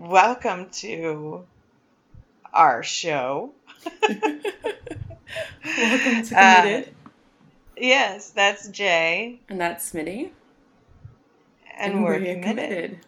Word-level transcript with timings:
welcome 0.00 0.70
to 0.70 1.44
our 2.52 2.82
show. 2.82 3.52
welcome 4.08 4.40
to 5.62 6.34
Committed. 6.34 6.34
Uh, 6.34 7.10
yes, 7.76 8.30
that's 8.30 8.68
Jay. 8.68 9.40
And 9.48 9.60
that's 9.60 9.92
Smitty. 9.92 10.30
And, 11.78 11.94
and 11.94 12.04
we're, 12.04 12.18
we're 12.18 12.34
committed. 12.40 12.42
committed. 12.44 12.98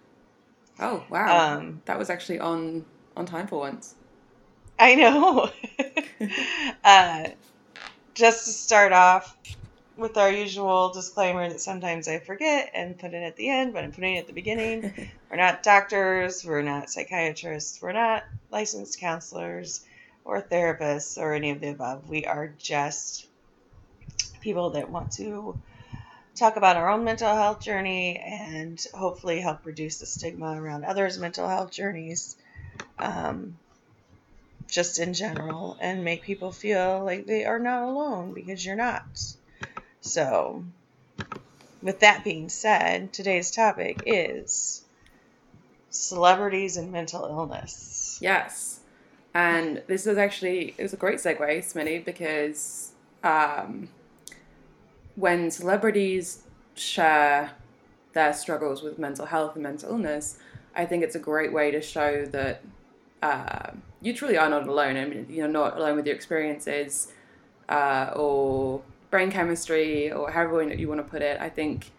Oh 0.78 1.04
wow. 1.08 1.56
Um, 1.56 1.82
that 1.86 1.98
was 1.98 2.10
actually 2.10 2.40
on 2.40 2.84
on 3.16 3.26
time 3.26 3.46
for 3.46 3.58
once. 3.58 3.94
I 4.78 4.94
know. 4.94 5.50
uh, 6.84 7.28
just 8.14 8.44
to 8.44 8.52
start 8.52 8.92
off 8.92 9.36
with 9.96 10.16
our 10.16 10.30
usual 10.30 10.90
disclaimer 10.90 11.48
that 11.48 11.60
sometimes 11.60 12.08
I 12.08 12.18
forget 12.18 12.70
and 12.74 12.98
put 12.98 13.14
it 13.14 13.22
at 13.22 13.36
the 13.36 13.50
end, 13.50 13.72
but 13.72 13.84
I'm 13.84 13.92
putting 13.92 14.16
it 14.16 14.20
at 14.20 14.26
the 14.26 14.32
beginning. 14.32 15.10
we're 15.30 15.36
not 15.36 15.62
doctors, 15.62 16.44
we're 16.44 16.62
not 16.62 16.90
psychiatrists, 16.90 17.80
we're 17.80 17.92
not 17.92 18.24
licensed 18.50 18.98
counselors 18.98 19.84
or 20.24 20.40
therapists 20.40 21.18
or 21.18 21.34
any 21.34 21.50
of 21.50 21.60
the 21.60 21.68
above. 21.68 22.08
We 22.08 22.24
are 22.24 22.54
just 22.58 23.26
people 24.40 24.70
that 24.70 24.90
want 24.90 25.12
to 25.12 25.58
talk 26.34 26.56
about 26.56 26.76
our 26.76 26.88
own 26.88 27.04
mental 27.04 27.34
health 27.34 27.60
journey 27.60 28.18
and 28.18 28.82
hopefully 28.94 29.40
help 29.40 29.66
reduce 29.66 29.98
the 29.98 30.06
stigma 30.06 30.60
around 30.60 30.84
others' 30.84 31.18
mental 31.18 31.48
health 31.48 31.70
journeys. 31.70 32.36
Um, 32.98 33.58
just 34.68 34.98
in 34.98 35.12
general, 35.12 35.76
and 35.80 36.02
make 36.02 36.22
people 36.22 36.50
feel 36.50 37.04
like 37.04 37.26
they 37.26 37.44
are 37.44 37.58
not 37.58 37.82
alone 37.82 38.32
because 38.32 38.64
you're 38.64 38.74
not. 38.74 39.04
So, 40.02 40.64
with 41.80 42.00
that 42.00 42.24
being 42.24 42.48
said, 42.48 43.12
today's 43.12 43.50
topic 43.50 44.02
is 44.04 44.84
celebrities 45.90 46.76
and 46.76 46.90
mental 46.90 47.24
illness. 47.24 48.18
Yes. 48.20 48.80
And 49.32 49.82
this 49.86 50.06
is 50.06 50.18
actually, 50.18 50.74
it 50.76 50.82
was 50.82 50.92
a 50.92 50.96
great 50.96 51.18
segue, 51.18 51.38
Smitty, 51.38 52.04
because 52.04 52.92
um, 53.22 53.88
when 55.14 55.50
celebrities 55.50 56.42
share 56.74 57.52
their 58.12 58.32
struggles 58.32 58.82
with 58.82 58.98
mental 58.98 59.26
health 59.26 59.54
and 59.54 59.62
mental 59.62 59.90
illness, 59.90 60.38
I 60.74 60.84
think 60.84 61.04
it's 61.04 61.14
a 61.14 61.20
great 61.20 61.52
way 61.52 61.70
to 61.70 61.80
show 61.80 62.26
that 62.26 62.62
uh, 63.22 63.70
you 64.00 64.12
truly 64.12 64.36
are 64.36 64.48
not 64.48 64.66
alone. 64.66 64.96
I 64.96 65.04
mean, 65.04 65.26
you're 65.30 65.48
not 65.48 65.76
alone 65.76 65.96
with 65.96 66.06
your 66.06 66.16
experiences 66.16 67.12
uh, 67.68 68.10
or 68.16 68.82
brain 69.12 69.30
chemistry 69.30 70.10
or 70.10 70.32
however 70.32 70.74
you 70.74 70.88
want 70.88 70.98
to 70.98 71.08
put 71.08 71.22
it. 71.22 71.38
I 71.38 71.50
think 71.50 71.92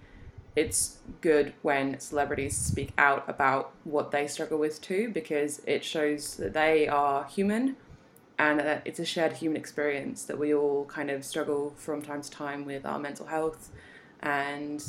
it's 0.55 0.97
good 1.21 1.53
when 1.61 1.99
celebrities 1.99 2.57
speak 2.57 2.91
out 2.97 3.23
about 3.29 3.71
what 3.83 4.11
they 4.11 4.27
struggle 4.27 4.57
with 4.57 4.81
too, 4.81 5.11
because 5.13 5.61
it 5.65 5.85
shows 5.85 6.35
that 6.37 6.53
they 6.53 6.87
are 6.87 7.23
human 7.25 7.77
and 8.39 8.59
that 8.59 8.81
it's 8.83 8.99
a 8.99 9.05
shared 9.05 9.33
human 9.33 9.55
experience 9.55 10.23
that 10.23 10.39
we 10.39 10.53
all 10.53 10.85
kind 10.85 11.11
of 11.11 11.23
struggle 11.23 11.73
from 11.77 12.01
time 12.01 12.23
to 12.23 12.31
time 12.31 12.65
with 12.65 12.83
our 12.83 12.97
mental 12.97 13.27
health 13.27 13.69
and 14.21 14.83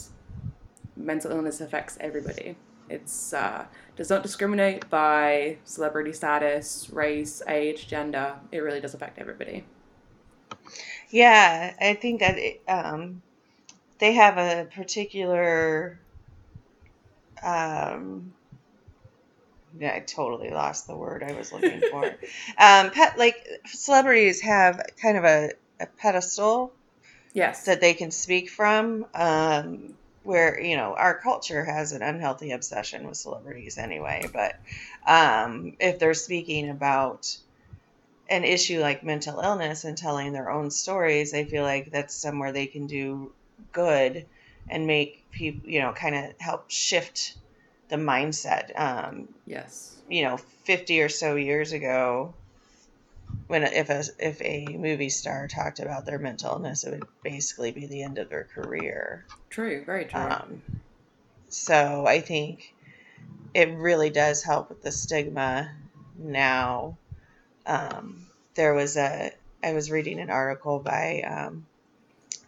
mental 0.97 1.31
illness 1.31 1.61
affects 1.61 1.99
everybody. 2.01 2.57
It's 2.89 3.35
uh, 3.35 3.67
does 3.97 4.09
not 4.09 4.23
discriminate 4.23 4.89
by 4.89 5.59
celebrity 5.65 6.15
status, 6.15 6.89
race, 6.91 7.43
age, 7.47 7.87
gender. 7.87 8.37
It 8.51 8.59
really 8.59 8.81
does 8.81 8.95
affect 8.95 9.19
everybody. 9.19 9.65
Yeah, 11.15 11.73
I 11.81 11.95
think 11.95 12.19
that 12.21 12.39
it, 12.39 12.61
um, 12.67 13.23
they 14.01 14.15
have 14.15 14.37
a 14.37 14.65
particular. 14.75 16.01
Um, 17.41 18.33
yeah, 19.79 19.95
I 19.95 20.01
totally 20.01 20.51
lost 20.51 20.89
the 20.89 20.97
word 20.97 21.23
I 21.23 21.35
was 21.35 21.53
looking 21.53 21.83
for. 21.89 22.05
um, 22.59 22.91
pet 22.91 23.17
like 23.17 23.37
celebrities 23.65 24.41
have 24.41 24.85
kind 25.01 25.17
of 25.17 25.23
a, 25.23 25.53
a 25.79 25.87
pedestal. 25.87 26.73
Yes. 27.33 27.65
That 27.67 27.81
they 27.81 27.95
can 27.95 28.11
speak 28.11 28.51
from. 28.51 29.07
Um, 29.15 29.95
where 30.25 30.61
you 30.61 30.77
know 30.77 30.97
our 30.99 31.17
culture 31.21 31.65
has 31.65 31.93
an 31.93 32.03
unhealthy 32.03 32.51
obsession 32.51 33.07
with 33.07 33.19
celebrities 33.19 33.77
anyway 33.77 34.27
but 34.33 34.59
um, 35.07 35.77
if 35.79 35.99
they're 35.99 36.15
speaking 36.15 36.71
about 36.71 37.37
an 38.29 38.45
issue 38.45 38.81
like 38.81 39.05
mental 39.05 39.41
illness 39.41 39.85
and 39.85 39.97
telling 39.97 40.33
their 40.33 40.51
own 40.51 40.71
stories 40.71 41.35
i 41.35 41.45
feel 41.45 41.63
like 41.63 41.91
that's 41.91 42.15
somewhere 42.15 42.53
they 42.53 42.67
can 42.67 42.87
do 42.87 43.33
good 43.73 44.27
and 44.69 44.87
make 44.87 45.31
people 45.31 45.69
you 45.69 45.81
know 45.81 45.93
kind 45.93 46.15
of 46.15 46.33
help 46.39 46.71
shift 46.71 47.37
the 47.89 47.97
mindset 47.97 48.79
um, 48.79 49.29
yes 49.47 50.03
you 50.09 50.23
know 50.23 50.37
50 50.37 51.01
or 51.01 51.09
so 51.09 51.35
years 51.35 51.73
ago 51.73 52.35
when 53.47 53.63
if 53.63 53.91
a 53.91 54.03
if 54.19 54.41
a 54.43 54.77
movie 54.77 55.09
star 55.09 55.49
talked 55.49 55.81
about 55.81 56.07
their 56.07 56.19
mental 56.19 56.53
illness, 56.53 56.85
it 56.85 56.91
would 56.91 57.07
basically 57.23 57.73
be 57.73 57.87
the 57.87 58.03
end 58.03 58.19
of 58.19 58.29
their 58.29 58.45
career. 58.45 59.27
True, 59.51 59.85
very 59.85 60.07
true. 60.07 60.21
Um, 60.21 60.63
so 61.49 62.07
I 62.07 62.21
think 62.21 62.75
it 63.53 63.71
really 63.77 64.11
does 64.11 64.43
help 64.43 64.71
with 64.71 64.83
the 64.83 64.93
stigma 64.93 65.73
now. 66.19 66.99
Um, 67.67 68.27
there 68.55 68.75
was 68.75 68.97
a 68.97 69.33
I 69.63 69.73
was 69.73 69.91
reading 69.91 70.21
an 70.21 70.31
article 70.31 70.79
by 70.79 71.23
um, 71.23 71.67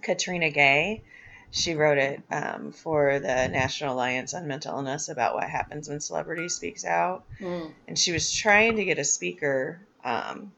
Katrina 0.03 0.51
Gay. 0.51 1.03
She 1.51 1.75
wrote 1.75 1.99
it 1.99 2.21
um, 2.31 2.73
for 2.73 3.19
the 3.19 3.49
National 3.49 3.95
Alliance 3.95 4.35
on 4.35 4.47
Mental 4.47 4.77
Illness 4.77 5.09
about 5.09 5.35
what 5.35 5.49
happens 5.49 5.89
when 5.89 6.01
celebrity 6.01 6.49
speaks 6.49 6.85
out, 6.85 7.25
mm. 7.41 7.71
and 7.89 7.99
she 7.99 8.13
was 8.13 8.31
trying 8.33 8.77
to 8.77 8.85
get 8.85 8.99
a 8.99 9.05
speaker 9.05 9.81
um, 10.05 10.53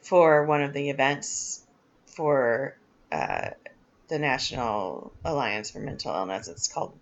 for 0.00 0.44
one 0.46 0.62
of 0.62 0.72
the 0.72 0.90
events 0.90 1.62
for 2.06 2.76
uh, 3.12 3.50
the 4.08 4.18
National 4.18 5.12
Alliance 5.24 5.70
for 5.70 5.78
Mental 5.78 6.12
Illness. 6.12 6.48
It's 6.48 6.66
called 6.66 6.92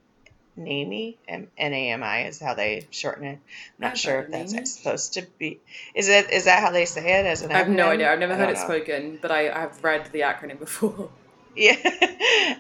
NAMI, 0.59 1.17
N-A-M-I 1.29 2.25
is 2.25 2.41
how 2.41 2.55
they 2.55 2.87
shorten 2.91 3.25
it. 3.25 3.39
I'm 3.39 3.89
not 3.89 3.97
sure 3.99 4.21
if 4.21 4.31
that's 4.31 4.53
NAMI? 4.53 4.67
supposed 4.67 5.15
to 5.15 5.27
be. 5.39 5.61
Is 5.95 6.09
it? 6.09 6.31
Is 6.31 6.45
that 6.45 6.61
how 6.61 6.71
they 6.71 6.85
say 6.85 7.21
it 7.21 7.27
as 7.27 7.43
an? 7.43 7.51
acronym? 7.51 7.55
I 7.55 7.59
have 7.59 7.69
no 7.69 7.89
idea. 7.89 8.13
I've 8.13 8.19
never 8.19 8.35
heard 8.35 8.51
it 8.51 8.55
know. 8.55 8.65
spoken, 8.65 9.19
but 9.23 9.31
I, 9.31 9.51
I've 9.51 9.83
read 9.83 10.11
the 10.13 10.21
acronym 10.21 10.59
before. 10.59 11.11
Yeah. 11.57 11.75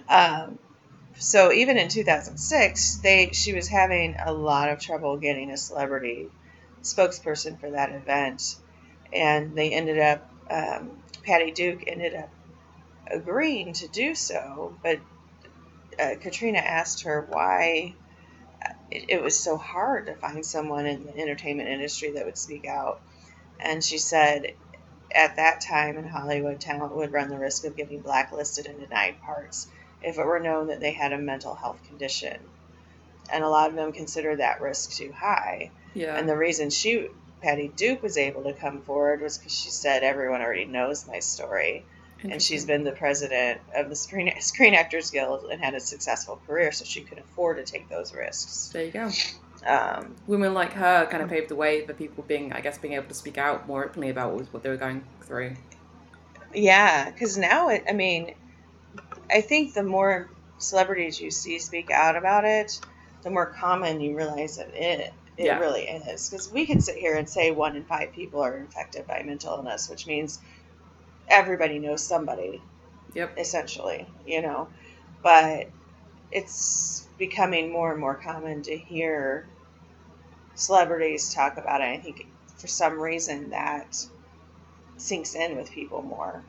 um, 0.08 0.58
so 1.18 1.52
even 1.52 1.76
in 1.76 1.88
2006, 1.88 2.96
they 2.96 3.30
she 3.32 3.52
was 3.52 3.68
having 3.68 4.16
a 4.24 4.32
lot 4.32 4.70
of 4.70 4.80
trouble 4.80 5.16
getting 5.18 5.52
a 5.52 5.56
celebrity 5.56 6.26
spokesperson 6.82 7.60
for 7.60 7.70
that 7.70 7.92
event, 7.92 8.56
and 9.12 9.54
they 9.56 9.70
ended 9.70 10.00
up 10.00 10.28
um, 10.50 10.90
Patty 11.22 11.52
Duke 11.52 11.84
ended 11.86 12.14
up 12.14 12.30
agreeing 13.10 13.72
to 13.74 13.88
do 13.88 14.14
so, 14.14 14.76
but 14.82 14.98
uh, 15.98 16.14
Katrina 16.20 16.58
asked 16.58 17.02
her 17.04 17.26
why 17.28 17.94
it, 18.90 19.04
it, 19.08 19.22
was 19.22 19.38
so 19.38 19.56
hard 19.56 20.06
to 20.06 20.14
find 20.14 20.44
someone 20.44 20.86
in 20.86 21.04
the 21.04 21.18
entertainment 21.18 21.68
industry 21.68 22.12
that 22.12 22.24
would 22.24 22.38
speak 22.38 22.66
out. 22.66 23.00
And 23.60 23.82
she 23.82 23.98
said, 23.98 24.54
at 25.14 25.36
that 25.36 25.60
time 25.60 25.96
in 25.96 26.06
Hollywood, 26.06 26.60
talent 26.60 26.94
would 26.94 27.12
run 27.12 27.30
the 27.30 27.38
risk 27.38 27.64
of 27.64 27.76
getting 27.76 28.00
blacklisted 28.00 28.66
and 28.66 28.80
denied 28.80 29.20
parts 29.22 29.66
if 30.02 30.18
it 30.18 30.24
were 30.24 30.40
known 30.40 30.68
that 30.68 30.80
they 30.80 30.92
had 30.92 31.12
a 31.12 31.18
mental 31.18 31.54
health 31.54 31.82
condition. 31.88 32.38
And 33.32 33.44
a 33.44 33.48
lot 33.48 33.70
of 33.70 33.76
them 33.76 33.92
consider 33.92 34.36
that 34.36 34.60
risk 34.60 34.92
too 34.92 35.12
high. 35.12 35.70
Yeah. 35.94 36.16
And 36.16 36.28
the 36.28 36.36
reason 36.36 36.70
she 36.70 37.08
Patty 37.42 37.68
Duke 37.68 38.02
was 38.02 38.18
able 38.18 38.42
to 38.44 38.52
come 38.52 38.82
forward 38.82 39.20
was 39.20 39.38
because 39.38 39.56
she 39.56 39.70
said 39.70 40.02
everyone 40.02 40.40
already 40.40 40.64
knows 40.64 41.06
my 41.06 41.20
story, 41.20 41.84
and 42.22 42.42
she's 42.42 42.64
been 42.64 42.84
the 42.84 42.92
president 42.92 43.60
of 43.74 43.88
the 43.88 43.96
Screen 43.96 44.32
Screen 44.40 44.74
Actors 44.74 45.10
Guild 45.10 45.44
and 45.50 45.62
had 45.62 45.74
a 45.74 45.80
successful 45.80 46.40
career, 46.46 46.72
so 46.72 46.84
she 46.84 47.00
could 47.00 47.18
afford 47.18 47.58
to 47.58 47.64
take 47.64 47.88
those 47.88 48.14
risks. 48.14 48.70
There 48.72 48.84
you 48.84 48.92
go. 48.92 49.10
Um, 49.66 50.14
Women 50.26 50.54
like 50.54 50.72
her 50.72 51.06
kind 51.06 51.22
of 51.22 51.28
paved 51.28 51.48
the 51.48 51.56
way 51.56 51.84
for 51.84 51.92
people 51.92 52.24
being, 52.26 52.52
I 52.52 52.60
guess, 52.60 52.78
being 52.78 52.94
able 52.94 53.08
to 53.08 53.14
speak 53.14 53.38
out 53.38 53.66
more 53.66 53.84
openly 53.84 54.08
about 54.08 54.34
what, 54.34 54.46
what 54.52 54.62
they 54.62 54.68
were 54.68 54.76
going 54.76 55.04
through. 55.22 55.56
Yeah, 56.54 57.10
because 57.10 57.36
now 57.36 57.68
it, 57.68 57.84
I 57.88 57.92
mean, 57.92 58.34
I 59.30 59.40
think 59.40 59.74
the 59.74 59.82
more 59.82 60.30
celebrities 60.58 61.20
you 61.20 61.30
see 61.30 61.58
speak 61.58 61.90
out 61.90 62.16
about 62.16 62.44
it, 62.44 62.80
the 63.22 63.30
more 63.30 63.46
common 63.46 64.00
you 64.00 64.16
realize 64.16 64.56
that 64.56 64.70
it 64.74 65.12
it 65.36 65.46
yeah. 65.46 65.58
really 65.58 65.82
is. 65.82 66.28
Because 66.28 66.50
we 66.50 66.66
can 66.66 66.80
sit 66.80 66.96
here 66.96 67.16
and 67.16 67.28
say 67.28 67.50
one 67.52 67.76
in 67.76 67.84
five 67.84 68.12
people 68.12 68.40
are 68.40 68.56
infected 68.56 69.06
by 69.06 69.22
mental 69.24 69.56
illness, 69.56 69.88
which 69.88 70.06
means 70.06 70.40
everybody 71.28 71.78
knows 71.78 72.02
somebody. 72.02 72.60
Yep. 73.14 73.38
Essentially, 73.38 74.06
you 74.26 74.42
know. 74.42 74.68
But 75.22 75.68
it's 76.30 77.06
becoming 77.18 77.72
more 77.72 77.92
and 77.92 78.00
more 78.00 78.14
common 78.14 78.62
to 78.62 78.76
hear 78.76 79.46
celebrities 80.54 81.32
talk 81.32 81.56
about 81.56 81.80
it. 81.80 81.84
I 81.84 81.98
think 81.98 82.26
for 82.56 82.66
some 82.66 82.98
reason 83.00 83.50
that 83.50 84.04
sinks 84.96 85.34
in 85.34 85.56
with 85.56 85.70
people 85.70 86.02
more. 86.02 86.42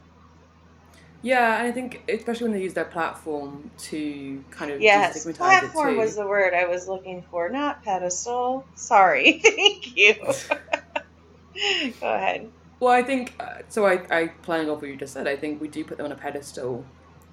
Yeah, 1.21 1.59
and 1.59 1.67
I 1.67 1.71
think 1.71 2.01
especially 2.07 2.45
when 2.45 2.53
they 2.53 2.63
use 2.63 2.73
their 2.73 2.85
platform 2.85 3.69
to 3.77 4.43
kind 4.51 4.71
of 4.71 4.81
Yes, 4.81 5.25
platform 5.33 5.97
was 5.97 6.15
the 6.15 6.25
word 6.25 6.53
I 6.53 6.65
was 6.65 6.87
looking 6.87 7.23
for, 7.29 7.49
not 7.49 7.83
pedestal. 7.83 8.65
Sorry. 8.75 9.39
Thank 9.43 9.97
you. 9.97 10.15
Go 11.99 12.13
ahead. 12.13 12.49
Well, 12.79 12.91
I 12.93 13.03
think 13.03 13.33
uh, 13.39 13.59
so. 13.67 13.85
I, 13.85 14.05
I 14.09 14.27
playing 14.41 14.69
off 14.69 14.81
what 14.81 14.89
you 14.89 14.95
just 14.95 15.13
said. 15.13 15.27
I 15.27 15.35
think 15.35 15.61
we 15.61 15.67
do 15.67 15.83
put 15.83 15.97
them 15.97 16.05
on 16.05 16.11
a 16.11 16.15
pedestal 16.15 16.85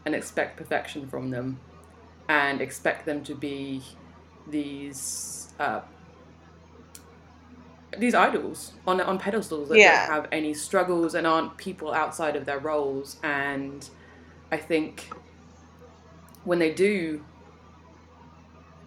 and 0.04 0.14
expect 0.14 0.56
perfection 0.56 1.08
from 1.08 1.30
them, 1.30 1.60
and 2.28 2.60
expect 2.60 3.06
them 3.06 3.22
to 3.24 3.34
be 3.34 3.82
these 4.48 5.52
uh, 5.58 5.80
these 7.98 8.14
idols 8.14 8.72
on 8.86 9.00
on 9.00 9.18
pedestals 9.18 9.68
that 9.68 9.78
Yeah. 9.78 10.06
don't 10.06 10.14
have 10.14 10.28
any 10.32 10.54
struggles 10.54 11.14
and 11.14 11.26
aren't 11.26 11.56
people 11.56 11.92
outside 11.92 12.36
of 12.36 12.44
their 12.44 12.58
roles. 12.58 13.16
And 13.22 13.88
I 14.50 14.56
think 14.56 15.10
when 16.44 16.58
they 16.58 16.72
do 16.72 17.24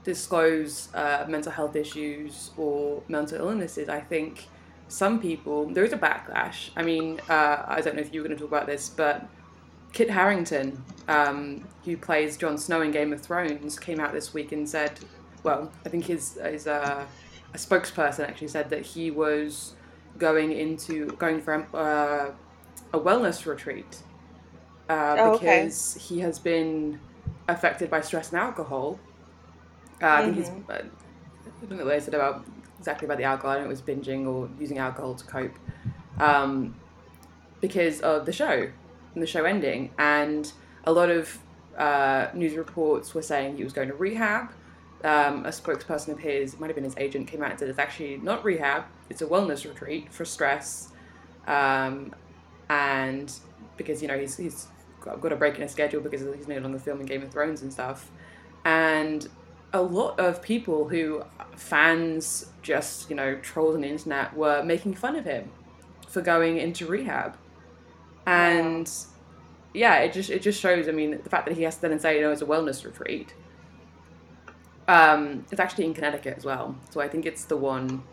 disclose 0.04 0.90
uh, 0.94 1.26
mental 1.28 1.52
health 1.52 1.76
issues 1.76 2.52
or 2.58 3.04
mental 3.08 3.38
illnesses, 3.40 3.90
I 3.90 4.00
think 4.00 4.48
some 4.90 5.20
people 5.22 5.68
there 5.68 5.86
is 5.86 5.94
a 5.94 5.98
backlash. 5.98 6.72
I 6.76 6.84
mean, 6.84 7.22
uh, 7.30 7.64
I 7.66 7.80
don't 7.82 7.96
know 7.96 8.02
if 8.02 8.14
you 8.14 8.22
were 8.22 8.28
going 8.28 8.38
to 8.38 8.44
talk 8.44 8.52
about 8.52 8.68
this, 8.68 8.90
but 8.90 9.26
Kit 9.94 10.10
Harington, 10.10 10.84
um, 11.08 11.64
who 11.86 11.96
plays 11.96 12.36
Jon 12.38 12.58
Snow 12.58 12.82
in 12.82 12.92
Game 12.92 13.14
of 13.14 13.22
Thrones, 13.22 13.80
came 13.80 14.00
out 14.00 14.12
this 14.14 14.34
week 14.34 14.52
and 14.52 14.68
said, 14.68 15.00
well, 15.44 15.72
I 15.86 15.90
think 15.90 16.06
his 16.06 16.34
his 16.44 16.68
uh, 16.68 17.06
a 17.54 17.58
spokesperson 17.58 18.28
actually 18.28 18.50
said 18.50 18.70
that 18.72 18.86
he 18.86 19.10
was 19.10 19.76
going 20.18 20.52
into 20.52 21.08
going 21.18 21.42
for 21.42 21.54
uh, 21.74 22.32
a 22.94 23.00
wellness 23.00 23.46
retreat 23.46 24.04
uh, 24.90 25.16
Oh, 25.18 25.34
okay. 25.36 25.64
because 25.64 25.96
he 25.96 26.20
has 26.20 26.40
been 26.40 27.00
affected 27.48 27.90
by 27.90 28.02
stress 28.02 28.32
and 28.32 28.40
alcohol. 28.42 29.00
Uh, 30.02 30.08
I 30.08 30.24
think 30.26 30.36
he's. 30.38 30.50
Mhm. 30.50 30.70
Uh, 30.70 30.74
I 30.74 31.66
don't 31.68 31.78
know 31.80 31.86
what 31.86 31.92
they 31.92 32.00
said 32.00 32.14
about 32.14 32.46
exactly 32.80 33.06
about 33.06 33.18
the 33.18 33.26
alcohol. 33.26 33.52
I 33.52 33.56
don't 33.56 33.64
know 33.66 33.70
it 33.70 33.72
was 33.72 33.82
binging 33.82 34.26
or 34.26 34.50
using 34.60 34.80
alcohol 34.80 35.14
to 35.16 35.26
cope, 35.26 35.60
um, 36.20 36.76
because 37.62 38.02
of 38.02 38.26
the 38.26 38.34
show 38.34 38.70
and 39.14 39.24
the 39.24 39.28
show 39.28 39.44
ending. 39.44 39.92
And 40.00 40.52
a 40.86 40.92
lot 40.92 41.10
of 41.10 41.38
uh, 41.78 42.28
news 42.34 42.56
reports 42.56 43.14
were 43.14 43.22
saying 43.22 43.58
he 43.58 43.64
was 43.64 43.74
going 43.74 43.90
to 43.90 43.94
rehab. 43.94 44.52
Um, 45.02 45.46
a 45.46 45.50
spokesperson 45.50 46.10
of 46.10 46.20
his, 46.20 46.56
it 46.56 46.60
might 46.60 46.68
have 46.68 46.76
been 46.76 46.84
his 46.84 46.98
agent, 46.98 47.28
came 47.28 47.42
out 47.42 47.52
and 47.52 47.60
said 47.60 47.70
it's 47.70 47.80
actually 47.80 48.18
not 48.18 48.44
rehab; 48.44 48.84
it's 49.10 49.22
a 49.22 49.26
wellness 49.26 49.64
retreat 49.64 50.12
for 50.12 50.26
stress, 50.26 50.90
um, 51.48 52.14
and 52.70 53.32
because 53.78 54.02
you 54.02 54.10
know 54.10 54.20
he's 54.20 54.36
he's 54.36 54.68
got, 55.00 55.22
got 55.22 55.32
a 55.32 55.38
break 55.38 55.56
in 55.56 55.62
his 55.62 55.72
schedule 55.72 56.02
because 56.02 56.22
he's 56.36 56.50
no 56.50 56.58
longer 56.58 56.80
filming 56.80 57.06
Game 57.06 57.24
of 57.24 57.32
Thrones 57.32 57.62
and 57.62 57.72
stuff, 57.72 58.12
and 58.66 59.30
a 59.74 59.82
lot 59.82 60.20
of 60.20 60.42
people 60.42 60.90
who 60.90 61.24
fans 61.56 62.48
just 62.62 63.10
you 63.10 63.16
know 63.16 63.36
trolls 63.36 63.76
on 63.76 63.82
the 63.82 63.88
internet 63.88 64.36
were 64.36 64.64
making 64.64 64.94
fun 64.94 65.16
of 65.16 65.26
him 65.26 65.50
for 66.08 66.22
going 66.22 66.58
into 66.58 66.86
rehab. 66.86 67.38
And 68.26 68.90
yeah 69.74 69.98
it 69.98 70.14
just 70.14 70.30
it 70.30 70.42
just 70.42 70.60
shows 70.60 70.88
i 70.88 70.92
mean 70.92 71.12
the 71.24 71.30
fact 71.30 71.46
that 71.46 71.56
he 71.56 71.64
has 71.64 71.76
to 71.76 71.82
then 71.88 72.00
say 72.00 72.16
you 72.16 72.22
know 72.22 72.32
it's 72.32 72.42
a 72.42 72.46
wellness 72.46 72.84
retreat 72.84 73.36
um 74.88 75.46
it's 75.52 75.60
actually 75.60 75.86
in 75.86 75.94
connecticut 75.94 76.36
as 76.38 76.46
well. 76.46 76.76
So 76.90 77.02
i 77.02 77.08
think 77.08 77.26
it's 77.26 77.46
the 77.46 77.58
one 77.58 78.04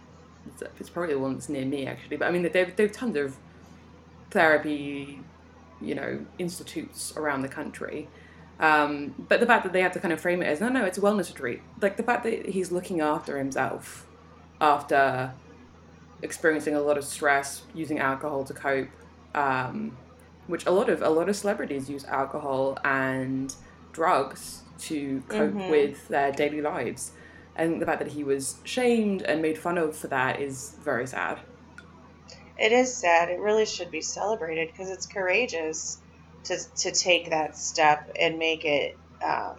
it's, 0.49 0.63
it's 0.79 0.91
probably 0.91 1.15
the 1.15 1.21
one 1.21 1.35
that's 1.35 1.49
near 1.49 1.65
me 1.65 1.87
actually. 1.87 2.17
But 2.19 2.29
i 2.29 2.31
mean 2.31 2.43
they've, 2.51 2.75
they've 2.77 2.93
tons 2.93 3.17
of 3.17 3.37
therapy 4.31 5.21
you 5.81 5.95
know 5.95 6.25
institutes 6.39 7.15
around 7.17 7.43
the 7.43 7.49
country 7.49 8.09
um, 8.59 9.15
but 9.29 9.41
the 9.41 9.47
fact 9.47 9.65
that 9.65 9.73
they 9.73 9.83
have 9.83 9.93
to 9.93 10.01
kind 10.01 10.13
of 10.13 10.21
frame 10.21 10.43
it 10.43 10.47
as 10.47 10.61
no, 10.61 10.69
no, 10.69 10.85
it's 10.85 10.99
a 10.99 11.01
wellness 11.01 11.29
retreat. 11.29 11.61
Like 11.81 11.97
the 11.97 12.03
fact 12.03 12.25
that 12.25 12.49
he's 12.49 12.73
looking 12.73 13.01
after 13.01 13.39
himself 13.39 14.07
after 14.61 15.33
experiencing 16.23 16.75
a 16.75 16.81
lot 16.81 16.97
of 16.97 17.05
stress, 17.05 17.63
using 17.75 17.99
alcohol 17.99 18.45
to 18.45 18.55
cope, 18.55 18.89
um, 19.35 19.97
which 20.47 20.65
a 20.67 20.71
lot 20.71 20.89
of 20.89 21.03
a 21.03 21.11
lot 21.11 21.29
of 21.29 21.37
celebrities 21.37 21.91
use 21.91 22.05
alcohol 22.07 22.79
and 22.85 23.55
drugs 23.93 24.63
to 24.79 25.23
cope 25.29 25.53
Mhm. 25.53 25.69
with 25.69 26.09
their 26.09 26.33
daily 26.33 26.61
lives. 26.61 27.13
And 27.55 27.81
the 27.81 27.87
fact 27.87 27.99
that 28.01 28.09
he 28.09 28.23
was 28.25 28.57
shamed 28.65 29.23
and 29.23 29.41
made 29.41 29.59
fun 29.59 29.79
of 29.79 29.97
for 29.97 30.09
that 30.09 30.41
is 30.41 30.77
very 30.83 31.07
sad. 31.07 31.41
It 32.59 32.73
is 32.73 32.95
sad. 32.95 33.29
It 33.29 33.39
really 33.39 33.67
should 33.67 33.91
be 33.91 34.01
celebrated 34.01 34.69
because 34.69 34.91
it's 34.91 35.07
courageous 35.07 35.99
to 36.47 36.59
to 36.77 36.93
take 36.93 37.31
that 37.31 37.57
step 37.57 38.11
and 38.19 38.39
make 38.39 38.65
it 38.65 38.97
um, 39.25 39.57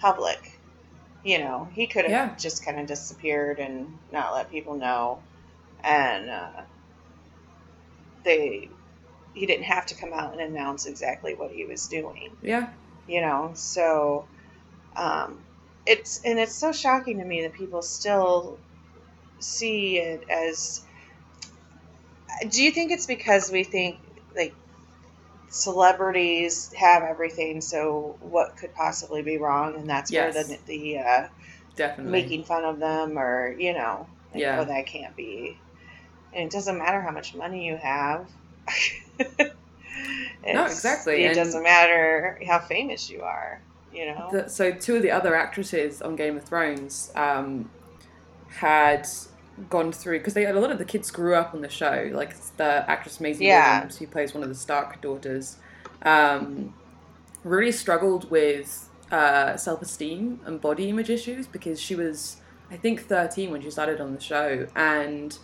public. 0.00 0.58
You 1.24 1.38
know, 1.38 1.68
he 1.72 1.86
could 1.86 2.04
have 2.04 2.10
Yeah. 2.10 2.34
just 2.36 2.64
kind 2.64 2.80
of 2.80 2.86
disappeared 2.86 3.58
and 3.60 3.98
not 4.12 4.32
let 4.34 4.50
people 4.50 4.74
know, 4.74 5.22
and 5.84 6.28
uh, 6.30 6.62
they 8.24 8.68
he 9.34 9.46
didn't 9.46 9.64
have 9.64 9.86
to 9.86 9.94
come 9.94 10.12
out 10.12 10.32
and 10.32 10.40
announce 10.40 10.86
exactly 10.86 11.34
what 11.34 11.50
he 11.50 11.64
was 11.64 11.88
doing. 11.88 12.30
Yeah, 12.42 12.68
You 13.06 13.20
know, 13.22 13.52
so 13.54 14.26
um, 14.96 15.38
it's 15.86 16.20
and 16.24 16.38
it's 16.38 16.54
so 16.54 16.72
shocking 16.72 17.18
to 17.18 17.24
me 17.24 17.42
that 17.42 17.54
people 17.54 17.82
still 17.82 18.58
see 19.38 19.98
it 19.98 20.28
as 20.28 20.82
do 22.48 22.62
you 22.62 22.70
think 22.70 22.90
it's 22.92 23.06
because 23.06 23.50
we 23.50 23.64
think 23.64 23.98
like 24.36 24.54
celebrities 25.52 26.72
have 26.72 27.02
everything 27.02 27.60
so 27.60 28.16
what 28.20 28.56
could 28.56 28.74
possibly 28.74 29.20
be 29.22 29.36
wrong 29.36 29.74
and 29.76 29.88
that's 29.88 30.10
Yes. 30.10 30.34
where 30.34 30.44
the 30.44 30.58
the 30.66 30.98
uh, 30.98 31.28
definitely. 31.76 32.10
making 32.10 32.44
fun 32.44 32.64
of 32.64 32.78
them 32.78 33.18
or 33.18 33.54
you 33.58 33.72
know 33.74 34.06
like, 34.32 34.40
Yeah. 34.42 34.60
oh 34.60 34.64
that 34.64 34.86
can't 34.86 35.14
be 35.14 35.58
and 36.32 36.44
it 36.44 36.50
doesn't 36.50 36.78
matter 36.78 37.00
how 37.02 37.10
much 37.10 37.34
money 37.34 37.66
you 37.66 37.76
have 37.76 38.26
It's- 40.44 40.72
exactly, 40.74 41.22
it 41.24 41.28
and- 41.28 41.36
doesn't 41.36 41.62
matter 41.62 42.40
how 42.46 42.58
famous 42.58 43.10
you 43.10 43.20
are 43.22 43.60
you 43.92 44.06
know 44.06 44.28
The, 44.32 44.48
so 44.48 44.72
two 44.72 44.96
of 44.96 45.02
the 45.02 45.10
other 45.10 45.34
actresses 45.34 46.00
on 46.00 46.16
Game 46.16 46.36
of 46.38 46.44
Thrones 46.44 47.12
um, 47.14 47.70
had 48.48 49.06
gone 49.68 49.92
through 49.92 50.18
because 50.18 50.34
they 50.34 50.46
a 50.46 50.52
lot 50.52 50.70
of 50.70 50.78
the 50.78 50.84
kids 50.84 51.10
grew 51.10 51.34
up 51.34 51.54
on 51.54 51.60
the 51.60 51.68
show. 51.68 52.10
Like 52.12 52.34
the 52.56 52.84
actress 52.90 53.20
Maisie 53.20 53.44
Yeah. 53.46 53.74
Williams, 53.76 53.98
who 53.98 54.06
plays 54.06 54.34
one 54.34 54.42
of 54.42 54.48
the 54.48 54.54
Stark 54.54 55.00
daughters, 55.00 55.56
um, 56.02 56.74
really 57.44 57.72
struggled 57.72 58.30
with 58.30 58.88
uh, 59.10 59.56
self 59.56 59.82
esteem 59.82 60.40
and 60.46 60.60
body 60.60 60.88
image 60.88 61.10
issues 61.10 61.46
because 61.46 61.80
she 61.80 61.94
was, 61.94 62.36
I 62.70 62.76
think, 62.76 63.02
thirteen 63.06 63.50
when 63.50 63.60
she 63.62 63.70
started 63.70 64.00
on 64.00 64.14
the 64.14 64.20
show, 64.20 64.66
and 64.74 65.36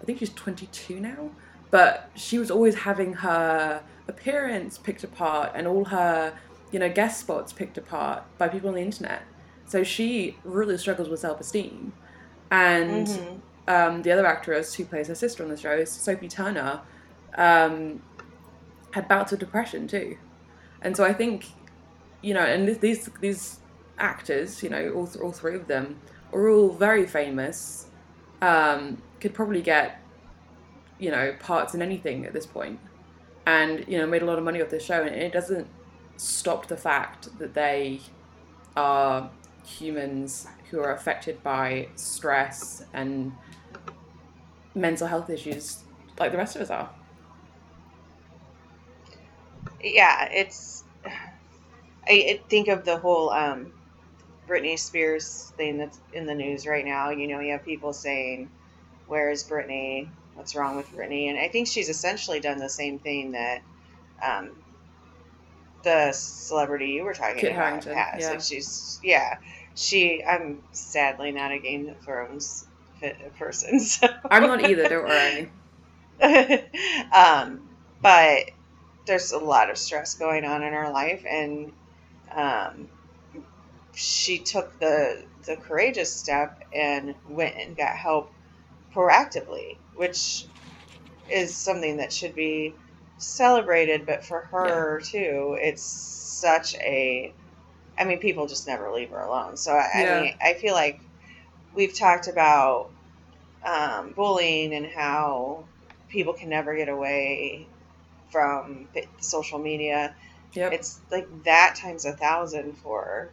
I 0.00 0.04
think 0.04 0.18
she's 0.18 0.32
twenty 0.34 0.66
two 0.66 1.00
now. 1.00 1.30
But 1.70 2.10
she 2.14 2.38
was 2.38 2.50
always 2.50 2.74
having 2.74 3.14
her 3.14 3.82
appearance 4.08 4.76
picked 4.76 5.04
apart 5.04 5.52
and 5.54 5.66
all 5.66 5.86
her 5.86 6.34
you 6.70 6.78
know, 6.78 6.88
guest 6.88 7.20
spots 7.20 7.52
picked 7.52 7.76
apart 7.76 8.22
by 8.38 8.48
people 8.48 8.70
on 8.70 8.74
the 8.74 8.80
internet. 8.80 9.22
So 9.66 9.84
she 9.84 10.36
really 10.42 10.78
struggles 10.78 11.08
with 11.08 11.20
self 11.20 11.38
esteem. 11.38 11.92
And 12.50 13.06
Mhm. 13.06 13.40
Um, 13.68 14.02
the 14.02 14.12
other 14.12 14.26
actress 14.26 14.74
who 14.74 14.84
plays 14.84 15.08
her 15.08 15.14
sister 15.14 15.42
on 15.42 15.48
the 15.48 15.56
show, 15.56 15.72
is 15.72 15.90
Sophie 15.90 16.28
Turner, 16.28 16.80
um, 17.36 18.02
had 18.92 19.08
bouts 19.08 19.32
of 19.32 19.38
depression 19.38 19.86
too. 19.86 20.18
And 20.82 20.96
so 20.96 21.04
I 21.04 21.12
think, 21.12 21.46
you 22.22 22.34
know, 22.34 22.40
and 22.40 22.68
these 22.80 23.08
these 23.20 23.60
actors, 23.98 24.62
you 24.62 24.68
know, 24.68 24.92
all, 24.92 25.08
all 25.22 25.32
three 25.32 25.54
of 25.54 25.68
them, 25.68 26.00
are 26.32 26.48
all 26.48 26.70
very 26.70 27.06
famous, 27.06 27.86
um, 28.40 29.00
could 29.20 29.34
probably 29.34 29.62
get, 29.62 30.00
you 30.98 31.10
know, 31.10 31.34
parts 31.38 31.74
in 31.74 31.82
anything 31.82 32.26
at 32.26 32.32
this 32.32 32.46
point, 32.46 32.80
and 33.46 33.84
you 33.86 33.98
know, 33.98 34.06
made 34.06 34.22
a 34.22 34.24
lot 34.24 34.38
of 34.38 34.44
money 34.44 34.60
off 34.60 34.70
this 34.70 34.84
show, 34.84 35.02
and 35.02 35.14
it 35.14 35.32
doesn't 35.32 35.68
stop 36.16 36.66
the 36.66 36.76
fact 36.76 37.38
that 37.38 37.54
they 37.54 38.00
are 38.76 39.30
humans 39.64 40.46
who 40.70 40.80
are 40.80 40.92
affected 40.94 41.42
by 41.42 41.88
stress 41.96 42.84
and 42.92 43.32
mental 44.74 45.06
health 45.06 45.28
issues 45.30 45.82
like 46.18 46.32
the 46.32 46.38
rest 46.38 46.56
of 46.56 46.62
us 46.62 46.70
are. 46.70 46.90
yeah, 49.82 50.28
it's. 50.30 50.84
I, 51.04 52.10
I 52.10 52.40
think 52.48 52.68
of 52.68 52.84
the 52.84 52.96
whole 52.98 53.30
um, 53.30 53.72
Britney 54.48 54.78
Spears 54.78 55.52
thing 55.56 55.78
that's 55.78 55.98
in 56.12 56.26
the 56.26 56.34
news 56.34 56.66
right 56.66 56.84
now. 56.84 57.10
You 57.10 57.28
know, 57.28 57.40
you 57.40 57.52
have 57.52 57.64
people 57.64 57.92
saying, 57.92 58.50
"Where 59.06 59.30
is 59.30 59.44
Britney? 59.44 60.08
What's 60.34 60.54
wrong 60.54 60.76
with 60.76 60.90
Britney?" 60.92 61.28
And 61.28 61.38
I 61.38 61.48
think 61.48 61.68
she's 61.68 61.88
essentially 61.88 62.40
done 62.40 62.58
the 62.58 62.68
same 62.68 62.98
thing 62.98 63.32
that 63.32 63.62
um, 64.22 64.50
the 65.82 66.12
celebrity 66.12 66.88
you 66.88 67.04
were 67.04 67.14
talking 67.14 67.38
Kit 67.38 67.52
about 67.52 67.84
has. 67.84 68.20
yeah. 68.20 68.30
Like 68.30 68.40
she's, 68.40 69.00
yeah, 69.02 69.38
she. 69.74 70.22
I'm 70.24 70.62
sadly 70.72 71.32
not 71.32 71.52
a 71.52 71.58
Game 71.58 71.88
of 71.88 71.98
Thrones 72.00 72.66
fit 73.02 73.36
person, 73.38 73.80
so 73.80 74.08
I'm 74.30 74.44
not 74.44 74.68
either, 74.68 74.88
don't 74.88 75.04
worry. 75.06 75.52
um, 77.12 77.68
but 78.00 78.50
there's 79.06 79.32
a 79.32 79.38
lot 79.38 79.70
of 79.70 79.76
stress 79.76 80.14
going 80.14 80.44
on 80.44 80.62
in 80.62 80.72
her 80.72 80.90
life, 80.90 81.24
and 81.28 81.72
um, 82.34 82.88
she 83.94 84.38
took 84.38 84.78
the 84.78 85.24
the 85.44 85.56
courageous 85.56 86.14
step 86.14 86.64
and 86.72 87.14
went 87.28 87.56
and 87.56 87.76
got 87.76 87.96
help 87.96 88.32
proactively, 88.94 89.76
which 89.96 90.46
is 91.28 91.54
something 91.54 91.96
that 91.96 92.12
should 92.12 92.34
be 92.34 92.74
celebrated. 93.18 94.06
But 94.06 94.24
for 94.24 94.42
her 94.52 95.00
yeah. 95.00 95.10
too, 95.10 95.56
it's 95.60 95.82
such 95.82 96.74
a 96.76 97.32
I 97.98 98.04
mean, 98.04 98.18
people 98.18 98.46
just 98.46 98.66
never 98.66 98.90
leave 98.90 99.10
her 99.10 99.20
alone. 99.20 99.56
So 99.56 99.72
I, 99.72 99.90
yeah. 99.94 100.18
I 100.18 100.22
mean, 100.22 100.34
I 100.42 100.54
feel 100.54 100.74
like 100.74 101.00
we've 101.74 101.94
talked 101.94 102.28
about 102.28 102.90
um, 103.64 104.12
bullying 104.12 104.74
and 104.74 104.86
how 104.86 105.64
people 106.08 106.32
can 106.32 106.48
never 106.48 106.76
get 106.76 106.88
away 106.88 107.66
from 108.30 108.88
social 109.20 109.58
media. 109.58 110.14
Yep. 110.52 110.72
It's 110.72 111.00
like 111.10 111.44
that 111.44 111.76
times 111.76 112.04
a 112.04 112.12
thousand 112.12 112.76
for 112.78 113.30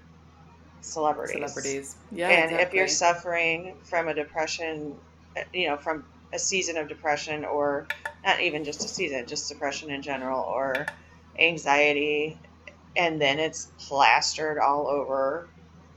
celebrities. 0.81 1.35
Celebrities. 1.35 1.95
Yeah. 2.11 2.29
And 2.29 2.51
exactly. 2.51 2.67
if 2.67 2.73
you're 2.73 2.87
suffering 2.87 3.75
from 3.83 4.07
a 4.07 4.13
depression, 4.13 4.95
uh, 5.37 5.41
you 5.53 5.67
know, 5.67 5.77
from 5.77 6.05
a 6.31 6.39
season 6.39 6.77
of 6.77 6.87
depression 6.87 7.43
or 7.43 7.87
not 8.23 8.39
even 8.39 8.63
just 8.63 8.83
a 8.85 8.87
season, 8.87 9.25
just 9.25 9.49
depression 9.49 9.89
in 9.89 10.01
general 10.01 10.41
or 10.41 10.85
anxiety, 11.37 12.37
and 12.95 13.19
then 13.21 13.39
it's 13.39 13.69
plastered 13.77 14.57
all 14.57 14.87
over 14.87 15.47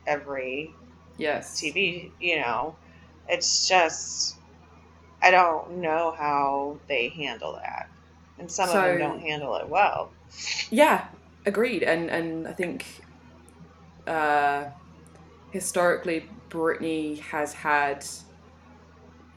every 0.06 0.74
yes 1.22 1.60
TV, 1.60 2.10
you 2.20 2.36
know. 2.36 2.74
It's 3.28 3.68
just 3.68 4.36
I 5.22 5.30
don't 5.30 5.78
know 5.78 6.14
how 6.18 6.76
they 6.88 7.08
handle 7.08 7.52
that. 7.54 7.88
And 8.38 8.50
some 8.50 8.68
so, 8.68 8.78
of 8.78 8.84
them 8.84 8.98
don't 8.98 9.20
handle 9.20 9.54
it 9.56 9.68
well. 9.68 10.10
Yeah, 10.70 11.06
agreed. 11.46 11.84
And 11.84 12.10
and 12.10 12.48
I 12.48 12.52
think 12.52 12.84
uh, 14.06 14.64
historically 15.52 16.28
Britney 16.50 17.20
has 17.20 17.52
had 17.52 18.04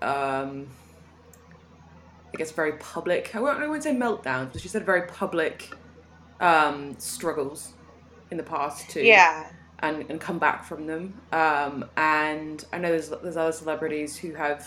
um, 0.02 0.68
I 2.34 2.38
guess 2.38 2.52
very 2.52 2.74
public 2.74 3.36
I 3.36 3.40
won't, 3.40 3.62
I 3.62 3.68
won't 3.68 3.84
say 3.84 3.94
meltdowns, 3.94 4.54
but 4.54 4.62
she's 4.62 4.74
had 4.74 4.86
very 4.86 5.08
public 5.08 5.72
um, 6.40 6.96
struggles 7.00 7.74
in 8.32 8.38
the 8.38 8.44
past 8.44 8.90
too. 8.90 9.02
Yeah. 9.02 9.50
And, 9.86 10.10
and 10.10 10.20
come 10.20 10.40
back 10.40 10.66
from 10.66 10.88
them. 10.88 11.22
Um, 11.32 11.86
and 11.96 12.66
I 12.74 12.78
know 12.78 12.90
there's 12.90 13.10
there's 13.10 13.38
other 13.38 13.52
celebrities 13.52 14.18
who 14.18 14.34
have 14.34 14.66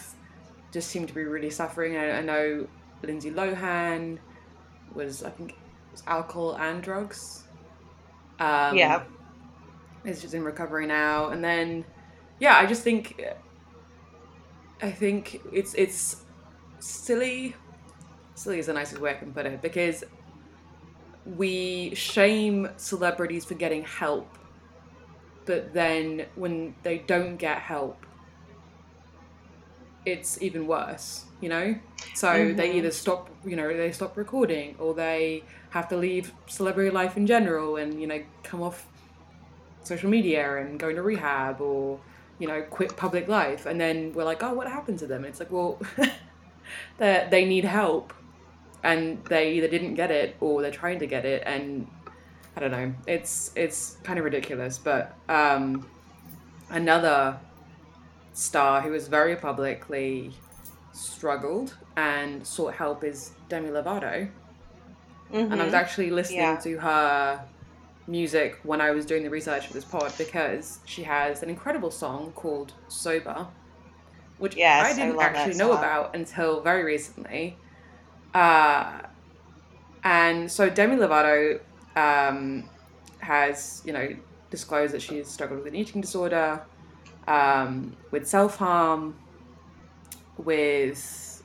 just 0.72 0.88
seemed 0.90 1.08
to 1.08 1.14
be 1.14 1.24
really 1.24 1.50
suffering. 1.50 1.96
I, 1.96 2.18
I 2.18 2.20
know 2.20 2.66
Lindsay 3.02 3.30
Lohan 3.30 4.18
was 4.94 5.22
I 5.22 5.30
think 5.30 5.56
was 5.92 6.02
alcohol 6.06 6.56
and 6.56 6.82
drugs. 6.82 7.44
Um, 8.38 8.76
yeah. 8.76 9.02
Is 10.04 10.22
just 10.22 10.34
in 10.34 10.44
recovery 10.44 10.86
now, 10.86 11.30
and 11.30 11.42
then 11.42 11.84
yeah, 12.38 12.56
I 12.56 12.66
just 12.66 12.82
think 12.82 13.20
I 14.80 14.90
think 14.90 15.40
it's 15.52 15.74
it's 15.74 16.24
silly. 16.78 17.56
Silly 18.34 18.60
is 18.60 18.66
the 18.66 18.72
nicest 18.72 19.00
way 19.00 19.10
I 19.10 19.14
can 19.14 19.32
put 19.32 19.46
it 19.46 19.60
because 19.60 20.04
we 21.36 21.92
shame 21.94 22.68
celebrities 22.76 23.44
for 23.44 23.54
getting 23.54 23.82
help, 23.82 24.37
but 25.48 25.72
then 25.72 26.26
when 26.34 26.74
they 26.82 26.98
don't 26.98 27.38
get 27.38 27.58
help, 27.58 28.04
it's 30.04 30.42
even 30.42 30.66
worse, 30.66 31.24
you 31.40 31.48
know? 31.48 31.74
So 32.14 32.28
mm-hmm. 32.28 32.56
they 32.58 32.76
either 32.76 32.90
stop, 32.90 33.30
you 33.46 33.56
know, 33.56 33.74
they 33.74 33.90
stop 33.92 34.18
recording 34.18 34.76
or 34.78 34.92
they 34.92 35.44
have 35.70 35.88
to 35.88 35.96
leave 35.96 36.34
celebrity 36.48 36.90
life 36.90 37.16
in 37.16 37.26
general 37.26 37.76
and, 37.76 37.98
you 37.98 38.06
know, 38.06 38.22
come 38.42 38.60
off 38.60 38.86
social 39.84 40.10
media 40.10 40.58
and 40.58 40.78
go 40.78 40.90
into 40.90 41.00
rehab 41.00 41.62
or, 41.62 41.98
you 42.38 42.46
know, 42.46 42.60
quit 42.60 42.94
public 42.98 43.26
life. 43.26 43.64
And 43.64 43.80
then 43.80 44.12
we're 44.12 44.24
like, 44.24 44.42
oh, 44.42 44.52
what 44.52 44.68
happened 44.68 44.98
to 44.98 45.06
them? 45.06 45.24
it's 45.24 45.40
like, 45.40 45.50
well, 45.50 45.80
they 46.98 47.46
need 47.46 47.64
help 47.64 48.12
and 48.82 49.24
they 49.24 49.54
either 49.54 49.68
didn't 49.68 49.94
get 49.94 50.10
it 50.10 50.36
or 50.40 50.60
they're 50.60 50.70
trying 50.70 50.98
to 50.98 51.06
get 51.06 51.24
it 51.24 51.42
and 51.46 51.86
I 52.58 52.60
don't 52.60 52.72
know. 52.72 52.92
It's 53.06 53.52
it's 53.54 53.98
kind 54.02 54.18
of 54.18 54.24
ridiculous, 54.24 54.78
but 54.78 55.14
um, 55.28 55.88
another 56.70 57.38
star 58.32 58.80
who 58.80 58.90
was 58.90 59.06
very 59.06 59.36
publicly 59.36 60.32
struggled 60.92 61.76
and 61.96 62.44
sought 62.44 62.74
help 62.74 63.04
is 63.04 63.30
Demi 63.48 63.68
Lovato. 63.68 64.28
Mm-hmm. 65.32 65.36
And 65.36 65.52
I 65.52 65.56
was 65.56 65.66
mm-hmm. 65.66 65.74
actually 65.76 66.10
listening 66.10 66.40
yeah. 66.40 66.56
to 66.56 66.78
her 66.78 67.44
music 68.08 68.58
when 68.64 68.80
I 68.80 68.90
was 68.90 69.06
doing 69.06 69.22
the 69.22 69.30
research 69.30 69.68
for 69.68 69.72
this 69.72 69.84
pod 69.84 70.12
because 70.18 70.80
she 70.84 71.04
has 71.04 71.44
an 71.44 71.50
incredible 71.50 71.92
song 71.92 72.32
called 72.34 72.72
Sober, 72.88 73.46
which 74.38 74.56
yes, 74.56 74.84
I 74.84 75.00
didn't 75.00 75.20
I 75.20 75.26
actually 75.26 75.58
know 75.58 75.74
about 75.74 76.16
until 76.16 76.60
very 76.60 76.82
recently. 76.82 77.56
Uh, 78.34 79.02
and 80.02 80.50
so 80.50 80.68
Demi 80.68 80.96
Lovato 80.96 81.60
um, 81.98 82.68
has, 83.20 83.82
you 83.84 83.92
know, 83.92 84.08
disclosed 84.50 84.94
that 84.94 85.02
she's 85.02 85.28
struggled 85.28 85.58
with 85.62 85.68
an 85.68 85.74
eating 85.74 86.00
disorder, 86.00 86.62
um, 87.26 87.96
with 88.10 88.26
self 88.26 88.56
harm, 88.56 89.18
with 90.36 91.42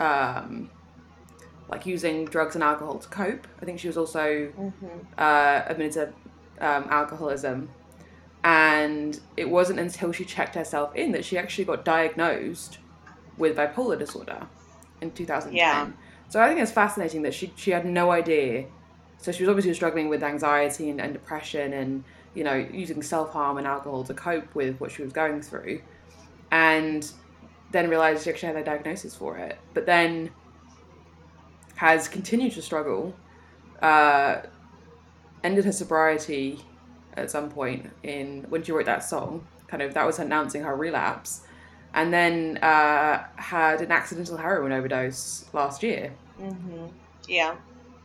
um, 0.00 0.70
like 1.68 1.86
using 1.86 2.24
drugs 2.26 2.54
and 2.54 2.64
alcohol 2.64 2.98
to 2.98 3.08
cope. 3.08 3.46
I 3.60 3.64
think 3.64 3.78
she 3.78 3.86
was 3.86 3.96
also 3.96 4.20
mm-hmm. 4.20 4.86
uh, 5.16 5.62
admitted 5.66 6.12
to 6.58 6.66
um, 6.66 6.86
alcoholism. 6.90 7.70
And 8.44 9.18
it 9.36 9.48
wasn't 9.48 9.80
until 9.80 10.12
she 10.12 10.24
checked 10.24 10.54
herself 10.54 10.94
in 10.94 11.10
that 11.12 11.24
she 11.24 11.36
actually 11.36 11.64
got 11.64 11.84
diagnosed 11.84 12.78
with 13.36 13.56
bipolar 13.56 13.98
disorder 13.98 14.46
in 15.00 15.10
2010. 15.10 15.56
Yeah. 15.56 15.90
So 16.28 16.40
I 16.40 16.48
think 16.48 16.60
it's 16.60 16.70
fascinating 16.70 17.22
that 17.22 17.34
she 17.34 17.52
she 17.56 17.70
had 17.72 17.84
no 17.84 18.10
idea. 18.10 18.66
So 19.18 19.32
she 19.32 19.42
was 19.42 19.48
obviously 19.48 19.74
struggling 19.74 20.08
with 20.08 20.22
anxiety 20.22 20.90
and, 20.90 21.00
and 21.00 21.12
depression 21.12 21.72
and 21.72 22.04
you 22.34 22.44
know 22.44 22.54
using 22.54 23.02
self 23.02 23.32
harm 23.32 23.58
and 23.58 23.66
alcohol 23.66 24.04
to 24.04 24.14
cope 24.14 24.54
with 24.54 24.78
what 24.80 24.92
she 24.92 25.02
was 25.02 25.12
going 25.12 25.42
through, 25.42 25.80
and 26.50 27.10
then 27.72 27.88
realized 27.88 28.24
she 28.24 28.30
actually 28.30 28.48
had 28.48 28.56
a 28.56 28.64
diagnosis 28.64 29.14
for 29.14 29.36
it. 29.36 29.58
But 29.74 29.86
then 29.86 30.30
has 31.76 32.08
continued 32.08 32.52
to 32.52 32.62
struggle. 32.62 33.14
Uh, 33.82 34.42
ended 35.44 35.64
her 35.64 35.72
sobriety 35.72 36.58
at 37.14 37.30
some 37.30 37.50
point 37.50 37.90
in 38.02 38.46
when 38.48 38.62
she 38.62 38.72
wrote 38.72 38.86
that 38.86 39.04
song. 39.04 39.46
Kind 39.68 39.82
of 39.82 39.94
that 39.94 40.06
was 40.06 40.18
announcing 40.18 40.62
her 40.62 40.76
relapse 40.76 41.42
and 41.96 42.12
then 42.12 42.58
uh, 42.58 43.24
had 43.36 43.80
an 43.80 43.90
accidental 43.90 44.36
heroin 44.36 44.70
overdose 44.70 45.46
last 45.54 45.82
year. 45.82 46.12
Mm-hmm. 46.40 46.86
Yeah. 47.26 47.56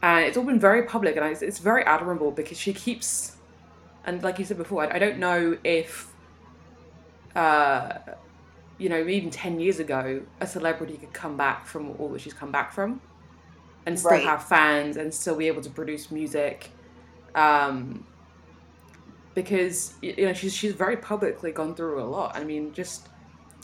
And 0.02 0.26
it's 0.26 0.38
all 0.38 0.44
been 0.44 0.60
very 0.60 0.84
public, 0.84 1.16
and 1.16 1.26
it's, 1.26 1.42
it's 1.42 1.60
very 1.60 1.84
admirable 1.84 2.32
because 2.32 2.58
she 2.58 2.74
keeps, 2.74 3.38
and 4.06 4.24
like 4.24 4.40
you 4.40 4.46
said 4.46 4.58
before, 4.58 4.84
I, 4.84 4.96
I 4.96 5.00
don't 5.00 5.20
know 5.20 5.58
if, 5.64 6.12
uh, 7.36 8.00
you 8.80 8.90
know, 8.90 9.06
even 9.08 9.30
10 9.30 9.60
years 9.60 9.80
ago, 9.80 10.22
a 10.40 10.48
celebrity 10.48 10.98
could 10.98 11.14
come 11.14 11.38
back 11.38 11.68
from 11.68 11.92
all 12.00 12.10
that 12.10 12.22
she's 12.22 12.34
come 12.34 12.52
back 12.52 12.74
from 12.74 13.00
and 13.86 13.98
still 13.98 14.12
right. 14.12 14.24
have 14.24 14.44
fans 14.44 14.98
and 14.98 15.14
still 15.14 15.36
be 15.36 15.48
able 15.48 15.62
to 15.62 15.70
produce 15.70 16.12
music. 16.12 16.70
Um, 17.36 18.06
because 19.34 19.94
you 20.02 20.26
know 20.26 20.34
she's 20.34 20.54
she's 20.54 20.74
very 20.74 20.98
publicly 20.98 21.52
gone 21.52 21.76
through 21.76 22.02
a 22.02 22.06
lot. 22.06 22.36
I 22.36 22.44
mean, 22.44 22.74
just 22.74 23.08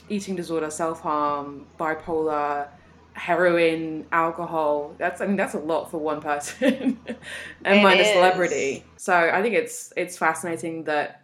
eating 0.10 0.36
disorder, 0.36 0.70
self 0.70 1.02
harm, 1.02 1.66
bipolar, 1.80 2.70
heroin, 3.18 4.06
alcohol. 4.12 4.96
That's 4.98 5.22
I 5.22 5.28
mean 5.28 5.36
that's 5.36 5.56
a 5.56 5.60
lot 5.60 5.92
for 5.92 5.98
one 5.98 6.22
person, 6.22 7.00
and 7.66 7.84
mind 7.84 8.00
a 8.00 8.06
celebrity. 8.06 8.86
So 8.98 9.14
I 9.14 9.42
think 9.42 9.56
it's 9.56 9.92
it's 9.98 10.18
fascinating 10.18 10.84
that 10.86 11.24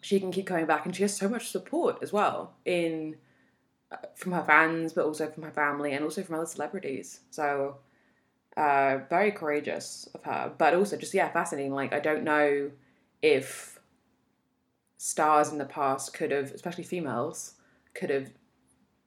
she 0.00 0.18
can 0.18 0.32
keep 0.32 0.46
coming 0.46 0.66
back, 0.66 0.86
and 0.86 0.96
she 0.96 1.02
has 1.02 1.16
so 1.16 1.28
much 1.28 1.50
support 1.50 1.98
as 2.02 2.12
well 2.12 2.54
in 2.64 3.16
uh, 3.92 3.96
from 4.16 4.32
her 4.32 4.42
fans, 4.42 4.92
but 4.92 5.04
also 5.04 5.28
from 5.28 5.42
her 5.42 5.52
family, 5.52 5.92
and 5.92 6.02
also 6.02 6.22
from 6.22 6.36
other 6.36 6.46
celebrities. 6.46 7.20
So 7.30 7.76
uh, 8.56 8.98
very 9.10 9.32
courageous 9.32 10.08
of 10.14 10.22
her, 10.24 10.52
but 10.56 10.74
also 10.74 10.96
just 10.96 11.14
yeah, 11.14 11.30
fascinating. 11.30 11.72
Like 11.72 11.92
I 11.92 12.00
don't 12.00 12.24
know 12.24 12.70
if 13.22 13.78
stars 14.96 15.50
in 15.50 15.58
the 15.58 15.66
past 15.66 16.14
could 16.14 16.30
have, 16.30 16.52
especially 16.52 16.84
females, 16.84 17.54
could 17.92 18.10
have 18.10 18.30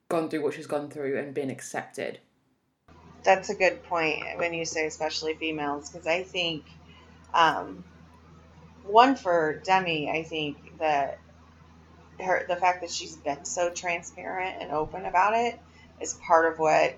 gone 0.09 0.29
through 0.29 0.43
what 0.43 0.53
she's 0.53 0.67
gone 0.67 0.89
through 0.89 1.17
and 1.17 1.33
been 1.33 1.49
accepted. 1.49 2.19
That's 3.23 3.49
a 3.49 3.55
good 3.55 3.83
point 3.83 4.23
when 4.37 4.53
you 4.53 4.65
say 4.65 4.85
especially 4.85 5.33
females, 5.33 5.89
because 5.89 6.07
I 6.07 6.23
think 6.23 6.63
um, 7.33 7.83
one 8.85 9.15
for 9.15 9.61
Demi, 9.65 10.09
I 10.09 10.23
think 10.23 10.77
that 10.79 11.19
her 12.19 12.45
the 12.47 12.55
fact 12.55 12.81
that 12.81 12.89
she's 12.89 13.15
been 13.15 13.45
so 13.45 13.69
transparent 13.69 14.61
and 14.61 14.71
open 14.71 15.05
about 15.05 15.35
it 15.35 15.59
is 16.01 16.13
part 16.13 16.51
of 16.51 16.57
what 16.57 16.95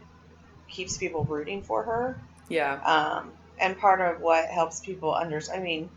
keeps 0.70 0.98
people 0.98 1.24
rooting 1.24 1.64
for 1.64 1.84
her. 1.84 2.22
Yeah. 2.48 2.76
Um, 2.84 3.32
and 3.60 3.78
part 3.78 4.02
of 4.02 4.22
what 4.22 4.50
helps 4.50 4.80
people 4.80 5.14
understand, 5.14 5.62
I 5.62 5.64
mean, 5.64 5.90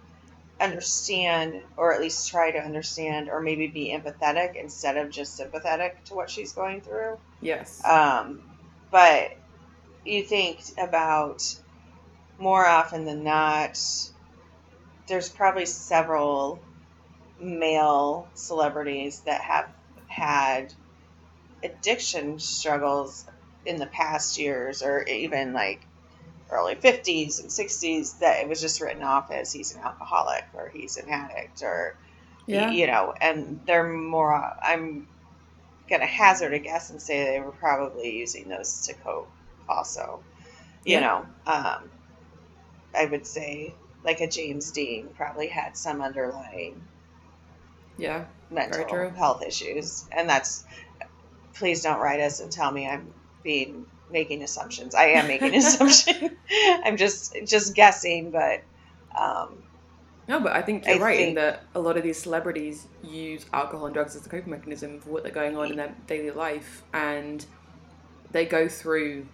understand 0.62 1.62
or 1.76 1.92
at 1.92 2.00
least 2.00 2.30
try 2.30 2.50
to 2.50 2.58
understand 2.58 3.28
or 3.28 3.40
maybe 3.40 3.66
be 3.66 3.94
empathetic 3.96 4.56
instead 4.56 4.96
of 4.96 5.10
just 5.10 5.36
sympathetic 5.36 6.04
to 6.04 6.14
what 6.14 6.30
she's 6.30 6.52
going 6.52 6.80
through. 6.80 7.18
Yes. 7.40 7.84
Um, 7.84 8.42
but 8.90 9.36
you 10.04 10.22
think 10.22 10.60
about 10.78 11.42
more 12.38 12.66
often 12.66 13.04
than 13.04 13.24
not, 13.24 13.78
there's 15.08 15.28
probably 15.28 15.66
several 15.66 16.60
male 17.40 18.28
celebrities 18.34 19.20
that 19.20 19.40
have 19.40 19.68
had 20.06 20.72
addiction 21.62 22.38
struggles 22.38 23.26
in 23.64 23.76
the 23.76 23.86
past 23.86 24.38
years 24.38 24.82
or 24.82 25.02
even 25.04 25.52
like 25.52 25.86
early 26.52 26.74
50s 26.76 27.40
and 27.40 27.50
60s 27.50 28.18
that 28.20 28.40
it 28.40 28.48
was 28.48 28.60
just 28.60 28.80
written 28.80 29.02
off 29.02 29.30
as 29.30 29.52
he's 29.52 29.74
an 29.74 29.82
alcoholic 29.82 30.44
or 30.54 30.68
he's 30.68 30.96
an 30.96 31.08
addict 31.08 31.62
or 31.62 31.96
yeah. 32.46 32.70
you 32.70 32.86
know 32.86 33.14
and 33.20 33.60
they're 33.66 33.88
more 33.88 34.34
i'm 34.62 35.06
gonna 35.88 36.06
hazard 36.06 36.54
a 36.54 36.58
guess 36.58 36.90
and 36.90 37.00
say 37.02 37.24
they 37.32 37.40
were 37.40 37.52
probably 37.52 38.16
using 38.16 38.48
those 38.48 38.86
to 38.86 38.94
cope 38.94 39.30
also 39.68 40.24
you 40.84 40.94
Yeah. 40.94 41.00
know 41.00 41.26
um, 41.46 41.90
i 42.94 43.06
would 43.06 43.26
say 43.26 43.74
like 44.04 44.20
a 44.20 44.28
james 44.28 44.72
dean 44.72 45.08
probably 45.16 45.48
had 45.48 45.76
some 45.76 46.00
underlying 46.02 46.82
yeah. 47.98 48.24
mental 48.50 48.84
true. 48.84 49.10
health 49.10 49.42
issues 49.42 50.06
and 50.12 50.28
that's 50.28 50.64
please 51.54 51.82
don't 51.82 52.00
write 52.00 52.20
us 52.20 52.40
and 52.40 52.50
tell 52.50 52.70
me 52.70 52.88
i'm 52.88 53.12
being 53.42 53.86
making 54.12 54.42
assumptions 54.42 54.94
i 54.94 55.04
am 55.06 55.26
making 55.26 55.54
assumption 55.62 56.36
i'm 56.84 56.96
just 56.96 57.34
just 57.46 57.74
guessing 57.74 58.30
but 58.30 58.62
um, 59.18 59.62
No, 60.28 60.40
but 60.40 60.52
I 60.52 60.62
think 60.62 60.86
you're 60.86 60.96
I 60.96 61.00
right 61.00 61.20
in 61.20 61.34
that 61.34 61.64
a 61.74 61.80
lot 61.80 61.96
of 61.96 62.02
these 62.02 62.18
celebrities 62.20 62.86
use 63.02 63.44
alcohol 63.52 63.86
and 63.86 63.94
drugs 63.94 64.14
as 64.16 64.24
a 64.24 64.28
coping 64.28 64.50
mechanism 64.50 65.00
for 65.00 65.10
what 65.10 65.22
they're 65.22 65.32
going 65.32 65.56
on 65.56 65.70
in 65.70 65.76
their 65.76 65.94
daily 66.06 66.30
life, 66.30 66.82
and 66.94 67.44
they 68.30 68.46
go 68.46 68.68
through. 68.68 69.26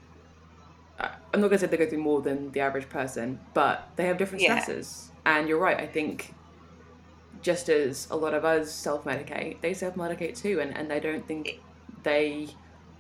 uh, 0.99 1.09
I'm 1.33 1.41
not 1.41 1.49
going 1.49 1.59
to 1.61 1.67
say 1.67 1.71
they 1.71 1.77
go 1.77 1.89
through 1.89 2.03
more 2.03 2.23
than 2.23 2.51
the 2.53 2.61
average 2.61 2.89
person, 2.89 3.39
but 3.55 3.89
they 3.97 4.07
have 4.07 4.19
different 4.19 4.43
Yeah. 4.43 4.59
stresses. 4.61 5.11
And 5.25 5.49
you're 5.49 5.59
right. 5.59 5.79
I 5.79 5.87
think 5.87 6.35
just 7.43 7.69
as 7.69 8.09
a 8.11 8.17
lot 8.17 8.35
of 8.35 8.45
us 8.45 8.73
self-medicate, 8.73 9.61
they 9.61 9.75
self-medicate 9.75 10.37
too, 10.41 10.61
and, 10.61 10.77
and 10.77 10.93
I 10.93 10.99
don't 10.99 11.27
think 11.27 11.61
they 12.03 12.49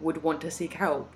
would 0.00 0.22
want 0.22 0.40
to 0.42 0.50
seek 0.50 0.74
help 0.74 1.10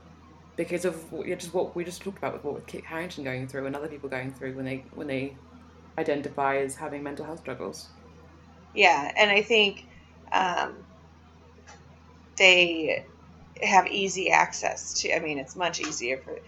because 0.56 0.85
of 0.85 1.12
what- 1.12 1.26
just 1.26 1.54
what 1.54 1.75
we 1.75 1.85
just 1.85 2.02
talked 2.02 2.18
about 2.18 2.35
with 2.35 2.44
what 2.44 2.66
Kit 2.66 2.85
Harington 2.85 3.25
going 3.25 3.49
through 3.49 3.66
and 3.66 3.75
other 3.76 3.88
people 3.88 4.09
going 4.09 4.32
through 4.32 4.54
when 4.54 4.64
they 4.64 4.85
when 4.94 5.06
they 5.06 5.35
identify 5.99 6.56
as 6.56 6.76
having 6.76 7.02
mental 7.02 7.25
health 7.25 7.40
struggles. 7.40 7.88
Yeah, 8.75 9.12
and 9.16 9.30
I 9.30 9.42
think 9.42 9.85
um, 10.32 10.75
they 12.37 13.04
have 13.62 13.87
easy 13.88 14.30
access 14.30 15.00
to. 15.02 15.14
I 15.14 15.21
mean, 15.21 15.38
it's 15.38 15.56
much 15.56 15.80
easier 15.80 16.16
for 16.18 16.38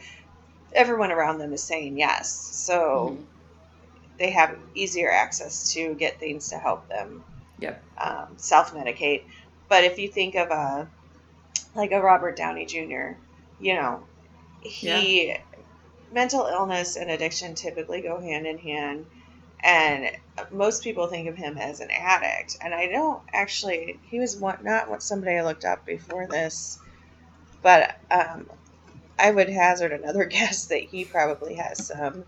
everyone 0.74 1.12
around 1.12 1.38
them 1.38 1.52
is 1.52 1.62
saying 1.62 1.98
yes, 1.98 2.30
so 2.32 3.16
Mhm. 3.18 3.24
they 4.18 4.30
have 4.30 4.56
easier 4.74 5.10
access 5.10 5.72
to 5.74 5.94
get 5.94 6.18
things 6.18 6.48
to 6.48 6.58
help 6.58 6.88
them 6.88 7.22
Yep. 7.58 7.82
um, 7.98 8.28
self 8.36 8.72
medicate. 8.74 9.22
But 9.68 9.84
if 9.84 9.98
you 9.98 10.08
think 10.08 10.34
of 10.34 10.50
a 10.50 10.88
like 11.74 11.92
a 11.92 12.00
Robert 12.00 12.36
Downey 12.36 12.66
Jr., 12.66 13.16
you 13.60 13.74
know, 13.74 14.02
he 14.60 15.36
mental 16.12 16.46
illness 16.46 16.96
and 16.96 17.10
addiction 17.10 17.54
typically 17.54 18.00
go 18.00 18.20
hand 18.20 18.46
in 18.46 18.58
hand, 18.58 19.06
and 19.60 20.10
most 20.50 20.82
people 20.84 21.06
think 21.08 21.28
of 21.28 21.36
him 21.36 21.58
as 21.58 21.80
an 21.80 21.90
addict. 21.90 22.56
And 22.60 22.74
I 22.74 22.86
don't 22.88 23.22
actually. 23.32 23.98
He 24.04 24.20
was 24.20 24.36
one, 24.36 24.58
not 24.62 24.90
what 24.90 25.02
somebody 25.02 25.36
I 25.36 25.44
looked 25.44 25.64
up 25.64 25.84
before 25.86 26.26
this, 26.26 26.78
but 27.62 27.96
um, 28.10 28.48
I 29.18 29.30
would 29.30 29.48
hazard 29.48 29.92
another 29.92 30.24
guess 30.26 30.66
that 30.66 30.82
he 30.82 31.04
probably 31.04 31.54
has 31.54 31.86
some 31.86 32.24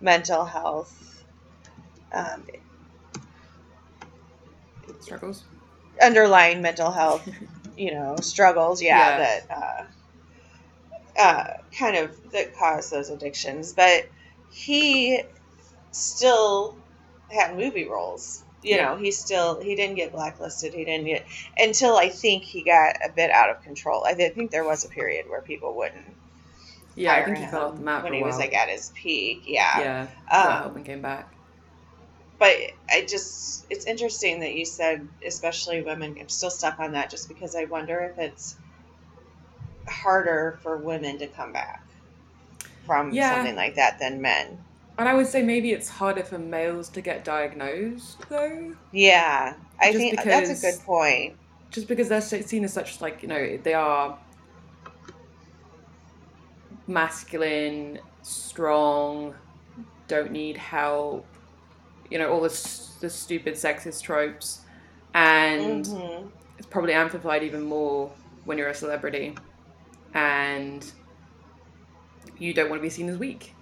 mental 0.00 0.44
health 0.44 1.24
um, 2.12 2.44
Struggles. 5.00 5.44
underlying 6.02 6.62
mental 6.62 6.90
health, 6.90 7.28
you 7.76 7.92
know, 7.92 8.16
struggles, 8.20 8.80
yeah, 8.82 9.10
Yeah. 9.10 9.18
that 9.18 9.50
uh, 9.50 9.84
uh, 11.18 11.44
kind 11.78 11.96
of 11.96 12.32
that 12.32 12.56
caused 12.56 12.90
those 12.90 13.10
addictions. 13.10 13.72
But 13.72 14.08
he 14.50 15.22
still 15.92 16.76
had 17.30 17.56
movie 17.56 17.86
roles. 17.88 18.42
You 18.62 18.76
Yeah. 18.76 18.84
know, 18.86 18.96
he 18.96 19.10
still 19.10 19.60
he 19.60 19.76
didn't 19.76 19.96
get 19.96 20.12
blacklisted. 20.12 20.72
He 20.72 20.84
didn't 20.84 21.06
get 21.06 21.26
until 21.58 21.96
I 21.96 22.08
think 22.08 22.44
he 22.44 22.62
got 22.62 22.96
a 23.04 23.10
bit 23.10 23.30
out 23.30 23.50
of 23.50 23.62
control. 23.62 24.04
I 24.06 24.14
did- 24.14 24.34
think 24.34 24.50
there 24.50 24.64
was 24.64 24.84
a 24.84 24.88
period 24.88 25.26
where 25.28 25.42
people 25.42 25.74
wouldn't. 25.76 26.16
Yeah, 26.96 27.14
I 27.14 27.24
think 27.24 27.38
he 27.38 27.46
fell 27.46 27.68
off 27.70 27.76
the 27.76 27.82
map 27.82 28.04
when 28.04 28.14
he 28.14 28.22
was 28.22 28.38
like 28.38 28.54
at 28.54 28.68
his 28.68 28.90
peak. 28.94 29.42
Yeah, 29.46 29.80
yeah, 29.80 30.06
Um, 30.30 30.76
and 30.76 30.84
came 30.84 31.02
back. 31.02 31.34
but 32.38 32.56
I 32.90 33.02
just 33.08 33.66
it's 33.70 33.86
interesting 33.86 34.40
that 34.40 34.54
you 34.54 34.64
said 34.64 35.06
especially 35.26 35.82
women. 35.82 36.16
I'm 36.20 36.28
still 36.28 36.50
stuck 36.50 36.78
on 36.78 36.92
that 36.92 37.10
just 37.10 37.28
because 37.28 37.54
I 37.54 37.64
wonder 37.64 38.00
if 38.00 38.18
it's 38.18 38.56
harder 39.88 40.58
for 40.62 40.78
women 40.78 41.18
to 41.18 41.26
come 41.28 41.52
back 41.52 41.82
from 42.86 43.20
Yeah. 43.20 43.20
something 43.20 43.56
like 43.56 43.74
that 43.76 43.98
than 43.98 44.20
men. 44.22 44.64
And 44.98 45.08
I 45.08 45.14
would 45.14 45.26
say 45.28 45.40
maybe 45.42 45.70
it's 45.72 45.88
harder 45.88 46.24
for 46.24 46.36
males 46.38 46.88
to 46.90 47.00
get 47.00 47.24
diagnosed 47.24 48.28
though, 48.28 48.74
Yeah, 48.92 49.56
I 49.78 49.92
Just 49.92 50.08
think 50.08 50.26
that's 50.30 50.48
a 50.50 50.54
good 50.54 50.80
point. 50.80 51.38
just 51.70 51.88
because 51.88 52.08
they're 52.08 52.20
seen 52.20 52.64
as 52.64 52.72
such 52.72 53.00
like 53.00 53.22
you 53.22 53.28
know 53.28 53.58
they 53.62 53.74
are 53.74 54.18
masculine, 56.86 57.98
strong, 58.22 59.34
don't 60.08 60.32
need 60.32 60.56
help, 60.56 61.36
you 62.10 62.18
know 62.18 62.30
all 62.32 62.42
this 62.42 62.98
the 63.00 63.10
stupid 63.10 63.54
sexist 63.54 64.02
tropes, 64.02 64.64
and 65.14 65.88
hmm 65.88 66.28
it's 66.58 66.68
probably 66.68 66.92
amplified 66.94 67.42
even 67.44 67.62
more 67.62 68.16
when 68.44 68.58
you're 68.58 68.68
a 68.68 68.74
celebrity 68.74 69.42
and 70.14 70.92
you 72.36 72.54
don't 72.54 72.68
want 72.70 72.80
to 72.80 72.82
be 72.82 72.90
seen 72.90 73.08
as 73.08 73.18
weak 73.18 73.56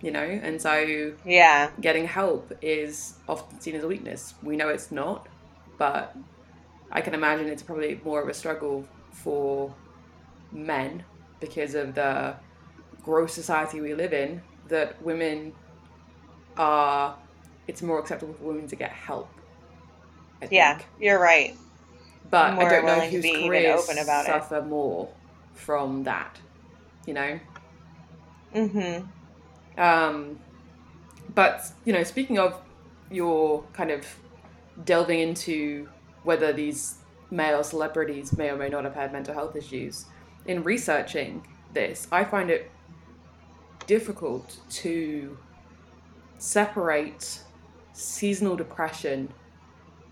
you 0.00 0.10
know 0.10 0.20
and 0.22 0.60
so 0.60 1.14
Yeah, 1.24 1.72
getting 1.80 2.06
help 2.06 2.52
is 2.62 3.18
often 3.28 3.60
seen 3.60 3.74
as 3.76 3.84
a 3.84 3.88
weakness 3.88 4.34
we 4.42 4.56
know 4.56 4.68
it's 4.68 4.92
not 4.92 5.28
but 5.78 6.16
i 6.90 7.00
can 7.00 7.14
imagine 7.14 7.48
it's 7.48 7.62
probably 7.64 8.00
more 8.04 8.22
of 8.22 8.28
a 8.28 8.34
struggle 8.34 8.88
for 9.12 9.76
men 10.52 11.04
because 11.40 11.74
of 11.74 11.94
the 11.94 12.36
gross 13.02 13.34
society 13.34 13.80
we 13.80 13.94
live 13.94 14.12
in 14.14 14.42
that 14.66 15.00
women 15.02 15.54
are 16.56 17.18
it's 17.66 17.82
more 17.82 17.98
acceptable 17.98 18.34
for 18.34 18.44
women 18.44 18.66
to 18.68 18.76
get 18.76 18.92
help 18.92 19.40
I 20.42 20.46
yeah, 20.50 20.78
think. 20.78 20.90
you're 20.98 21.18
right. 21.20 21.56
But 22.24 22.58
more 22.58 22.64
I 22.64 22.64
don't 22.66 22.86
know 22.86 23.00
whose 23.00 23.30
careers 23.30 23.82
open 23.82 23.98
about 23.98 24.26
it. 24.26 24.44
suffer 24.46 24.62
more 24.62 25.16
from 25.54 26.04
that. 26.04 26.38
You 27.06 27.14
know. 27.14 27.40
hmm 28.52 28.98
Um, 29.78 30.38
but 31.34 31.62
you 31.84 31.92
know, 31.92 32.02
speaking 32.02 32.38
of 32.38 32.60
your 33.10 33.64
kind 33.72 33.90
of 33.90 34.06
delving 34.84 35.20
into 35.20 35.88
whether 36.24 36.52
these 36.52 36.96
male 37.30 37.64
celebrities 37.64 38.36
may 38.36 38.50
or 38.50 38.56
may 38.56 38.68
not 38.68 38.84
have 38.84 38.94
had 38.94 39.12
mental 39.12 39.34
health 39.34 39.56
issues, 39.56 40.06
in 40.46 40.62
researching 40.62 41.46
this, 41.72 42.06
I 42.12 42.24
find 42.24 42.50
it 42.50 42.70
difficult 43.86 44.58
to 44.70 45.36
separate 46.38 47.40
seasonal 47.92 48.56
depression 48.56 49.32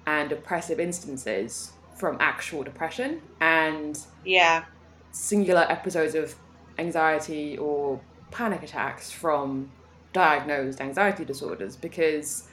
and 0.06 0.28
depressive 0.28 0.80
instances 0.80 1.72
from 1.96 2.16
actual 2.20 2.62
depression 2.62 3.20
and 3.40 3.98
Yeah, 4.24 4.64
singular 5.12 5.66
episodes 5.68 6.14
of 6.14 6.34
anxiety 6.78 7.58
or 7.58 8.00
panic 8.30 8.62
attacks 8.62 9.10
from 9.10 9.70
diagnosed 10.12 10.80
anxiety 10.80 11.24
disorders 11.24 11.76
because 11.76 12.48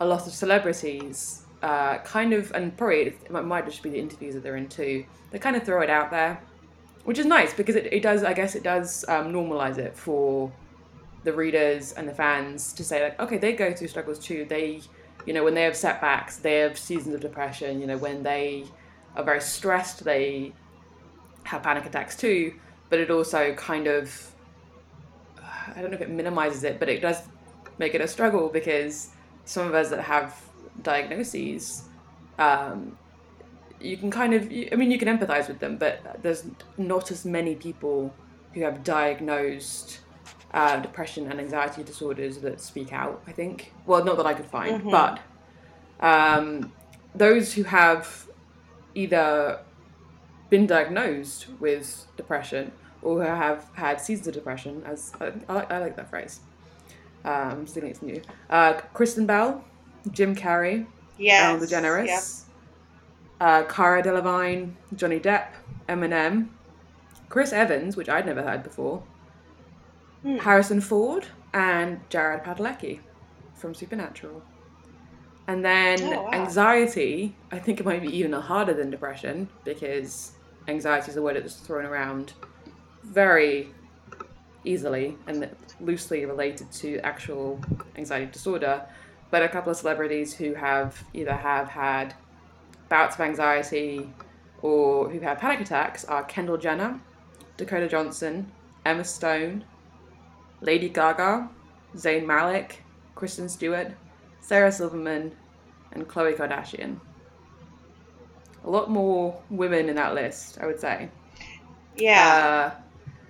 a 0.00 0.06
lot 0.06 0.26
of 0.26 0.32
celebrities 0.32 1.42
uh, 1.62 1.98
kind 1.98 2.32
of, 2.32 2.52
and 2.52 2.76
probably 2.76 3.06
it 3.06 3.30
might- 3.30 3.64
just 3.64 3.82
be 3.82 3.90
the 3.90 3.98
interviews 3.98 4.34
that 4.34 4.42
they're 4.42 4.56
in 4.56 4.68
too, 4.68 5.04
they 5.30 5.38
kind 5.38 5.56
of 5.56 5.62
throw 5.64 5.80
it 5.80 5.88
out 5.88 6.10
there, 6.10 6.40
which 7.04 7.18
is 7.18 7.26
nice 7.26 7.54
because 7.54 7.74
it, 7.74 7.90
it 7.92 8.02
does, 8.02 8.22
I 8.22 8.34
guess 8.34 8.54
it 8.54 8.62
does 8.62 9.04
um, 9.08 9.32
normalize 9.32 9.78
it 9.78 9.96
for 9.96 10.52
the 11.24 11.32
readers 11.32 11.92
and 11.92 12.06
the 12.06 12.14
fans 12.14 12.72
to 12.74 12.84
say 12.84 13.02
like, 13.02 13.18
okay, 13.18 13.38
they 13.38 13.54
go 13.54 13.72
through 13.72 13.88
struggles 13.88 14.18
too. 14.18 14.44
They, 14.46 14.82
you 15.24 15.32
know, 15.32 15.42
when 15.42 15.54
they 15.54 15.62
have 15.62 15.74
setbacks, 15.74 16.36
they 16.36 16.56
have 16.56 16.78
seasons 16.78 17.14
of 17.14 17.22
depression. 17.22 17.80
You 17.80 17.86
know, 17.86 17.96
when 17.96 18.22
they 18.22 18.66
are 19.16 19.24
very 19.24 19.40
stressed, 19.40 20.04
they 20.04 20.52
have 21.44 21.62
panic 21.62 21.86
attacks 21.86 22.16
too. 22.16 22.54
But 22.90 22.98
it 22.98 23.10
also 23.10 23.54
kind 23.54 23.86
of, 23.86 24.30
I 25.74 25.80
don't 25.80 25.90
know 25.90 25.96
if 25.96 26.02
it 26.02 26.10
minimizes 26.10 26.64
it, 26.64 26.78
but 26.78 26.88
it 26.88 27.00
does 27.00 27.22
make 27.78 27.94
it 27.94 28.00
a 28.00 28.08
struggle 28.08 28.48
because 28.48 29.10
some 29.44 29.66
of 29.66 29.74
us 29.74 29.90
that 29.90 30.00
have 30.00 30.40
diagnoses, 30.82 31.84
um, 32.38 32.96
you 33.80 33.96
can 33.96 34.10
kind 34.10 34.34
of, 34.34 34.44
I 34.44 34.76
mean, 34.76 34.90
you 34.90 34.98
can 34.98 35.08
empathize 35.08 35.48
with 35.48 35.58
them, 35.58 35.76
but 35.76 36.22
there's 36.22 36.44
not 36.78 37.10
as 37.10 37.24
many 37.24 37.54
people 37.54 38.14
who 38.52 38.60
have 38.62 38.84
diagnosed 38.84 39.98
uh, 40.52 40.78
depression 40.78 41.30
and 41.30 41.40
anxiety 41.40 41.82
disorders 41.82 42.38
that 42.38 42.60
speak 42.60 42.92
out, 42.92 43.22
I 43.26 43.32
think. 43.32 43.72
Well, 43.86 44.04
not 44.04 44.16
that 44.18 44.26
I 44.26 44.34
could 44.34 44.46
find, 44.46 44.80
mm-hmm. 44.80 44.90
but 44.90 45.20
um, 46.00 46.72
those 47.14 47.52
who 47.52 47.64
have 47.64 48.28
either 48.94 49.58
been 50.50 50.66
diagnosed 50.66 51.46
with 51.60 52.06
depression 52.16 52.72
or 53.02 53.16
who 53.16 53.20
have 53.20 53.66
had 53.74 54.00
seasons 54.00 54.26
of 54.28 54.34
depression, 54.34 54.82
as 54.86 55.12
I, 55.20 55.32
I, 55.48 55.62
I 55.62 55.78
like 55.78 55.96
that 55.96 56.08
phrase. 56.08 56.40
Um, 57.24 57.62
I 57.62 57.64
think 57.64 57.86
it's 57.86 58.02
new. 58.02 58.20
Uh, 58.50 58.74
Kristen 58.92 59.26
Bell, 59.26 59.64
Jim 60.10 60.34
Carrey, 60.34 60.86
yes, 61.18 61.44
Ellen 61.44 61.60
DeGeneres, 61.60 62.06
yep. 62.06 62.22
uh, 63.40 63.62
Cara 63.64 64.02
Delevingne, 64.02 64.72
Johnny 64.94 65.20
Depp, 65.20 65.48
Eminem, 65.88 66.48
Chris 67.28 67.52
Evans, 67.52 67.96
which 67.96 68.08
I'd 68.08 68.26
never 68.26 68.42
heard 68.42 68.62
before, 68.62 69.02
hmm. 70.22 70.36
Harrison 70.38 70.80
Ford, 70.80 71.26
and 71.52 72.00
Jared 72.10 72.42
Padalecki 72.42 73.00
from 73.54 73.74
Supernatural. 73.74 74.42
And 75.46 75.64
then 75.64 76.02
oh, 76.02 76.22
wow. 76.22 76.30
anxiety, 76.32 77.34
I 77.52 77.58
think 77.58 77.80
it 77.80 77.86
might 77.86 78.00
be 78.00 78.16
even 78.16 78.32
harder 78.32 78.72
than 78.72 78.90
depression 78.90 79.48
because 79.64 80.32
anxiety 80.68 81.10
is 81.10 81.16
a 81.16 81.22
word 81.22 81.36
that's 81.36 81.56
thrown 81.56 81.84
around 81.84 82.32
very 83.02 83.68
easily 84.64 85.18
and 85.26 85.50
loosely 85.80 86.24
related 86.24 86.70
to 86.72 86.98
actual 87.00 87.60
anxiety 87.96 88.30
disorder. 88.32 88.82
But 89.30 89.42
a 89.42 89.48
couple 89.48 89.70
of 89.70 89.76
celebrities 89.76 90.32
who 90.34 90.54
have 90.54 91.04
either 91.12 91.34
have 91.34 91.68
had 91.68 92.14
bouts 92.88 93.16
of 93.16 93.20
anxiety 93.20 94.08
or 94.62 95.10
who 95.10 95.20
have 95.20 95.38
panic 95.38 95.60
attacks 95.60 96.04
are 96.06 96.24
Kendall 96.24 96.56
Jenner, 96.56 97.00
Dakota 97.56 97.88
Johnson, 97.88 98.50
Emma 98.86 99.04
Stone, 99.04 99.64
Lady 100.60 100.88
Gaga, 100.88 101.50
Zayn 101.96 102.24
Malik, 102.24 102.82
Kristen 103.14 103.48
Stewart, 103.48 103.92
Sarah 104.44 104.70
Silverman, 104.70 105.32
and 105.92 106.06
Khloe 106.06 106.36
Kardashian. 106.36 107.00
A 108.62 108.68
lot 108.68 108.90
more 108.90 109.40
women 109.48 109.88
in 109.88 109.96
that 109.96 110.14
list, 110.14 110.58
I 110.60 110.66
would 110.66 110.78
say. 110.78 111.08
Yeah. 111.96 112.74
Uh, 112.74 112.80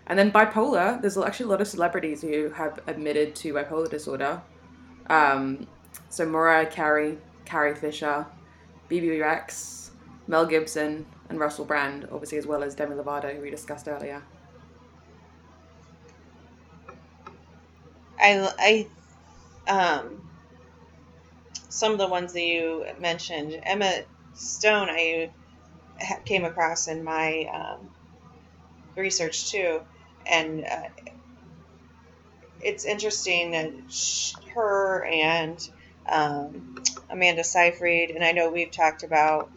and 0.09 0.18
then 0.18 0.33
bipolar, 0.33 1.00
there's 1.00 1.16
actually 1.16 1.46
a 1.46 1.48
lot 1.50 1.61
of 1.61 1.68
celebrities 1.68 2.20
who 2.20 2.50
have 2.50 2.81
admitted 2.88 3.37
to 3.37 3.55
bipolar 3.55 3.88
disorder. 3.88 4.42
Um, 5.09 5.68
so 6.09 6.27
Mariah 6.27 6.66
Carey, 6.66 7.16
Carrie 7.44 7.77
Fisher, 7.77 8.27
Bebe 8.88 9.07
Rexha, 9.07 9.90
Mel 10.27 10.46
Gibson, 10.46 11.07
and 11.29 11.38
Russell 11.38 11.64
Brand, 11.64 12.09
obviously, 12.11 12.38
as 12.38 12.46
well 12.46 12.64
as 12.64 12.74
Demi 12.74 12.96
Lovato, 12.96 13.33
who 13.33 13.40
we 13.40 13.50
discussed 13.50 13.87
earlier. 13.87 14.20
I, 18.18 18.88
I, 19.68 19.70
um, 19.70 20.24
some 21.75 21.91
of 21.91 21.99
the 21.99 22.07
ones 22.07 22.33
that 22.35 22.43
you 22.43 22.87
mentioned, 23.01 23.59
Emma 23.65 23.93
Stone, 24.35 24.89
I 24.91 25.31
came 26.25 26.45
across 26.45 26.87
in 26.87 27.03
my 27.03 27.51
um, 27.53 27.91
research 28.95 29.51
too, 29.51 29.81
and 30.25 30.65
uh, 30.65 30.89
it's 32.61 32.85
interesting 32.85 33.51
that 33.51 33.73
her 34.55 35.05
and 35.05 35.69
um, 36.07 36.81
Amanda 37.11 37.43
Seyfried, 37.43 38.11
and 38.13 38.23
I 38.23 38.31
know 38.31 38.53
we've 38.53 38.71
talked 38.71 39.03
about 39.03 39.51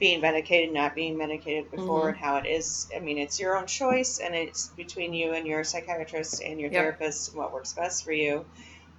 being 0.00 0.20
medicated, 0.20 0.74
not 0.74 0.96
being 0.96 1.16
medicated 1.16 1.70
before, 1.70 2.00
mm-hmm. 2.00 2.08
and 2.08 2.16
how 2.16 2.38
it 2.38 2.46
is. 2.46 2.88
I 2.94 2.98
mean, 2.98 3.18
it's 3.18 3.38
your 3.38 3.56
own 3.56 3.68
choice, 3.68 4.18
and 4.18 4.34
it's 4.34 4.70
between 4.70 5.14
you 5.14 5.34
and 5.34 5.46
your 5.46 5.62
psychiatrist 5.62 6.42
and 6.42 6.58
your 6.58 6.72
yep. 6.72 6.82
therapist 6.82 7.28
and 7.28 7.38
what 7.38 7.52
works 7.52 7.74
best 7.74 8.04
for 8.04 8.12
you. 8.12 8.44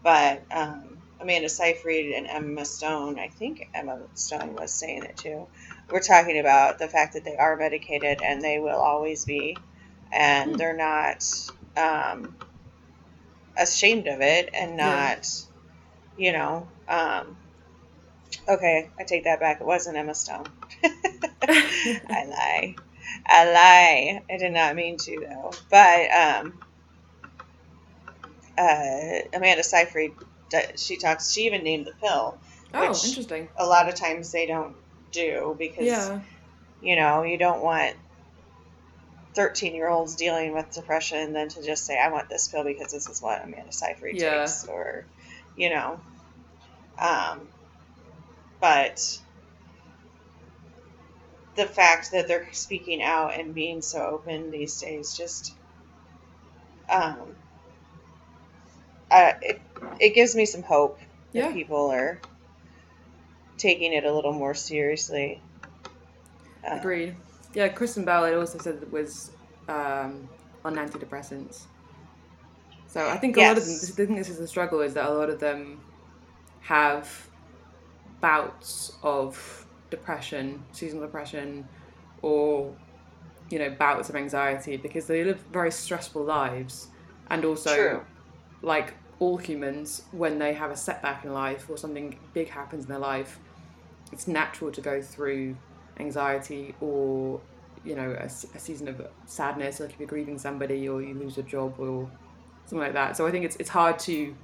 But 0.02 0.42
um, 0.52 1.00
Amanda 1.26 1.50
Seyfried 1.50 2.14
and 2.14 2.28
Emma 2.28 2.66
Stone, 2.66 3.18
I 3.18 3.30
think 3.30 3.68
Emma 3.74 4.00
Stone 4.14 4.54
was 4.54 4.72
saying 4.72 5.06
it 5.06 5.18
too. 5.18 5.48
We're 5.90 6.00
talking 6.00 6.38
about 6.38 6.78
the 6.78 6.88
fact 6.88 7.14
that 7.14 7.24
they 7.24 7.36
are 7.36 7.58
medicated 7.58 8.22
and 8.22 8.44
they 8.44 8.60
will 8.60 8.78
always 8.78 9.26
be, 9.26 9.58
and 10.12 10.54
mm. 10.54 10.58
they're 10.60 10.78
not 10.78 11.26
um, 11.76 12.36
ashamed 13.58 14.06
of 14.06 14.22
it 14.22 14.52
and 14.54 14.78
not, 14.78 15.28
yeah. 16.16 16.26
you 16.28 16.32
know. 16.32 16.68
Um, 16.88 17.38
okay, 18.48 18.92
I 19.00 19.04
take 19.04 19.24
that 19.24 19.40
back. 19.40 19.62
It 19.62 19.66
wasn't 19.66 19.98
Emma 19.98 20.14
Stone. 20.14 20.46
I 20.84 22.26
lie. 22.30 22.76
I 23.26 23.52
lie. 23.52 24.22
I 24.30 24.38
did 24.38 24.52
not 24.52 24.76
mean 24.76 24.98
to 24.98 25.26
though. 25.28 25.52
But 25.72 26.12
um, 26.12 26.60
uh, 28.60 29.20
Amanda 29.34 29.64
Seyfried, 29.64 30.12
she 30.76 30.98
talks. 30.98 31.32
She 31.32 31.46
even 31.46 31.64
named 31.64 31.86
the 31.86 31.94
pill. 31.94 32.38
Oh, 32.74 32.84
interesting. 32.84 33.50
A 33.58 33.66
lot 33.66 33.88
of 33.88 33.96
times 33.96 34.32
they 34.32 34.46
don't 34.46 34.76
do 35.12 35.56
because 35.58 35.86
yeah. 35.86 36.20
you 36.82 36.96
know 36.96 37.24
you 37.24 37.38
don't 37.38 37.64
want 37.64 37.96
13 39.34 39.76
year 39.76 39.88
olds 39.88 40.16
dealing 40.16 40.54
with 40.54 40.72
depression 40.72 41.34
then 41.34 41.50
to 41.50 41.64
just 41.64 41.86
say 41.86 41.98
I 42.00 42.10
want 42.10 42.30
this 42.30 42.48
pill 42.48 42.64
because 42.64 42.92
this 42.92 43.08
is 43.08 43.22
what 43.22 43.44
Amanda 43.44 43.72
Seyfried 43.72 44.18
yeah. 44.20 44.42
takes 44.42 44.66
or 44.66 45.06
you 45.56 45.70
know 45.70 46.00
um, 47.00 47.48
but 48.60 49.20
the 51.56 51.66
fact 51.66 52.12
that 52.12 52.28
they're 52.28 52.48
speaking 52.52 53.02
out 53.02 53.34
and 53.38 53.54
being 53.54 53.82
so 53.82 54.06
open 54.06 54.52
these 54.52 54.80
days 54.82 55.16
just 55.16 55.54
um, 56.90 57.36
uh, 59.12 59.34
it, 59.42 59.62
it 60.00 60.14
gives 60.14 60.36
me 60.36 60.46
some 60.46 60.64
hope 60.64 61.00
yeah. 61.32 61.48
that 61.48 61.54
people 61.54 61.92
are 61.92 62.20
taking 63.58 63.94
it 63.94 64.04
a 64.04 64.14
little 64.14 64.34
more 64.34 64.54
seriously. 64.54 65.42
Uh, 66.64 66.78
Agreed. 66.78 67.16
Yeah, 67.54 67.70
Kristen 67.70 68.06
Bell 68.06 68.26
it 68.26 68.36
also 68.36 68.58
said 68.60 68.76
it 68.76 68.92
was 68.92 69.32
um, 69.68 70.30
on 70.64 70.76
antidepressants. 70.76 71.64
So 72.88 73.08
I 73.08 73.18
think 73.18 73.38
a 73.38 73.42
yes. 73.42 73.48
lot 73.50 73.58
of 73.58 73.66
them, 73.66 73.74
the 73.74 74.06
thing 74.06 74.16
this 74.16 74.30
is 74.30 74.38
the 74.38 74.48
struggle 74.48 74.82
is 74.82 74.94
that 74.94 75.10
a 75.10 75.14
lot 75.14 75.30
of 75.30 75.40
them 75.40 75.82
have 76.62 77.28
bouts 78.22 78.94
of 79.04 79.66
depression, 79.90 80.64
seasonal 80.72 81.04
depression, 81.04 81.68
or 82.22 82.74
you 83.50 83.60
know 83.60 83.70
bouts 83.70 84.10
of 84.10 84.16
anxiety 84.16 84.78
because 84.78 85.08
they 85.08 85.24
live 85.24 85.40
very 85.52 85.72
stressful 85.72 86.24
lives, 86.24 86.88
and 87.30 87.44
also 87.44 87.76
True. 87.76 88.02
like 88.62 88.94
all 89.20 89.38
humans, 89.38 90.04
when 90.12 90.40
they 90.40 90.54
have 90.54 90.72
a 90.72 90.76
setback 90.76 91.24
in 91.24 91.34
life 91.34 91.70
or 91.70 91.78
something 91.78 92.18
big 92.34 92.50
happens 92.50 92.86
in 92.86 92.90
their 92.90 93.00
life, 93.00 93.40
it's 94.12 94.28
natural 94.28 94.72
to 94.72 94.82
go 94.82 95.02
through 95.02 95.56
anxiety 96.00 96.76
or 96.82 97.40
you 97.84 97.96
know 97.96 98.12
a, 98.20 98.26
a 98.26 98.60
season 98.60 98.88
of 98.88 99.08
sadness, 99.26 99.80
like 99.80 99.92
if 99.92 100.00
you're 100.00 100.08
grieving 100.08 100.38
somebody 100.38 100.88
or 100.88 101.02
you 101.02 101.14
lose 101.14 101.38
a 101.38 101.44
job 101.44 101.76
or 101.80 102.10
something 102.66 102.80
like 102.80 102.94
that. 102.94 103.16
So 103.16 103.26
I 103.26 103.32
think 103.32 103.46
it's 103.46 103.56
it's 103.58 103.70
hard 103.70 104.00
to 104.00 104.36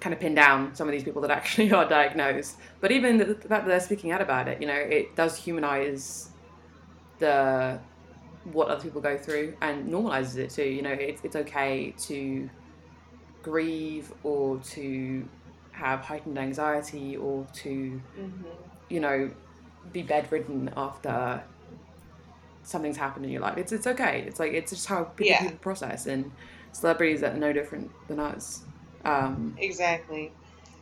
kind 0.00 0.14
of 0.14 0.20
pin 0.20 0.34
down 0.34 0.74
some 0.74 0.86
of 0.86 0.92
these 0.92 1.02
people 1.02 1.22
that 1.22 1.30
actually 1.38 1.72
are 1.72 1.88
diagnosed. 1.88 2.56
But 2.80 2.92
even 2.92 3.18
the, 3.18 3.24
the 3.26 3.34
fact 3.34 3.64
that 3.64 3.66
they're 3.66 3.80
speaking 3.80 4.12
out 4.12 4.20
about 4.20 4.46
it, 4.48 4.60
you 4.60 4.68
know, 4.68 4.74
it 4.74 5.16
does 5.16 5.36
humanize 5.36 6.30
the 7.18 7.80
what 8.52 8.68
other 8.68 8.82
people 8.82 9.00
go 9.00 9.18
through 9.18 9.54
and 9.60 9.88
normalizes 9.88 10.36
it 10.36 10.50
too. 10.50 10.64
You 10.64 10.82
know, 10.82 10.92
it's 10.92 11.22
it's 11.24 11.36
okay 11.36 11.94
to 12.02 12.48
grieve 13.48 14.12
or 14.22 14.58
to 14.58 15.26
have 15.72 16.00
heightened 16.00 16.38
anxiety 16.38 17.16
or 17.16 17.46
to, 17.54 18.00
mm-hmm. 18.18 18.48
you 18.88 19.00
know, 19.00 19.30
be 19.92 20.02
bedridden 20.02 20.70
after 20.76 21.42
something's 22.62 22.96
happened 22.96 23.24
in 23.24 23.30
your 23.30 23.40
life. 23.40 23.56
It's 23.56 23.72
it's 23.72 23.86
okay. 23.86 24.24
It's 24.26 24.38
like 24.38 24.52
it's 24.52 24.70
just 24.70 24.86
how 24.86 25.04
people, 25.04 25.26
yeah. 25.26 25.42
people 25.42 25.58
process 25.58 26.06
and 26.06 26.30
celebrities 26.72 27.22
are 27.22 27.34
no 27.34 27.52
different 27.52 27.90
than 28.08 28.20
us. 28.20 28.62
Um, 29.04 29.56
exactly. 29.58 30.32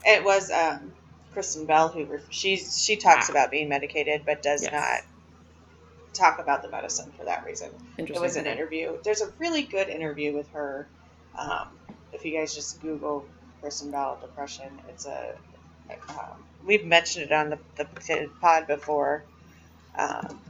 It 0.05 0.25
was 0.25 0.51
um, 0.51 0.93
Kristen 1.33 1.67
Bell 1.67 1.89
who 1.89 2.07
she's 2.31 2.83
she 2.83 2.97
talks 2.97 3.29
ah. 3.29 3.33
about 3.33 3.51
being 3.51 3.69
medicated, 3.69 4.23
but 4.27 4.43
does 4.43 4.63
yes. 4.63 4.73
not 4.73 5.01
talk 6.13 6.39
about 6.39 6.63
the 6.63 6.71
medicine 6.71 7.13
for 7.17 7.25
that 7.27 7.45
reason. 7.45 7.71
It 7.99 8.19
was 8.19 8.37
an 8.37 8.47
interview. 8.47 8.97
There's 9.05 9.21
a 9.21 9.31
really 9.39 9.63
good 9.63 9.89
interview 9.89 10.35
with 10.35 10.49
her. 10.51 10.89
Um, 11.39 11.69
if 12.17 12.25
you 12.25 12.37
guys 12.37 12.55
just 12.55 12.81
Google 12.81 13.27
Bell 13.91 14.19
depression, 14.21 14.81
it's 14.89 15.07
a 15.07 15.35
um, 16.09 16.45
we've 16.65 16.85
mentioned 16.85 17.27
it 17.27 17.33
on 17.33 17.51
the, 17.51 17.59
the 17.77 18.31
pod 18.41 18.67
before, 18.67 19.25
um, 19.97 20.41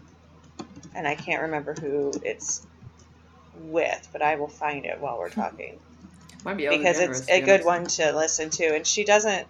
and 0.94 1.06
I 1.06 1.14
can't 1.14 1.42
remember 1.42 1.74
who 1.74 2.12
it's 2.22 2.66
with, 3.54 4.08
but 4.12 4.22
I 4.22 4.36
will 4.36 4.48
find 4.48 4.84
it 4.84 5.00
while 5.00 5.18
we're 5.18 5.30
talking. 5.30 5.78
Might 6.44 6.58
be 6.58 6.68
because 6.68 6.98
generous, 6.98 7.20
it's 7.20 7.30
a 7.30 7.40
good 7.40 7.64
one 7.64 7.86
to 7.86 8.12
listen 8.16 8.50
to, 8.50 8.74
and 8.74 8.86
she 8.86 9.04
doesn't. 9.04 9.46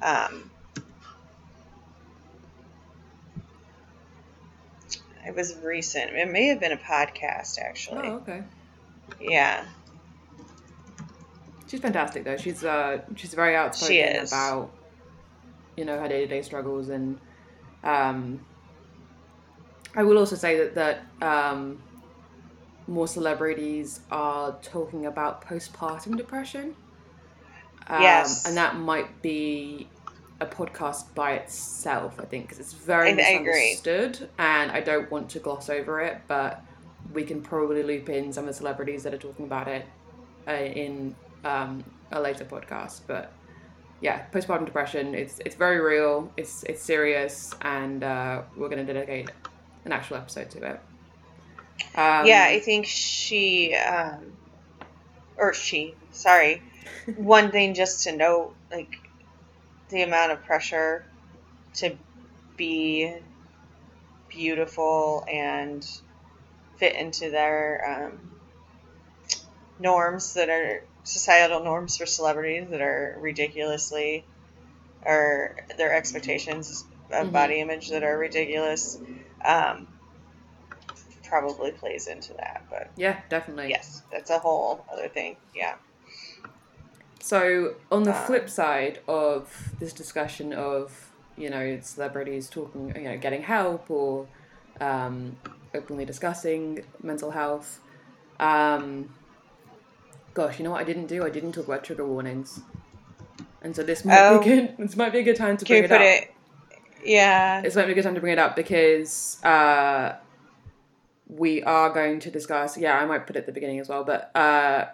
Um, 0.00 0.50
it 5.26 5.34
was 5.34 5.56
recent. 5.62 6.12
It 6.12 6.30
may 6.30 6.46
have 6.46 6.60
been 6.60 6.72
a 6.72 6.76
podcast, 6.76 7.58
actually. 7.58 8.08
Oh, 8.08 8.16
okay. 8.16 8.44
Yeah, 9.20 9.64
She's 11.68 11.80
fantastic 11.80 12.24
though. 12.24 12.36
She's 12.36 12.64
uh 12.64 13.02
she's 13.16 13.34
very 13.34 13.54
outspoken 13.54 13.96
She 13.96 14.18
about 14.26 14.70
you 15.76 15.84
know 15.84 15.98
her 16.00 16.08
day 16.08 16.20
to 16.20 16.26
day 16.26 16.42
struggles 16.42 16.88
and 16.88 17.18
um 17.84 18.40
I 19.94 20.02
will 20.02 20.18
also 20.18 20.36
say 20.36 20.56
that 20.58 20.74
that 20.74 21.02
um 21.22 21.78
more 22.86 23.06
celebrities 23.06 24.00
are 24.10 24.56
talking 24.62 25.04
about 25.06 25.46
postpartum 25.46 26.16
depression. 26.16 26.74
Um, 27.86 28.00
Yes. 28.02 28.46
and 28.46 28.56
that 28.56 28.76
might 28.76 29.22
be 29.22 29.88
a 30.40 30.46
podcast 30.46 31.14
by 31.14 31.32
itself, 31.34 32.18
I 32.20 32.24
think, 32.24 32.44
because 32.44 32.58
it's 32.58 32.72
very 32.72 33.08
I- 33.08 33.12
I 33.12 33.14
misunderstood, 33.14 34.28
and 34.38 34.70
I 34.70 34.80
don't 34.80 35.10
want 35.10 35.30
to 35.30 35.38
gloss 35.38 35.68
over 35.68 36.00
it, 36.00 36.18
but 36.28 36.62
we 37.12 37.24
can 37.24 37.42
probably 37.42 37.82
loop 37.82 38.08
in 38.08 38.32
some 38.32 38.44
of 38.44 38.48
the 38.48 38.54
celebrities 38.54 39.02
that 39.02 39.14
are 39.14 39.18
talking 39.18 39.46
about 39.46 39.68
it 39.68 39.86
uh, 40.46 40.52
in 40.52 41.14
um, 41.44 41.84
a 42.12 42.20
later 42.20 42.44
podcast. 42.44 43.02
But 43.06 43.32
yeah, 44.00 44.26
postpartum 44.32 44.66
depression 44.66 45.14
it's 45.14 45.40
it's 45.44 45.56
very 45.56 45.80
real. 45.80 46.30
It's 46.36 46.62
it's 46.64 46.82
serious, 46.82 47.54
and 47.62 48.02
uh, 48.04 48.42
we're 48.56 48.68
going 48.68 48.86
to 48.86 48.92
dedicate 48.92 49.30
an 49.84 49.92
actual 49.92 50.16
episode 50.16 50.50
to 50.50 50.70
it. 50.72 50.80
Um, 51.94 52.26
yeah. 52.26 52.46
I 52.48 52.60
think 52.60 52.86
she, 52.86 53.74
um, 53.74 54.32
or 55.36 55.54
she. 55.54 55.94
Sorry. 56.10 56.62
one 57.16 57.50
thing 57.50 57.74
just 57.74 58.04
to 58.04 58.16
note, 58.16 58.54
like 58.70 58.96
the 59.88 60.02
amount 60.02 60.32
of 60.32 60.44
pressure 60.44 61.04
to 61.74 61.96
be 62.56 63.14
beautiful 64.28 65.24
and 65.30 65.88
fit 66.76 66.94
into 66.94 67.30
their 67.30 68.10
um, 68.12 68.30
norms 69.78 70.34
that 70.34 70.48
are 70.48 70.84
societal 71.08 71.64
norms 71.64 71.96
for 71.96 72.06
celebrities 72.06 72.68
that 72.70 72.80
are 72.80 73.16
ridiculously 73.20 74.24
or 75.04 75.56
their 75.76 75.94
expectations 75.94 76.84
of 77.10 77.28
Mhm. 77.28 77.32
body 77.32 77.60
image 77.60 77.88
that 77.90 78.02
are 78.02 78.18
ridiculous 78.18 78.98
um, 79.44 79.86
probably 81.24 81.72
plays 81.72 82.06
into 82.06 82.32
that 82.34 82.64
but 82.70 82.90
yeah, 82.96 83.20
definitely. 83.28 83.70
yes 83.70 84.02
that's 84.12 84.30
a 84.30 84.38
whole 84.38 84.84
other 84.92 85.08
thing 85.08 85.36
yeah 85.54 85.74
So 87.20 87.74
on 87.90 88.04
the 88.04 88.14
Um, 88.14 88.24
flip 88.26 88.48
side 88.48 89.00
of 89.08 89.72
this 89.80 89.92
discussion 89.92 90.52
of 90.52 91.12
you 91.36 91.50
know 91.50 91.78
celebrities 91.80 92.48
talking, 92.48 92.92
you 92.96 93.02
know, 93.02 93.18
getting 93.18 93.42
help 93.42 93.90
or 93.90 94.26
um, 94.80 95.36
openly 95.74 96.04
discussing 96.04 96.84
mental 97.02 97.30
health, 97.30 97.80
um, 98.40 99.10
gosh, 100.38 100.58
you 100.58 100.64
know 100.64 100.70
what 100.70 100.80
I 100.80 100.84
didn't 100.84 101.06
do? 101.06 101.24
I 101.24 101.30
didn't 101.30 101.50
talk 101.52 101.66
about 101.66 101.82
trigger 101.82 102.06
warnings, 102.06 102.60
and 103.62 103.74
so 103.74 103.82
this 103.82 104.04
might 104.04 104.18
Oh. 104.20 104.38
be 104.38 104.44
good. 104.44 104.74
This 104.78 104.96
might 104.96 105.12
be 105.12 105.18
a 105.18 105.22
good 105.24 105.36
time 105.44 105.56
to 105.56 105.64
bring 105.64 105.82
it 105.84 105.90
up. 105.90 106.00
it 106.00 106.32
yeah 107.04 107.60
This 107.62 107.74
might 107.76 107.86
be 107.86 107.92
a 107.92 107.94
good 107.94 108.04
time 108.04 108.14
to 108.14 108.20
bring 108.20 108.34
it 108.34 108.38
up 108.38 108.54
because 108.54 109.42
uh, 109.44 110.14
we 111.42 111.62
are 111.64 111.90
going 111.90 112.20
to 112.20 112.30
discuss. 112.30 112.78
Yeah, 112.78 112.94
I 113.02 113.04
might 113.06 113.26
put 113.26 113.34
it 113.36 113.40
at 113.40 113.46
the 113.46 113.52
beginning 113.58 113.80
as 113.80 113.88
well, 113.88 114.04
but 114.04 114.30
uh, 114.36 114.86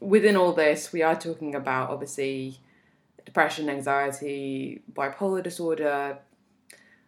within 0.00 0.36
all 0.36 0.52
this, 0.52 0.92
we 0.92 1.02
are 1.02 1.16
talking 1.16 1.54
about 1.54 1.88
obviously 1.90 2.58
depression, 3.24 3.70
anxiety, 3.70 4.82
bipolar 4.92 5.42
disorder, 5.42 6.18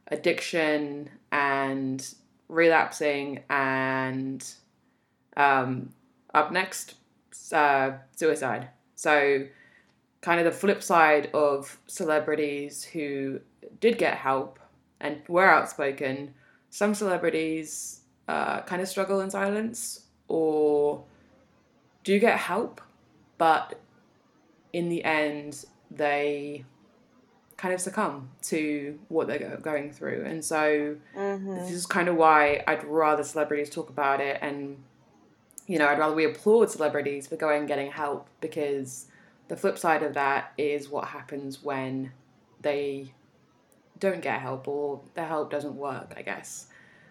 addiction, 0.08 1.10
and 1.30 2.00
relapsing, 2.48 3.42
and 3.50 4.40
um, 5.36 5.90
up 6.32 6.50
next, 6.52 6.94
uh, 7.52 7.92
suicide. 8.16 8.68
So, 8.96 9.46
kind 10.20 10.40
of 10.40 10.46
the 10.46 10.58
flip 10.58 10.82
side 10.82 11.30
of 11.34 11.78
celebrities 11.86 12.82
who 12.84 13.40
did 13.80 13.98
get 13.98 14.16
help 14.16 14.58
and 15.00 15.20
were 15.28 15.48
outspoken. 15.48 16.34
Some 16.70 16.94
celebrities 16.94 18.00
uh, 18.28 18.62
kind 18.62 18.80
of 18.80 18.88
struggle 18.88 19.20
in 19.20 19.30
silence 19.30 20.06
or 20.28 21.04
do 22.04 22.18
get 22.18 22.38
help, 22.38 22.80
but 23.38 23.78
in 24.72 24.88
the 24.88 25.04
end, 25.04 25.64
they 25.90 26.64
kind 27.56 27.72
of 27.72 27.80
succumb 27.80 28.30
to 28.42 28.98
what 29.08 29.26
they're 29.26 29.58
going 29.62 29.92
through. 29.92 30.24
And 30.26 30.44
so, 30.44 30.96
hmm 31.14 31.54
this 31.54 31.70
is 31.70 31.86
kind 31.86 32.08
of 32.08 32.16
why 32.16 32.64
I'd 32.66 32.84
rather 32.84 33.22
celebrities 33.22 33.70
talk 33.70 33.88
about 33.88 34.20
it 34.20 34.38
and 34.42 34.82
you 35.66 35.78
know, 35.78 35.88
I'd 35.88 35.98
rather 35.98 36.14
we 36.14 36.24
applaud 36.24 36.70
celebrities 36.70 37.26
for 37.26 37.36
going 37.36 37.60
and 37.60 37.68
getting 37.68 37.90
help 37.90 38.28
because 38.40 39.06
the 39.48 39.56
flip 39.56 39.78
side 39.78 40.02
of 40.02 40.14
that 40.14 40.52
is 40.58 40.88
what 40.88 41.08
happens 41.08 41.62
when 41.62 42.12
they 42.60 43.12
don't 43.98 44.20
get 44.20 44.40
help 44.40 44.68
or 44.68 45.00
their 45.14 45.26
help 45.26 45.50
doesn't 45.50 45.76
work, 45.76 46.12
I 46.16 46.22
guess. 46.22 46.66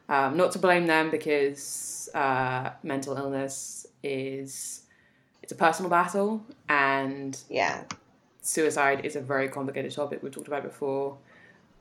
Um, 0.10 0.36
not 0.36 0.52
to 0.52 0.60
blame 0.60 0.86
them 0.86 1.10
because 1.10 2.10
uh, 2.14 2.72
mental 2.84 3.16
illness 3.16 3.88
is 4.04 4.82
it's 5.42 5.52
a 5.52 5.56
personal 5.56 5.90
battle 5.90 6.46
and 6.70 7.38
yeah 7.50 7.84
suicide 8.44 9.06
is 9.06 9.16
a 9.16 9.22
very 9.22 9.48
complicated 9.48 9.94
topic 9.94 10.22
we've 10.22 10.34
talked 10.34 10.48
about 10.48 10.64
before, 10.64 11.18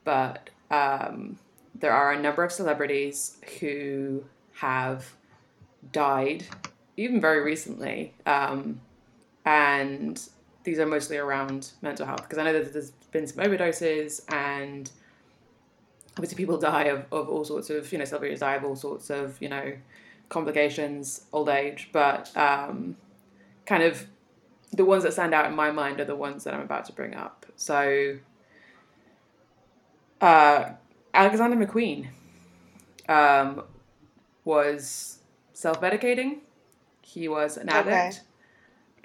but 0.05 0.51
um, 0.71 1.39
there 1.75 1.93
are 1.93 2.13
a 2.13 2.21
number 2.21 2.45
of 2.45 2.53
celebrities 2.53 3.37
who 3.59 4.25
have 4.55 5.13
died, 5.91 6.45
even 6.97 7.21
very 7.21 7.43
recently, 7.43 8.15
um, 8.27 8.81
and 9.45 10.29
these 10.65 10.79
are 10.79 10.87
mostly 10.87 11.17
around 11.17 11.73
mental 11.83 12.07
health 12.07 12.23
because 12.23 12.39
I 12.39 12.45
know 12.45 12.53
that 12.53 12.73
there's 12.73 12.93
been 13.11 13.27
some 13.27 13.45
overdoses 13.45 14.23
and 14.33 14.89
obviously 16.17 16.37
people 16.37 16.57
die 16.57 16.85
of, 16.85 17.05
of 17.11 17.29
all 17.29 17.45
sorts 17.45 17.69
of 17.69 17.91
you 17.91 17.99
know 17.99 18.05
celebrities 18.05 18.39
die 18.39 18.55
of 18.55 18.65
all 18.65 18.77
sorts 18.77 19.11
of 19.11 19.43
you 19.43 19.49
know 19.49 19.73
complications 20.29 21.23
old 21.33 21.49
age 21.49 21.89
but 21.91 22.35
um, 22.37 22.97
kind 23.67 23.83
of 23.83 24.07
the 24.73 24.85
ones 24.85 25.03
that 25.03 25.13
stand 25.13 25.35
out 25.35 25.47
in 25.47 25.55
my 25.55 25.71
mind 25.71 26.01
are 26.01 26.05
the 26.05 26.17
ones 26.17 26.45
that 26.45 26.55
I'm 26.55 26.61
about 26.61 26.87
to 26.87 26.93
bring 26.93 27.15
up. 27.15 27.47
So, 27.57 28.19
uh, 30.21 30.71
Alexander 31.13 31.57
McQueen 31.57 32.09
um, 33.09 33.65
was 34.45 35.19
self 35.63 35.81
medicating. 35.81 36.41
He 37.03 37.29
was 37.29 37.57
an 37.57 37.69
Okay. 37.71 37.79
addict 37.79 38.23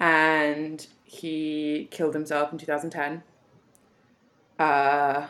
and 0.00 0.86
he 1.04 1.88
killed 1.90 2.14
himself 2.14 2.52
in 2.52 2.58
2010. 2.58 3.22
Uh, 4.58 5.28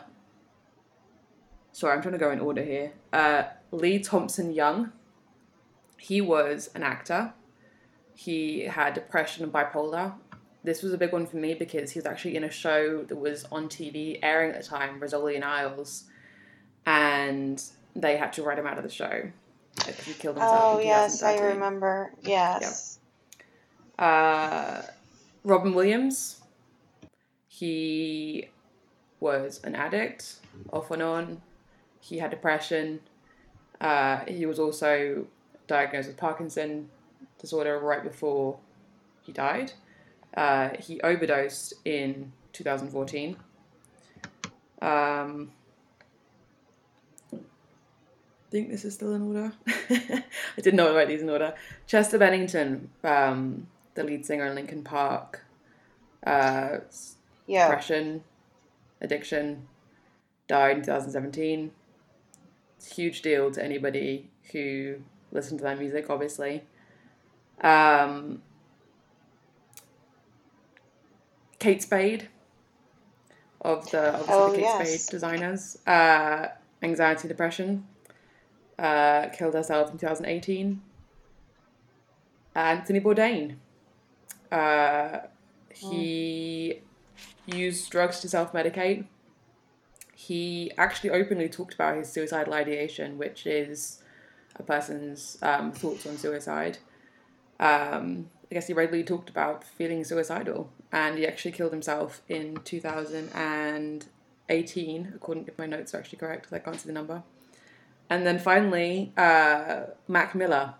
sorry, 1.71 1.95
I'm 1.95 2.01
trying 2.01 2.13
to 2.13 2.19
go 2.19 2.31
in 2.31 2.39
order 2.39 2.63
here. 2.63 2.93
Uh, 3.13 3.43
Lee 3.71 3.99
Thompson 3.99 4.51
Young, 4.51 4.91
he 5.97 6.21
was 6.21 6.69
an 6.75 6.83
actor 6.83 7.33
he 8.19 8.63
had 8.65 8.93
depression 8.95 9.45
and 9.45 9.53
bipolar. 9.53 10.13
This 10.61 10.83
was 10.83 10.91
a 10.91 10.97
big 10.97 11.13
one 11.13 11.25
for 11.25 11.37
me 11.37 11.53
because 11.53 11.91
he 11.91 11.99
was 11.99 12.05
actually 12.05 12.35
in 12.35 12.43
a 12.43 12.51
show 12.51 13.01
that 13.03 13.15
was 13.15 13.45
on 13.49 13.69
TV 13.69 14.19
airing 14.21 14.51
at 14.51 14.61
the 14.61 14.67
time, 14.67 14.99
Rizzoli 14.99 15.35
and 15.35 15.45
Isles, 15.45 16.03
and 16.85 17.63
they 17.95 18.17
had 18.17 18.33
to 18.33 18.43
write 18.43 18.59
him 18.59 18.67
out 18.67 18.77
of 18.77 18.83
the 18.83 18.89
show 18.89 19.31
because 19.75 19.99
he 20.05 20.13
killed 20.13 20.35
himself. 20.37 20.61
oh 20.63 20.79
yes 20.79 21.23
i 21.23 21.33
2013. 21.33 21.53
remember 21.55 22.13
yes 22.21 22.99
Uh, 23.97 24.81
Robin 25.43 25.73
Williams, 25.73 26.41
he 27.49 28.47
was 29.19 29.59
an 29.65 29.75
addict, 29.75 30.35
off 30.71 30.89
and 30.91 31.01
on. 31.01 31.41
He 31.99 32.19
had 32.19 32.31
depression. 32.31 33.01
Uh, 33.81 34.19
he 34.25 34.45
was 34.45 34.57
also 34.59 35.25
diagnosed 35.67 36.07
with 36.07 36.17
Parkinson 36.17 36.89
disorder 37.41 37.77
right 37.79 38.03
before 38.03 38.57
he 39.21 39.31
died. 39.33 39.73
Uh, 40.35 40.69
he 40.79 41.01
overdosed 41.01 41.73
in 41.83 42.31
2014. 42.53 43.35
Um, 44.81 45.51
think 48.49 48.69
this 48.69 48.85
is 48.85 48.93
still 48.93 49.13
in 49.13 49.21
order. 49.21 49.53
I 49.89 50.61
did 50.61 50.73
not 50.73 50.93
write 50.93 51.07
these 51.07 51.21
in 51.21 51.29
order. 51.29 51.53
Chester 51.87 52.17
Bennington, 52.17 52.89
um, 53.03 53.67
the 53.95 54.03
lead 54.03 54.25
singer 54.25 54.45
in 54.47 54.55
Linkin 54.55 54.83
Park, 54.83 55.45
uh, 56.25 56.79
yeah 57.47 57.67
depression, 57.67 58.23
addiction, 59.01 59.67
died 60.47 60.77
in 60.77 60.83
2017. 60.83 61.71
It's 62.77 62.91
a 62.91 62.93
huge 62.93 63.21
deal 63.21 63.51
to 63.51 63.63
anybody 63.63 64.29
who 64.51 64.95
listened 65.31 65.59
to 65.59 65.63
that 65.65 65.79
music, 65.79 66.09
obviously. 66.09 66.63
Um, 67.61 68.41
Kate 71.59 71.81
Spade 71.81 72.29
of 73.61 73.89
the 73.91 74.13
obviously 74.13 74.33
Oh, 74.33 74.49
the 74.49 74.55
Kate 74.55 74.61
yes. 74.61 75.01
Spade 75.03 75.11
designers. 75.11 75.77
Uh, 75.85 76.47
anxiety, 76.81 77.27
depression. 77.27 77.85
Uh, 78.79 79.29
killed 79.29 79.53
herself 79.55 79.91
in 79.91 79.97
2018. 79.97 80.81
Anthony 82.55 83.01
Bourdain. 83.01 83.57
Uh, 84.49 85.19
he 85.69 86.79
used 87.45 87.91
drugs 87.91 88.21
to 88.21 88.29
self 88.29 88.53
medicate. 88.53 89.03
He 90.15 90.71
actually 90.77 91.09
openly 91.09 91.49
talked 91.49 91.73
about 91.73 91.97
his 91.97 92.09
suicidal 92.09 92.53
ideation, 92.53 93.17
which 93.17 93.45
is 93.45 94.01
a 94.55 94.63
person's 94.63 95.37
um, 95.41 95.73
thoughts 95.73 96.07
on 96.07 96.17
suicide. 96.17 96.77
Um, 97.59 98.29
I 98.49 98.55
guess 98.55 98.67
he 98.67 98.73
regularly 98.73 99.03
talked 99.03 99.29
about 99.29 99.65
feeling 99.65 100.05
suicidal, 100.05 100.71
and 100.93 101.17
he 101.17 101.27
actually 101.27 101.51
killed 101.51 101.73
himself 101.73 102.21
in 102.29 102.55
2018, 102.63 105.11
according 105.15 105.47
if 105.47 105.57
my 105.57 105.65
notes 105.65 105.93
are 105.93 105.97
actually 105.97 106.19
correct, 106.19 106.47
I 106.53 106.59
can't 106.59 106.79
see 106.79 106.87
the 106.87 106.93
number. 106.93 107.23
And 108.09 108.25
then 108.25 108.39
finally, 108.39 109.11
uh, 109.17 109.81
Mac 110.07 110.33
Miller, 110.33 110.73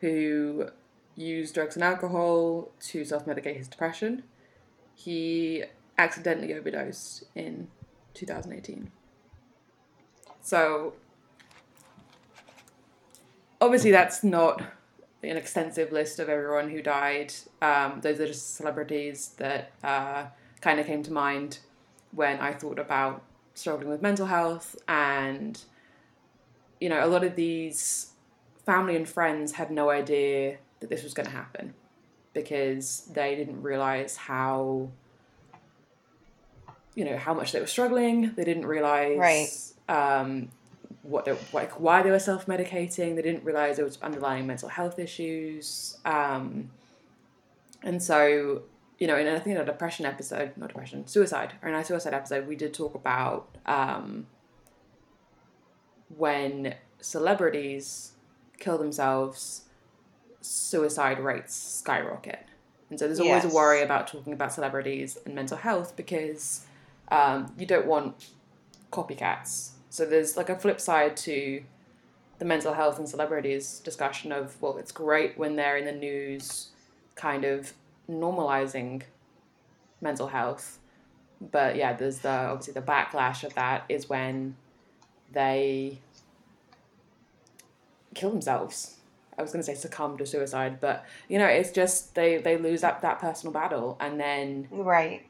who 0.00 0.68
used 1.16 1.54
drugs 1.54 1.76
and 1.76 1.84
alcohol 1.84 2.70
to 2.80 3.04
self 3.04 3.26
medicate 3.26 3.56
his 3.56 3.68
depression. 3.68 4.22
He 4.94 5.64
accidentally 5.98 6.54
overdosed 6.54 7.24
in 7.34 7.68
2018. 8.14 8.90
So, 10.40 10.94
obviously, 13.60 13.90
that's 13.90 14.22
not 14.22 14.62
an 15.22 15.36
extensive 15.36 15.90
list 15.90 16.18
of 16.18 16.28
everyone 16.28 16.70
who 16.70 16.82
died. 16.82 17.32
Um, 17.62 18.00
those 18.02 18.20
are 18.20 18.26
just 18.26 18.56
celebrities 18.56 19.34
that 19.38 19.72
uh, 19.82 20.26
kind 20.60 20.78
of 20.78 20.86
came 20.86 21.02
to 21.04 21.12
mind 21.12 21.58
when 22.12 22.38
I 22.40 22.52
thought 22.52 22.78
about 22.78 23.22
struggling 23.54 23.88
with 23.88 24.02
mental 24.02 24.26
health. 24.26 24.76
And, 24.86 25.60
you 26.80 26.88
know, 26.88 27.04
a 27.04 27.08
lot 27.08 27.24
of 27.24 27.36
these 27.36 28.12
family 28.66 28.96
and 28.96 29.08
friends 29.08 29.52
had 29.52 29.70
no 29.70 29.90
idea 29.90 30.58
that 30.80 30.90
this 30.90 31.02
was 31.02 31.14
going 31.14 31.26
to 31.26 31.32
happen 31.32 31.74
because 32.32 33.08
they 33.12 33.34
didn't 33.36 33.62
realize 33.62 34.16
how 34.16 34.88
you 36.94 37.04
know 37.04 37.16
how 37.16 37.34
much 37.34 37.52
they 37.52 37.60
were 37.60 37.66
struggling. 37.66 38.32
They 38.34 38.44
didn't 38.44 38.66
realize 38.66 39.18
Right. 39.18 39.48
um, 39.88 40.48
what 41.02 41.24
they, 41.24 41.36
like 41.52 41.78
why 41.80 42.02
they 42.02 42.10
were 42.10 42.18
self-medicating. 42.18 43.16
They 43.16 43.22
didn't 43.22 43.44
realize 43.44 43.76
there 43.76 43.84
was 43.84 43.98
underlying 44.00 44.46
mental 44.46 44.68
health 44.68 44.98
issues. 44.98 45.98
Um, 46.04 46.70
and 47.82 48.02
so 48.02 48.62
you 48.98 49.06
know 49.08 49.16
in 49.16 49.26
i 49.26 49.38
think 49.40 49.56
in 49.56 49.60
a 49.60 49.64
depression 49.64 50.06
episode 50.06 50.52
not 50.56 50.68
depression 50.68 51.04
suicide 51.06 51.52
or 51.62 51.68
in 51.68 51.74
our 51.74 51.82
suicide 51.84 52.14
episode 52.14 52.46
we 52.46 52.54
did 52.56 52.72
talk 52.72 52.94
about 52.94 53.48
um, 53.66 54.26
when 56.16 56.74
celebrities 57.00 58.12
kill 58.58 58.78
themselves 58.78 59.62
suicide 60.40 61.18
rates 61.18 61.54
skyrocket. 61.54 62.44
And 62.90 62.98
so 62.98 63.06
there's 63.06 63.20
always 63.20 63.44
Yes. 63.44 63.52
a 63.52 63.54
worry 63.54 63.82
about 63.82 64.06
talking 64.06 64.32
about 64.32 64.52
celebrities 64.52 65.18
and 65.24 65.34
mental 65.34 65.56
health 65.56 65.96
because 65.96 66.66
um, 67.08 67.52
you 67.58 67.66
don't 67.66 67.86
want 67.86 68.30
copycats. 68.92 69.70
So 69.90 70.04
there's 70.04 70.36
like 70.36 70.48
a 70.48 70.56
flip 70.56 70.80
side 70.80 71.16
to 71.18 71.62
the 72.38 72.44
mental 72.44 72.74
health 72.74 72.98
and 72.98 73.08
celebrities 73.08 73.80
discussion 73.80 74.32
of, 74.32 74.60
well, 74.60 74.76
it's 74.76 74.92
great 74.92 75.38
when 75.38 75.56
they're 75.56 75.76
in 75.76 75.84
the 75.84 75.92
news 75.92 76.68
kind 77.14 77.44
of 77.44 77.72
normalizing 78.10 79.02
mental 80.00 80.28
health. 80.28 80.78
But 81.40 81.76
yeah, 81.76 81.92
there's 81.92 82.18
the 82.18 82.28
obviously 82.28 82.74
the 82.74 82.82
backlash 82.82 83.44
of 83.44 83.54
that 83.54 83.84
is 83.88 84.08
when 84.08 84.56
they 85.32 85.98
kill 88.14 88.30
themselves. 88.30 88.96
I 89.36 89.42
was 89.42 89.50
going 89.52 89.62
to 89.62 89.66
say 89.66 89.74
succumb 89.74 90.16
to 90.18 90.26
suicide, 90.26 90.80
but 90.80 91.04
you 91.28 91.38
know, 91.38 91.46
it's 91.46 91.70
just 91.72 92.14
they 92.14 92.38
they 92.38 92.56
lose 92.56 92.80
that 92.82 93.02
that 93.02 93.18
personal 93.18 93.52
battle, 93.52 93.96
and 94.00 94.18
then 94.20 94.68
Right. 94.70 95.26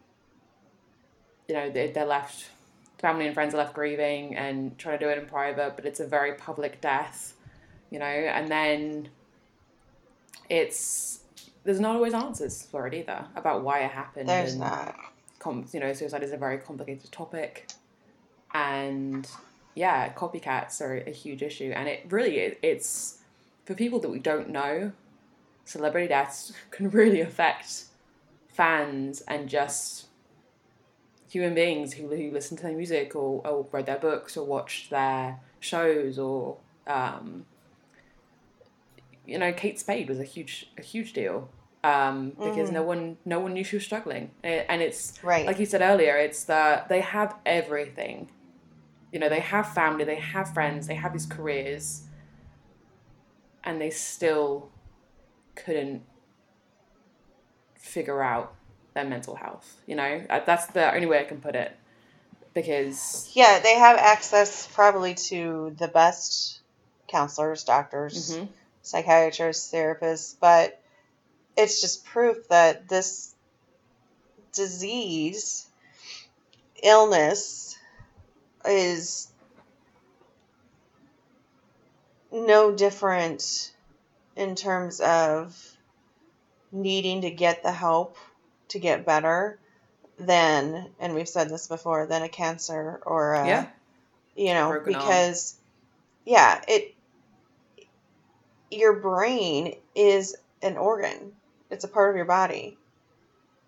you 1.49 1.55
know 1.55 1.71
they, 1.71 1.91
they're 1.91 2.05
left. 2.07 2.51
Family 2.99 3.27
and 3.27 3.35
friends 3.35 3.55
are 3.55 3.59
left 3.59 3.75
grieving 3.75 4.35
and 4.37 4.79
trying 4.79 4.99
to 4.99 5.05
do 5.05 5.11
it 5.11 5.19
in 5.19 5.27
private, 5.27 5.75
but 5.77 5.85
it's 5.85 6.01
a 6.01 6.07
very 6.07 6.35
public 6.35 6.81
death, 6.81 7.35
you 7.91 7.99
know. 7.99 8.05
And 8.07 8.49
then 8.49 9.09
it's 10.49 11.21
there's 11.65 11.81
not 11.81 11.97
always 11.97 12.15
answers 12.15 12.63
for 12.63 12.87
it 12.87 12.95
either 12.95 13.25
about 13.37 13.63
why 13.63 13.81
it 13.81 13.91
happened. 13.91 14.29
There's 14.29 14.57
not. 14.57 14.95
com- 15.39 15.67
you 15.73 15.81
know, 15.81 15.93
suicide 15.93 16.23
is 16.23 16.33
a 16.33 16.37
very 16.37 16.59
complicated 16.59 17.11
topic, 17.13 17.69
and 18.53 19.27
yeah, 19.75 20.13
copycats 20.13 20.81
are 20.81 20.97
a 20.97 21.11
huge 21.11 21.43
issue, 21.43 21.73
and 21.75 21.89
it 21.89 22.07
really 22.09 22.39
it, 22.39 22.59
it's 22.63 23.19
for 23.65 23.75
people 23.75 23.99
that 24.01 24.11
we 24.11 24.19
don't 24.19 24.51
know. 24.51 24.93
Celebrity 25.65 26.09
deaths 26.09 26.53
can 26.71 26.91
really 26.91 27.21
affect 27.21 27.85
fans 28.49 29.23
and 29.27 29.49
just 29.49 30.07
human 31.29 31.55
beings 31.55 31.95
who, 31.95 32.09
who 32.09 32.31
listen 32.31 32.57
to 32.57 32.63
their 32.63 32.77
music 32.77 33.17
or, 33.17 33.45
or 33.45 33.67
read 33.73 33.87
their 33.87 33.99
books 33.99 34.37
or 34.37 34.47
watched 34.47 34.91
their 34.91 35.41
shows 35.59 36.17
or 36.19 36.59
um, 36.87 37.45
you 39.27 39.37
know 39.39 39.53
Kate 39.53 39.81
Spade 39.81 40.09
was 40.09 40.21
a 40.21 40.25
huge 40.25 40.71
a 40.79 40.83
huge 40.83 41.13
deal 41.13 41.49
um, 41.83 42.37
because 42.43 42.71
no 42.71 42.83
one 42.83 43.17
no 43.25 43.41
one 43.41 43.55
knew 43.55 43.65
she 43.65 43.77
was 43.77 43.85
struggling 43.85 44.31
and 44.45 44.81
it's 44.81 45.19
Right. 45.25 45.47
like 45.47 45.59
you 45.59 45.67
said 45.67 45.83
earlier 45.83 46.17
it's 46.17 46.45
that 46.45 46.89
they 46.89 47.01
have 47.01 47.35
everything 47.45 48.29
you 49.15 49.21
know 49.21 49.29
they 49.29 49.41
have 49.41 49.73
family 49.73 50.05
they 50.05 50.17
have 50.17 50.53
friends 50.53 50.89
they 50.89 50.97
have 50.97 51.13
these 51.13 51.25
careers 51.25 52.03
and 53.63 53.81
they 53.81 53.89
still 53.89 54.69
couldn't 55.55 56.03
figure 57.79 58.21
out 58.21 58.55
their 58.95 59.05
mental 59.05 59.37
health 59.37 59.77
you 59.87 59.95
know 59.95 60.23
Uh, 60.29 60.41
that's 60.45 60.67
the 60.67 60.93
only 60.93 61.07
way 61.07 61.21
i 61.21 61.25
can 61.25 61.41
put 61.41 61.55
it 61.55 61.77
because 62.55 63.31
yeah, 63.35 63.59
they 63.59 63.75
have 63.75 63.99
access 63.99 64.69
probably 64.73 65.15
to 65.15 65.75
the 65.77 65.89
best 65.89 66.61
counselors, 67.09 67.65
doctors, 67.65 68.31
Mhm. 68.31 68.49
psychiatrists, 68.83 69.73
therapists, 69.73 70.37
but 70.41 70.81
it's 71.57 71.81
just 71.81 72.05
proof 72.05 72.49
that 72.49 72.89
this 72.89 73.35
disease, 74.53 75.67
illness, 76.81 77.74
is 78.67 79.29
no 82.33 82.75
different 82.75 83.73
in 84.37 84.55
terms 84.55 85.01
of 85.01 85.57
needing 86.73 87.23
to 87.23 87.31
get 87.31 87.63
the 87.63 87.73
help 87.73 88.17
to 88.69 88.79
get 88.79 89.07
better 89.07 89.59
than, 90.19 90.91
and 90.99 91.15
we've 91.15 91.29
said 91.29 91.49
this 91.49 91.69
before, 91.69 92.07
than 92.07 92.23
a 92.23 92.29
cancer 92.29 93.01
or 93.05 93.35
a, 93.35 93.47
yeah 93.47 93.67
you 94.37 94.53
know, 94.53 94.81
because 94.85 95.57
yeah, 96.25 96.61
it 96.67 96.95
your 98.71 98.95
brain 98.95 99.75
is 99.95 100.37
an 100.63 100.77
organ. 100.77 101.33
It's 101.71 101.85
a 101.85 101.89
part 101.89 102.11
of 102.11 102.17
your 102.17 102.25
body. 102.25 102.77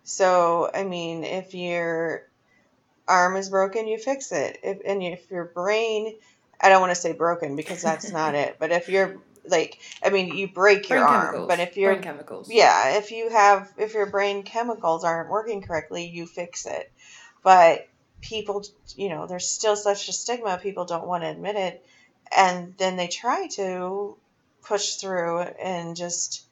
So, 0.04 0.70
I 0.72 0.84
mean, 0.84 1.24
if 1.24 1.54
your 1.54 2.22
arm 3.08 3.36
is 3.36 3.48
broken, 3.48 3.86
you 3.86 3.98
fix 3.98 4.32
it. 4.32 4.58
If 4.62 4.80
and 4.86 5.02
if 5.02 5.30
your 5.30 5.44
brain 5.44 6.16
I 6.60 6.68
don't 6.68 6.80
want 6.80 6.94
to 6.94 7.00
say 7.00 7.12
broken 7.12 7.56
because 7.56 7.82
that's 7.82 8.10
not 8.12 8.34
it, 8.34 8.56
but 8.58 8.72
if 8.72 8.88
you're 8.88 9.16
like 9.46 9.78
I 10.02 10.10
mean, 10.10 10.36
you 10.36 10.48
break 10.48 10.88
your 10.88 11.00
brain 11.00 11.08
arm, 11.08 11.26
chemicals 11.26 11.48
but 11.48 11.60
if 11.60 11.76
you're 11.76 11.92
brain 11.92 12.02
chemicals 12.02 12.48
yeah, 12.50 12.96
if 12.98 13.10
you 13.10 13.30
have 13.30 13.72
if 13.76 13.94
your 13.94 14.06
brain 14.06 14.42
chemicals 14.42 15.04
aren't 15.04 15.30
working 15.30 15.62
correctly, 15.62 16.06
you 16.06 16.26
fix 16.26 16.66
it. 16.66 16.90
But 17.42 17.88
people, 18.20 18.64
you 18.96 19.08
know, 19.08 19.26
there's 19.26 19.48
still 19.48 19.76
such 19.76 20.08
a 20.08 20.12
stigma. 20.12 20.58
People 20.60 20.84
don't 20.84 21.06
want 21.06 21.22
to 21.22 21.30
admit 21.30 21.56
it, 21.56 21.86
and 22.34 22.74
then 22.76 22.96
they 22.96 23.08
try 23.08 23.46
to 23.52 24.16
push 24.64 24.96
through 24.96 25.40
and 25.42 25.94
just 25.94 26.44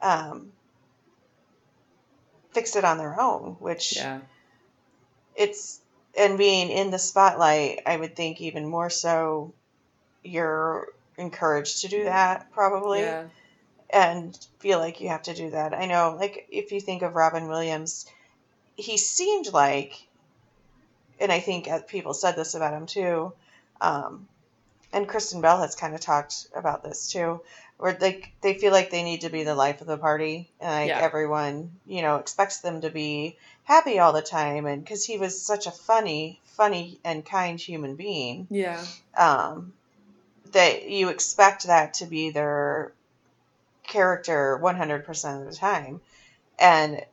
um, 0.00 0.52
fix 2.52 2.76
it 2.76 2.84
on 2.84 2.98
their 2.98 3.20
own, 3.20 3.56
which 3.58 3.96
yeah 3.96 4.20
it's 5.38 5.80
and 6.18 6.38
being 6.38 6.70
in 6.70 6.90
the 6.90 6.98
spotlight, 6.98 7.80
I 7.86 7.96
would 7.96 8.16
think 8.16 8.40
even 8.40 8.68
more 8.68 8.90
so. 8.90 9.54
You're 10.22 10.88
encouraged 11.18 11.82
to 11.82 11.88
do 11.88 12.04
that 12.04 12.50
probably 12.52 13.00
yeah 13.00 13.28
and 13.90 14.36
feel 14.60 14.78
like 14.78 15.00
you 15.00 15.08
have 15.08 15.22
to 15.22 15.34
do 15.34 15.50
that. 15.50 15.74
I 15.74 15.86
know, 15.86 16.16
like, 16.18 16.46
if 16.50 16.72
you 16.72 16.80
think 16.80 17.02
of 17.02 17.14
Robin 17.14 17.48
Williams, 17.48 18.06
he 18.76 18.96
seemed 18.98 19.52
like, 19.52 20.08
and 21.20 21.32
I 21.32 21.40
think 21.40 21.68
uh, 21.68 21.80
people 21.88 22.14
said 22.14 22.36
this 22.36 22.54
about 22.54 22.74
him 22.74 22.86
too, 22.86 23.32
um, 23.80 24.28
and 24.92 25.08
Kristen 25.08 25.40
Bell 25.42 25.58
has 25.60 25.74
kind 25.74 25.94
of 25.94 26.00
talked 26.00 26.46
about 26.54 26.82
this 26.82 27.10
too, 27.10 27.40
where 27.78 27.92
they 27.94 28.24
they 28.42 28.54
feel 28.58 28.72
like 28.72 28.90
they 28.90 29.02
need 29.02 29.22
to 29.22 29.30
be 29.30 29.44
the 29.44 29.54
life 29.54 29.80
of 29.80 29.86
the 29.86 29.98
party, 29.98 30.50
and 30.60 30.70
like 30.70 30.88
Yeah. 30.88 31.00
everyone 31.00 31.70
you 31.86 32.02
know 32.02 32.16
expects 32.16 32.60
them 32.60 32.80
to 32.82 32.90
be 32.90 33.36
happy 33.68 33.98
all 33.98 34.14
the 34.14 34.22
time, 34.22 34.64
and 34.64 34.82
because 34.82 35.04
he 35.04 35.18
was 35.18 35.42
such 35.42 35.66
a 35.66 35.70
funny, 35.70 36.40
funny 36.56 36.98
and 37.04 37.24
kind 37.24 37.60
human 37.60 37.96
being, 37.96 38.46
Yeah. 38.50 38.82
um, 39.14 39.74
that 40.52 40.88
you 40.88 41.10
expect 41.10 41.66
that 41.66 41.94
to 41.94 42.06
be 42.06 42.30
their 42.30 42.92
character 43.86 44.56
one 44.56 44.74
hundred 44.76 45.04
percent 45.04 45.42
of 45.42 45.50
the 45.50 45.56
time, 45.56 46.00
and 46.58 47.04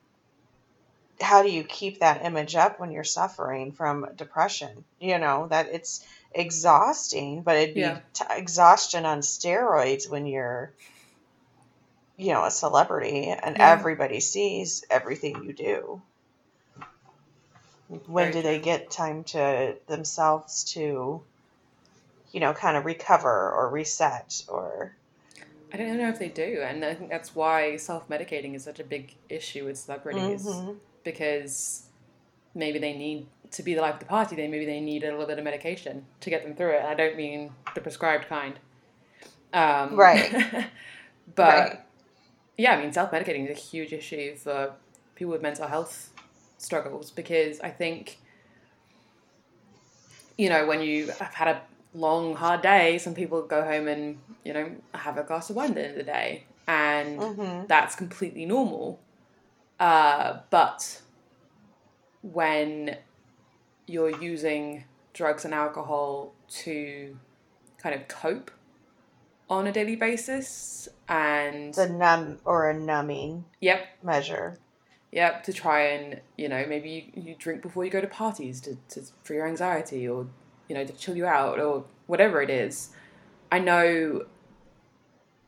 how 1.20 1.44
do 1.44 1.52
you 1.52 1.66
keep 1.66 2.00
that 2.00 2.26
image 2.26 2.56
up 2.56 2.80
when 2.80 2.92
you're 2.92 3.04
suffering 3.04 3.74
from 3.74 4.08
depression? 4.16 4.86
You 5.00 5.18
know 5.18 5.48
that 5.50 5.68
it's 5.68 6.06
exhausting, 6.32 7.42
but 7.42 7.58
it'd 7.58 7.76
be 7.76 7.82
Yeah. 7.82 8.00
t- 8.14 8.26
exhaustion 8.30 9.06
on 9.06 9.20
steroids 9.20 10.10
when 10.10 10.26
you're, 10.26 10.72
you 12.16 12.32
know, 12.32 12.46
a 12.46 12.52
celebrity 12.52 13.28
and 13.28 13.58
Yeah. 13.58 13.72
everybody 13.74 14.22
sees 14.22 14.86
everything 14.90 15.44
you 15.44 15.54
do. 15.54 16.02
When 17.88 18.04
Very 18.08 18.32
do 18.32 18.42
they 18.42 18.60
get 18.60 18.90
time 18.90 19.24
to 19.26 19.76
themselves 19.88 20.64
to, 20.74 21.22
you 22.32 22.40
know, 22.40 22.54
kind 22.54 22.78
of 22.78 22.86
recover 22.86 23.52
or 23.52 23.70
reset 23.70 24.44
or? 24.48 24.96
I 25.72 25.78
don't 25.78 25.98
know 25.98 26.10
if 26.10 26.20
they 26.20 26.30
do, 26.30 26.62
and 26.64 26.84
I 26.84 26.94
think 26.94 27.10
that's 27.10 27.36
why 27.36 27.78
self-medicating 27.78 28.56
is 28.56 28.64
such 28.64 28.80
a 28.80 28.84
big 28.84 29.14
issue 29.30 29.66
with 29.66 29.78
celebrities 29.78 30.46
Mhm. 30.46 30.80
because 31.04 31.84
maybe 32.56 32.80
they 32.80 32.94
need 32.94 33.28
to 33.52 33.62
be 33.62 33.74
the 33.74 33.82
life 33.82 33.96
of 33.96 34.00
the 34.00 34.06
party. 34.06 34.36
They 34.36 34.48
maybe 34.48 34.66
they 34.66 34.80
need 34.80 35.04
a 35.04 35.12
little 35.12 35.28
bit 35.28 35.38
of 35.38 35.44
medication 35.44 36.06
to 36.22 36.30
get 36.30 36.44
them 36.44 36.56
through 36.56 36.72
it. 36.72 36.80
And 36.80 36.88
I 36.88 36.94
don't 36.94 37.18
mean 37.18 37.52
the 37.76 37.82
prescribed 37.82 38.28
kind. 38.28 38.58
Um, 39.54 39.96
Right. 39.96 40.32
but 41.36 41.48
Right. 41.48 41.80
yeah, 42.58 42.76
I 42.76 42.82
mean 42.82 42.94
self-medicating 42.94 43.50
is 43.50 43.58
a 43.58 43.60
huge 43.60 43.94
issue 43.94 44.36
for 44.38 44.74
people 45.16 45.34
with 45.34 45.42
mental 45.42 45.68
health 45.68 46.12
struggles 46.58 47.12
because 47.12 47.60
I 47.60 47.70
think 47.70 48.18
you 50.38 50.50
know 50.50 50.66
when 50.66 50.82
you 50.82 51.08
have 51.08 51.34
had 51.34 51.48
a 51.48 51.62
long 51.94 52.36
hard 52.36 52.62
day, 52.62 52.98
some 52.98 53.14
people 53.14 53.42
go 53.44 53.64
home 53.64 53.88
and 53.88 54.20
you 54.44 54.54
know 54.54 54.72
have 54.94 55.18
a 55.18 55.24
glass 55.24 55.50
of 55.50 55.56
wine 55.56 55.70
at 55.70 55.76
the 55.76 55.82
end 55.84 55.92
of 55.92 55.98
the 55.98 56.04
day, 56.04 56.44
and 56.68 57.20
Mhm. 57.20 57.68
that's 57.68 57.96
completely 57.96 58.46
normal. 58.46 59.00
Uh, 59.80 60.40
but 60.50 61.02
when 62.22 62.98
you're 63.88 64.22
using 64.22 64.84
drugs 65.14 65.46
and 65.46 65.54
alcohol 65.54 66.34
to 66.50 67.18
kind 67.78 67.94
of 67.96 68.08
cope 68.08 68.52
on 69.50 69.68
a 69.68 69.72
daily 69.72 69.96
basis, 69.96 70.88
and 71.08 71.74
The 71.74 71.88
numb 71.90 72.40
or 72.46 72.68
a 72.70 72.74
numbing 72.74 73.46
yep, 73.62 73.86
measure. 74.02 74.58
Yep, 75.16 75.44
to 75.44 75.54
try 75.54 75.80
and, 75.80 76.20
you 76.38 76.50
know, 76.50 76.66
maybe 76.68 76.90
you, 77.16 77.24
you 77.24 77.36
drink 77.40 77.62
before 77.62 77.86
you 77.86 77.90
go 77.90 78.02
to 78.02 78.08
parties 78.08 78.60
to, 78.60 78.76
to 78.90 79.02
for 79.24 79.34
your 79.34 79.48
anxiety 79.48 80.06
or, 80.10 80.28
you 80.68 80.76
know, 80.76 80.84
to 80.84 80.92
chill 80.92 81.16
you 81.16 81.26
out 81.26 81.58
or 81.58 81.86
whatever 82.06 82.42
it 82.42 82.50
is. 82.50 82.90
I 83.50 83.60
know 83.60 84.26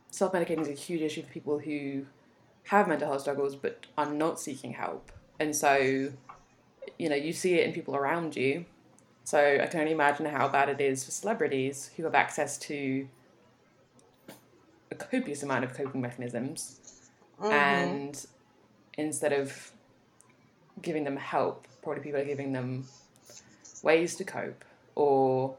self 0.10 0.32
medicating 0.32 0.62
is 0.62 0.70
a 0.70 0.72
huge 0.72 1.02
issue 1.02 1.22
for 1.22 1.28
people 1.28 1.60
who 1.60 2.06
have 2.70 2.88
mental 2.88 3.10
health 3.10 3.20
struggles 3.24 3.58
but 3.58 3.88
are 3.98 4.10
not 4.10 4.40
seeking 4.40 4.72
help. 4.72 5.12
And 5.38 5.54
so, 5.54 6.14
you 6.98 7.10
know, 7.10 7.16
you 7.18 7.34
see 7.34 7.56
it 7.56 7.68
in 7.68 7.74
people 7.74 7.94
around 7.94 8.38
you. 8.38 8.64
So 9.26 9.60
I 9.62 9.68
can 9.68 9.82
only 9.82 9.92
imagine 9.92 10.28
how 10.28 10.48
bad 10.48 10.70
it 10.70 10.80
is 10.80 11.04
for 11.04 11.12
celebrities 11.12 11.92
who 11.98 12.04
have 12.04 12.16
access 12.16 12.58
to 12.60 13.06
a 14.90 14.96
copious 14.96 15.44
amount 15.44 15.66
of 15.66 15.74
coping 15.74 16.00
mechanisms 16.00 16.80
Mhm. 17.42 17.52
and 17.52 18.28
instead 18.98 19.34
of 19.34 19.72
giving 20.82 21.04
them 21.04 21.18
help, 21.18 21.68
probably 21.82 22.04
people 22.04 22.20
are 22.20 22.26
giving 22.26 22.54
them 22.54 22.86
ways 23.84 24.16
to 24.16 24.24
cope, 24.24 24.64
or 24.96 25.56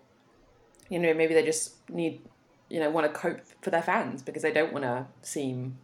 you 0.88 0.98
know 0.98 1.14
maybe 1.14 1.34
they 1.34 1.44
just 1.44 1.88
need 1.90 2.20
you 2.68 2.80
know 2.80 2.90
want 2.90 3.06
to 3.06 3.18
cope 3.18 3.40
for 3.62 3.70
their 3.70 3.82
fans 3.82 4.22
because 4.22 4.42
they 4.42 4.52
don't 4.52 4.72
want 4.72 4.84
to 4.84 5.06
seem 5.22 5.78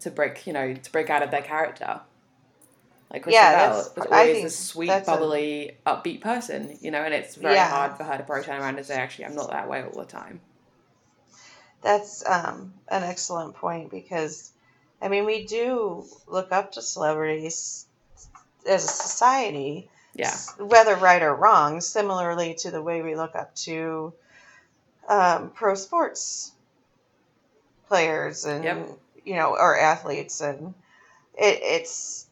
to 0.00 0.10
break 0.10 0.46
you 0.46 0.52
know 0.52 0.74
to 0.74 0.92
break 0.92 1.10
out 1.10 1.22
of 1.22 1.30
their 1.30 1.42
character. 1.42 2.00
Like 3.12 3.22
Kristen 3.22 3.42
Yeah, 3.42 3.52
Bell 3.52 3.92
was 3.94 4.06
always 4.06 4.42
this 4.42 4.58
sweet, 4.58 4.88
that's 4.88 5.08
a- 5.08 5.12
bubbly, 5.12 5.76
upbeat 5.86 6.20
person, 6.20 6.76
you 6.80 6.90
know, 6.90 7.02
and 7.02 7.14
it's 7.14 7.36
very 7.36 7.54
Yeah. 7.54 7.68
hard 7.68 7.96
for 7.96 8.02
her 8.02 8.16
to 8.18 8.24
probably 8.24 8.44
turn 8.44 8.60
around 8.60 8.76
and 8.76 8.84
say, 8.84 8.96
actually, 8.96 9.26
I'm 9.26 9.36
not 9.36 9.50
that 9.50 9.68
way 9.68 9.84
all 9.84 9.92
the 10.00 10.04
time. 10.04 10.40
That's 11.82 12.28
um, 12.28 12.72
an 12.88 13.04
excellent 13.04 13.54
point 13.54 13.90
because, 13.90 14.50
I 15.00 15.08
mean, 15.08 15.24
we 15.26 15.44
do 15.44 16.04
look 16.26 16.52
up 16.52 16.72
to 16.72 16.82
celebrities 16.82 17.86
as 18.66 18.84
a 18.84 18.88
society, 18.88 19.90
Yeah, 20.14 20.34
whether 20.58 20.94
right 20.94 21.22
or 21.22 21.34
wrong, 21.34 21.80
similarly 21.80 22.54
to 22.60 22.70
the 22.70 22.82
way 22.82 23.02
we 23.02 23.14
look 23.14 23.34
up 23.34 23.54
to 23.56 24.14
um, 25.08 25.50
pro 25.50 25.74
sports 25.74 26.52
players 27.88 28.44
and, 28.44 28.64
Yep. 28.64 28.88
you 29.24 29.34
know, 29.34 29.50
or 29.50 29.78
athletes. 29.78 30.40
And 30.40 30.74
it, 31.36 31.60
it's, 31.62 32.26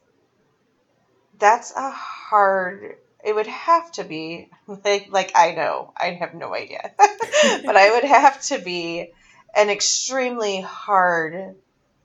that's 1.39 1.73
a 1.77 1.91
hard, 1.91 2.97
it 3.25 3.35
would 3.35 3.47
have 3.47 3.93
to 3.93 4.05
be, 4.05 4.49
like, 4.67 5.09
like 5.11 5.33
I 5.35 5.53
know, 5.53 5.93
I 5.97 6.13
have 6.13 6.35
no 6.35 6.55
idea, 6.55 6.93
but 6.99 7.77
I 7.77 7.91
would 7.91 8.05
have 8.05 8.41
to 8.45 8.59
be 8.59 9.11
an 9.55 9.69
extremely 9.69 10.61
hard 10.63 11.55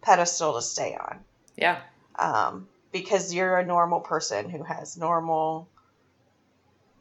pedestal 0.08 0.54
to 0.54 0.62
stay 0.62 0.96
on. 0.96 1.20
Yeah, 1.58 1.82
um, 2.16 2.68
because 2.92 3.34
you're 3.34 3.58
a 3.58 3.66
normal 3.66 4.00
person 4.00 4.50
who 4.50 4.64
has 4.64 4.98
normal 4.98 5.68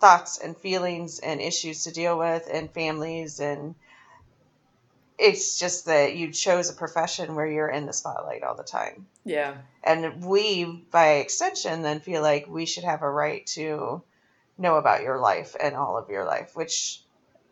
thoughts 0.00 0.38
and 0.38 0.56
feelings 0.56 1.20
and 1.20 1.40
issues 1.40 1.84
to 1.84 1.92
deal 1.92 2.18
with 2.18 2.48
and 2.52 2.70
families 2.70 3.40
and 3.40 3.74
it's 5.18 5.58
just 5.58 5.86
that 5.86 6.14
you 6.14 6.30
chose 6.32 6.68
a 6.68 6.74
profession 6.74 7.34
where 7.34 7.46
you're 7.46 7.70
in 7.70 7.86
the 7.86 7.92
spotlight 7.92 8.42
all 8.42 8.54
the 8.54 8.62
time. 8.62 9.06
Yeah, 9.24 9.56
and 9.86 10.24
we 10.24 10.64
by 10.90 11.14
extension 11.14 11.82
then 11.82 12.00
feel 12.00 12.20
like 12.20 12.46
we 12.48 12.66
should 12.66 12.84
have 12.84 13.02
a 13.02 13.10
right 13.10 13.46
to 13.46 14.02
know 14.58 14.76
about 14.76 15.02
your 15.02 15.18
life 15.18 15.54
and 15.58 15.76
all 15.76 15.96
of 15.96 16.08
your 16.08 16.24
life 16.24 16.56
which 16.56 17.02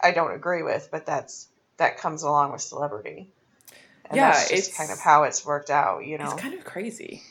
i 0.00 0.11
don't 0.11 0.34
agree 0.34 0.62
with 0.62 0.88
but 0.90 1.07
that's 1.07 1.48
that 1.76 1.98
comes 1.98 2.22
along 2.22 2.52
with 2.52 2.61
celebrity 2.61 3.30
and 4.07 4.16
Yeah, 4.16 4.30
it's- 4.44 4.76
kind 4.76 4.90
of 4.90 4.98
how 5.00 5.22
it's 5.24 5.44
worked 5.46 5.70
out 5.70 6.05
you 6.07 6.18
know 6.18 6.24
it's 6.32 6.40
kind 6.40 6.55
of 6.55 6.64
crazy. 6.64 7.22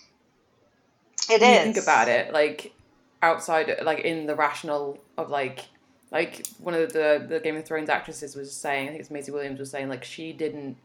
it 1.29 1.41
when 1.41 1.49
is 1.51 1.57
you 1.67 1.73
think 1.73 1.77
about 1.83 2.07
it, 2.07 2.33
like 2.33 2.73
outside, 3.21 3.73
like 3.83 3.99
in 3.99 4.25
the 4.25 4.35
rational 4.35 4.99
of 5.17 5.29
like, 5.29 5.65
like 6.11 6.45
one 6.59 6.73
of 6.73 6.91
the 6.91 7.25
the 7.27 7.39
Game 7.39 7.55
of 7.55 7.65
Thrones 7.65 7.89
actresses 7.89 8.35
was 8.35 8.53
saying, 8.53 8.87
I 8.87 8.89
think 8.91 8.99
it's 9.01 9.09
Maisie 9.11 9.31
Williams 9.31 9.59
was 9.59 9.71
saying, 9.71 9.87
like 9.87 10.03
she 10.03 10.33
didn't 10.33 10.75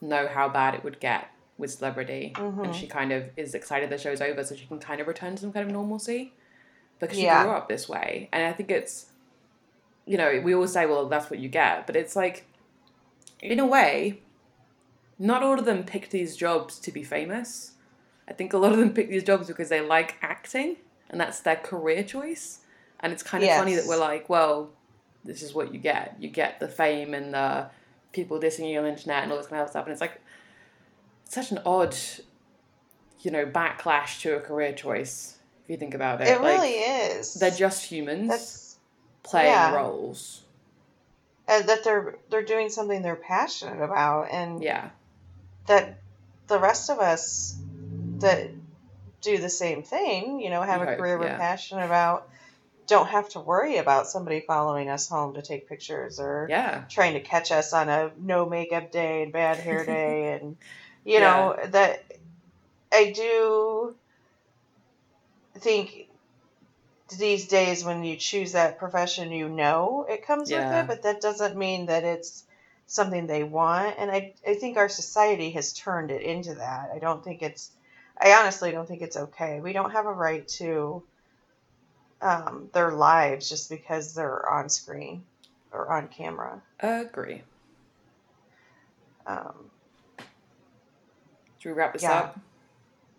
know 0.00 0.26
how 0.26 0.48
bad 0.48 0.74
it 0.74 0.82
would 0.82 0.98
get 1.00 1.28
with 1.56 1.70
celebrity, 1.72 2.32
Mhm. 2.36 2.64
and 2.64 2.74
she 2.74 2.86
kind 2.88 3.12
of 3.12 3.30
is 3.36 3.54
excited 3.54 3.90
the 3.90 3.98
show's 3.98 4.20
over, 4.20 4.42
so 4.44 4.54
she 4.56 4.66
can 4.66 4.78
kind 4.80 5.00
of 5.00 5.06
return 5.06 5.34
to 5.36 5.40
some 5.40 5.52
kind 5.52 5.66
of 5.66 5.72
normalcy 5.72 6.32
because 6.98 7.16
she 7.16 7.24
Yeah. 7.24 7.44
grew 7.44 7.52
up 7.52 7.68
this 7.68 7.88
way, 7.88 8.28
and 8.32 8.44
I 8.44 8.52
think 8.52 8.70
it's, 8.72 9.06
you 10.04 10.16
know, 10.16 10.40
we 10.40 10.54
always 10.54 10.72
say, 10.72 10.86
well, 10.86 11.06
that's 11.08 11.30
what 11.30 11.38
you 11.38 11.48
get, 11.48 11.86
but 11.86 11.94
it's 11.96 12.16
like, 12.16 12.44
in 13.40 13.58
a 13.60 13.66
way, 13.66 14.20
not 15.18 15.42
all 15.42 15.58
of 15.58 15.64
them 15.64 15.84
pick 15.84 16.10
these 16.10 16.36
jobs 16.36 16.78
to 16.80 16.92
be 16.92 17.02
famous. 17.02 17.72
I 18.28 18.32
think 18.34 18.52
a 18.52 18.58
lot 18.58 18.72
of 18.72 18.78
them 18.78 18.92
pick 18.92 19.08
these 19.08 19.24
jobs 19.24 19.48
because 19.48 19.68
they 19.68 19.80
like 19.80 20.16
acting 20.22 20.76
and 21.10 21.20
that's 21.20 21.40
their 21.40 21.56
career 21.56 22.02
choice. 22.02 22.60
And 23.00 23.12
it's 23.12 23.22
kind 23.22 23.42
of 23.42 23.50
funny 23.50 23.74
that 23.74 23.86
we're 23.86 23.96
like, 23.98 24.28
well, 24.28 24.70
this 25.24 25.42
is 25.42 25.54
what 25.54 25.72
you 25.72 25.80
get. 25.80 26.16
You 26.18 26.28
get 26.28 26.60
the 26.60 26.68
fame 26.68 27.14
and 27.14 27.32
the 27.34 27.70
people 28.12 28.38
dissing 28.40 28.70
you 28.70 28.78
on 28.78 28.84
the 28.84 28.90
internet 28.90 29.22
and 29.22 29.32
all 29.32 29.38
this 29.38 29.46
kind 29.46 29.62
of 29.62 29.70
stuff. 29.70 29.84
And 29.86 29.92
it's 29.92 30.00
like, 30.00 30.20
it's 31.24 31.34
such 31.34 31.52
an 31.52 31.60
odd, 31.64 31.96
you 33.20 33.30
know, 33.30 33.46
backlash 33.46 34.20
to 34.22 34.36
a 34.36 34.40
career 34.40 34.72
choice, 34.72 35.38
if 35.64 35.70
you 35.70 35.76
think 35.76 35.94
about 35.94 36.20
it. 36.20 36.28
It 36.28 36.40
Like, 36.40 36.58
really 36.58 36.74
is. 36.74 37.34
They're 37.34 37.50
just 37.50 37.84
humans 37.84 38.28
That's 38.28 38.76
playing 39.22 39.52
yeah. 39.52 39.74
roles. 39.74 40.42
and 41.46 41.68
that 41.68 41.84
they're 41.84 42.16
they're 42.30 42.44
doing 42.44 42.68
something 42.68 43.00
they're 43.02 43.16
passionate 43.16 43.82
about, 43.82 44.28
and 44.30 44.62
Yeah. 44.62 44.90
That 45.68 46.00
the 46.48 46.60
rest 46.60 46.90
of 46.90 47.00
us 47.00 47.58
that 48.20 48.50
do 49.22 49.38
the 49.38 49.50
same 49.50 49.82
thing, 49.84 50.40
you 50.40 50.50
know, 50.50 50.62
have 50.62 50.80
Right, 50.80 50.88
a 50.90 50.96
career 50.96 51.18
we're 51.18 51.28
yeah. 51.28 51.38
passionate 51.38 51.86
about, 51.86 52.24
don't 52.88 53.08
have 53.08 53.28
to 53.30 53.40
worry 53.40 53.78
about 53.78 54.06
somebody 54.08 54.40
following 54.46 54.90
us 54.90 55.08
home 55.08 55.34
to 55.34 55.42
take 55.42 55.68
pictures 55.68 56.18
or 56.20 56.50
Yeah. 56.50 56.84
trying 56.88 57.14
to 57.14 57.20
catch 57.20 57.52
us 57.52 57.72
on 57.74 57.88
a 57.88 58.12
no 58.18 58.46
makeup 58.46 58.90
day 58.92 59.22
and 59.22 59.32
bad 59.32 59.60
hair 59.60 59.84
day, 59.86 60.34
and 60.34 60.56
you 61.04 61.20
know 61.20 61.56
that 61.70 62.00
I 62.92 63.12
do 63.12 63.96
think 65.58 66.08
these 67.18 67.48
days 67.48 67.84
when 67.84 68.04
you 68.04 68.16
choose 68.16 68.52
that 68.52 68.78
profession, 68.78 69.32
you 69.32 69.48
know 69.48 70.04
it 70.08 70.26
comes 70.26 70.52
with 70.52 70.70
it, 70.70 70.86
but 70.86 71.02
that 71.02 71.20
doesn't 71.20 71.56
mean 71.56 71.86
that 71.86 72.04
it's 72.04 72.44
something 72.88 73.28
they 73.28 73.44
want. 73.44 73.96
And 73.98 74.10
I, 74.10 74.34
I 74.46 74.54
think 74.56 74.78
our 74.78 74.90
society 74.90 75.52
has 75.52 75.74
turned 75.74 76.10
it 76.12 76.22
into 76.22 76.56
that. 76.56 76.90
I 76.94 77.00
don't 77.00 77.24
think 77.24 77.42
it's, 77.42 77.72
I 78.20 78.34
honestly 78.34 78.72
don't 78.72 78.88
think 78.88 79.02
it's 79.02 79.16
okay. 79.18 79.60
We 79.60 79.74
don't 79.74 79.92
have 79.92 80.06
a 80.06 80.12
right 80.12 80.48
to 80.60 81.04
um, 82.22 82.70
their 82.74 82.92
lives 82.92 83.48
just 83.48 83.70
because 83.70 84.14
they're 84.14 84.48
on 84.50 84.68
screen 84.70 85.24
or 85.72 85.92
on 85.92 86.08
camera. 86.08 86.62
Agree. 86.80 87.42
Um, 89.26 89.70
Should 91.58 91.70
we 91.70 91.74
wrap 91.74 91.92
this 91.92 92.04
Yeah. 92.04 92.22
up? 92.22 92.38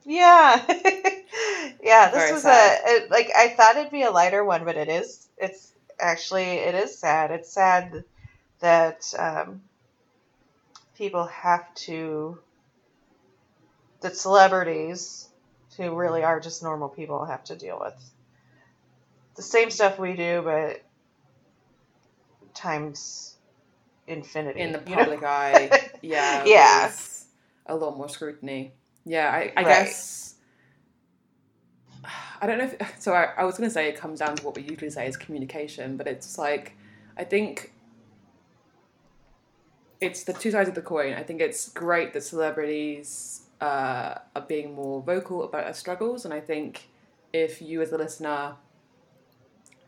Yeah. 0.05 0.65
yeah, 1.83 2.09
this 2.11 2.13
Very 2.13 2.31
was 2.31 2.43
sad. 2.43 2.79
a 2.81 2.91
it, 2.91 3.11
like 3.11 3.31
I 3.37 3.49
thought 3.49 3.77
it'd 3.77 3.91
be 3.91 4.03
a 4.03 4.11
lighter 4.11 4.43
one, 4.43 4.65
but 4.65 4.77
it 4.77 4.89
is 4.89 5.29
it's 5.37 5.73
actually 5.99 6.45
it 6.59 6.75
is 6.75 6.99
sad. 6.99 7.31
It's 7.31 7.53
sad 7.53 8.03
that 8.61 9.13
um, 9.17 9.61
people 10.97 11.25
have 11.25 11.73
to 11.75 12.37
that 14.01 14.15
celebrities 14.15 15.27
who 15.77 15.95
really 15.95 16.23
are 16.23 16.39
just 16.39 16.63
normal 16.63 16.89
people 16.89 17.25
have 17.25 17.43
to 17.45 17.55
deal 17.55 17.79
with 17.79 17.93
the 19.35 19.41
same 19.43 19.69
stuff 19.69 19.99
we 19.99 20.15
do, 20.15 20.41
but 20.43 20.81
times 22.53 23.35
infinity 24.07 24.61
In 24.61 24.71
the 24.73 24.79
you 24.85 24.95
know? 24.97 25.07
public 25.07 25.23
eye, 25.23 25.71
yeah. 26.01 26.45
Yeah. 26.45 26.91
A 27.67 27.75
lot 27.75 27.97
more 27.97 28.09
scrutiny. 28.09 28.73
Yeah, 29.05 29.29
I, 29.29 29.53
I 29.55 29.63
Right. 29.63 29.63
guess. 29.63 30.35
I 32.41 32.47
don't 32.47 32.57
know 32.57 32.65
if. 32.65 32.75
So 32.99 33.13
I, 33.13 33.29
I 33.37 33.43
was 33.45 33.57
going 33.57 33.69
to 33.69 33.73
say 33.73 33.87
it 33.89 33.95
comes 33.97 34.19
down 34.19 34.35
to 34.37 34.43
what 34.45 34.55
we 34.55 34.63
usually 34.63 34.89
say 34.89 35.07
is 35.07 35.17
communication, 35.17 35.97
but 35.97 36.07
it's 36.07 36.37
like, 36.37 36.75
I 37.17 37.23
think 37.23 37.71
it's 40.01 40.23
the 40.23 40.33
two 40.33 40.51
sides 40.51 40.69
of 40.69 40.75
the 40.75 40.81
coin. 40.81 41.13
I 41.13 41.23
think 41.23 41.41
it's 41.41 41.69
great 41.69 42.13
that 42.13 42.23
celebrities 42.23 43.41
uh, 43.61 44.15
are 44.35 44.41
being 44.47 44.73
more 44.73 45.01
vocal 45.01 45.43
about 45.43 45.65
their 45.65 45.73
struggles, 45.73 46.25
and 46.25 46.33
I 46.33 46.39
think 46.39 46.87
if 47.33 47.61
you 47.61 47.81
as 47.81 47.91
a 47.91 47.97
listener 47.97 48.55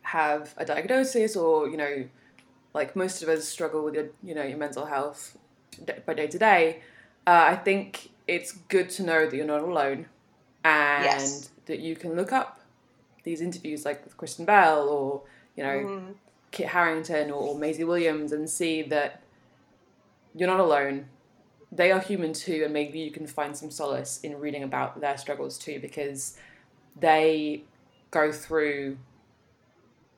have 0.03 0.53
a 0.57 0.65
diagnosis 0.65 1.35
or 1.35 1.69
you 1.69 1.77
know 1.77 2.05
like 2.73 2.95
most 2.95 3.21
of 3.23 3.29
us 3.29 3.47
struggle 3.47 3.83
with 3.83 3.93
your 3.95 4.09
you 4.23 4.33
know 4.35 4.43
your 4.43 4.57
mental 4.57 4.85
health 4.85 5.37
by 6.05 6.13
day 6.13 6.27
to 6.27 6.37
day 6.37 6.81
uh, 7.27 7.45
i 7.49 7.55
think 7.55 8.09
it's 8.27 8.51
good 8.51 8.89
to 8.89 9.03
know 9.03 9.25
that 9.25 9.35
you're 9.35 9.45
not 9.45 9.61
alone 9.61 10.05
and 10.63 11.03
Yes. 11.03 11.49
that 11.65 11.79
you 11.79 11.95
can 11.95 12.15
look 12.15 12.31
up 12.31 12.59
these 13.23 13.41
interviews 13.41 13.85
like 13.85 14.03
with 14.03 14.17
kristen 14.17 14.45
bell 14.45 14.89
or 14.89 15.21
you 15.55 15.63
know 15.63 15.79
Mhm. 15.85 16.15
kit 16.51 16.67
harington 16.67 17.29
or, 17.31 17.49
or 17.49 17.55
maisie 17.57 17.83
williams 17.83 18.31
and 18.31 18.49
see 18.49 18.81
that 18.81 19.21
you're 20.35 20.47
not 20.47 20.59
alone 20.59 21.05
they 21.71 21.91
are 21.91 21.99
human 21.99 22.33
too 22.33 22.61
and 22.65 22.73
maybe 22.73 22.99
you 22.99 23.11
can 23.11 23.25
find 23.25 23.55
some 23.55 23.71
solace 23.71 24.19
in 24.23 24.39
reading 24.39 24.63
about 24.63 24.99
their 24.99 25.17
struggles 25.17 25.57
too 25.57 25.79
because 25.79 26.37
they 26.99 27.63
go 28.11 28.31
through 28.31 28.97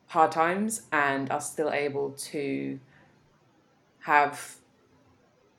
hard 0.08 0.32
times 0.32 0.84
and 0.92 1.30
are 1.32 1.42
still 1.42 1.72
able 1.72 2.12
to 2.12 2.80
have 4.02 4.56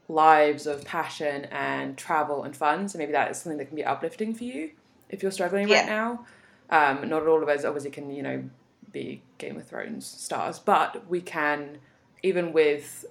lives 0.09 0.67
of 0.67 0.85
passion 0.85 1.47
and 1.47 1.97
travel 1.97 2.43
and 2.43 2.57
fun. 2.57 2.89
So 2.89 2.99
maybe 2.99 3.13
that 3.13 3.31
is 3.31 3.39
something 3.39 3.59
that 3.59 3.67
can 3.67 3.77
be 3.77 3.85
uplifting 3.85 4.35
for 4.35 4.45
you 4.45 4.71
if 5.09 5.23
you're 5.23 5.33
struggling 5.33 5.69
Yeah. 5.69 5.79
right 5.79 5.87
now. 5.87 6.27
Um, 6.71 7.09
not 7.09 7.27
all 7.27 7.43
of 7.43 7.49
us 7.49 7.65
obviously 7.65 7.91
can, 7.91 8.11
you 8.11 8.23
know, 8.23 8.45
be 8.93 9.23
Game 9.39 9.57
of 9.57 9.67
Thrones 9.67 10.07
stars, 10.07 10.59
but 10.59 11.09
we 11.09 11.21
can, 11.21 11.79
even 12.23 12.53
with 12.53 13.05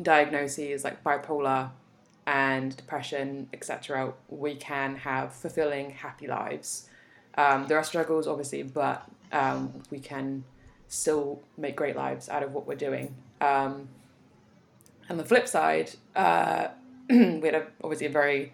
diagnoses 0.00 0.84
like 0.84 1.02
bipolar 1.02 1.70
and 2.26 2.76
depression, 2.76 3.48
etc., 3.52 4.12
we 4.28 4.56
can 4.56 4.96
have 4.96 5.32
fulfilling, 5.32 5.90
happy 5.90 6.26
lives. 6.26 6.88
Um, 7.36 7.66
there 7.66 7.78
are 7.78 7.84
struggles, 7.84 8.26
obviously, 8.26 8.62
but 8.62 9.08
um, 9.32 9.82
we 9.90 10.00
can 10.00 10.44
still 10.88 11.42
make 11.56 11.76
great 11.76 11.96
lives 11.96 12.28
out 12.28 12.42
of 12.42 12.52
what 12.52 12.66
we're 12.66 12.74
doing. 12.74 13.14
Um, 13.40 13.88
on 15.08 15.16
the 15.16 15.24
flip 15.24 15.46
side, 15.46 15.92
uh, 16.14 16.68
we 17.08 17.40
had 17.44 17.54
a, 17.54 17.66
obviously 17.82 18.06
a 18.06 18.10
very 18.10 18.52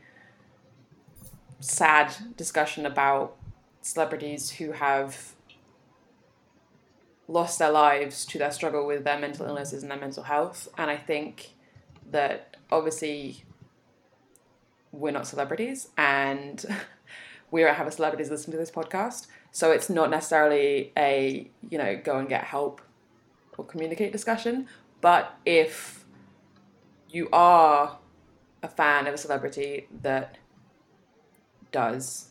sad 1.61 2.15
discussion 2.37 2.85
about 2.85 3.37
celebrities 3.81 4.51
who 4.51 4.73
have 4.73 5.35
lost 7.33 7.59
their 7.59 7.71
lives 7.71 8.27
to 8.27 8.39
their 8.39 8.51
struggle 8.51 8.87
with 8.87 9.05
their 9.05 9.19
mental 9.19 9.47
illnesses 9.47 9.83
and 9.83 9.91
their 9.91 9.99
mental 9.99 10.23
health. 10.23 10.69
And 10.77 10.91
I 10.91 10.97
think 10.97 11.55
that 12.11 12.57
obviously 12.71 13.45
we're 14.93 15.13
not 15.13 15.27
celebrities 15.27 15.89
and 15.97 16.65
we 17.51 17.63
don't 17.63 17.75
have 17.75 17.87
a 17.87 17.91
celebrities 17.91 18.31
listen 18.31 18.53
to 18.53 18.59
this 18.59 18.71
podcast. 18.71 19.29
So 19.51 19.71
it's 19.71 19.89
not 19.89 20.11
necessarily 20.11 20.93
a, 20.97 21.51
you 21.71 21.79
know, 21.79 22.01
go 22.03 22.19
and 22.19 22.29
get 22.29 22.45
help 22.45 22.83
or 23.57 23.65
communicate 23.65 24.13
discussion. 24.13 24.67
But 25.01 25.35
if 25.45 26.05
you 27.09 27.29
are 27.33 27.99
a 28.63 28.69
fan 28.69 29.07
of 29.07 29.15
a 29.15 29.19
celebrity 29.19 29.89
that 30.03 30.37
does 31.71 32.29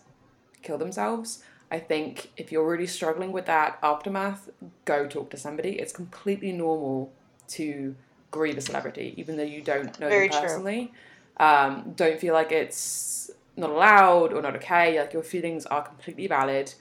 kill 0.61 0.77
themselves, 0.77 1.43
I 1.71 1.79
think 1.79 2.31
if 2.35 2.51
you're 2.51 2.67
really 2.67 2.85
struggling 2.85 3.31
with 3.31 3.45
that 3.45 3.79
aftermath, 3.81 4.49
go 4.83 5.07
talk 5.07 5.29
to 5.31 5.37
somebody. 5.37 5.79
It's 5.79 5.93
completely 5.93 6.51
normal 6.51 7.13
to 7.49 7.95
grieve 8.29 8.57
a 8.57 8.61
celebrity, 8.61 9.13
even 9.15 9.37
though 9.37 9.43
you 9.43 9.61
don't 9.61 9.97
know 9.97 10.09
Very 10.09 10.27
them 10.27 10.41
personally. 10.41 10.91
Um, 11.37 11.93
don't 11.95 12.19
feel 12.19 12.33
like 12.33 12.51
it's 12.51 13.31
not 13.55 13.69
allowed 13.69 14.33
or 14.33 14.41
not 14.41 14.55
okay. 14.57 14.99
Like 14.99 15.13
your 15.13 15.23
feelings 15.23 15.65
are 15.65 15.81
completely 15.81 16.27
valid. 16.27 16.73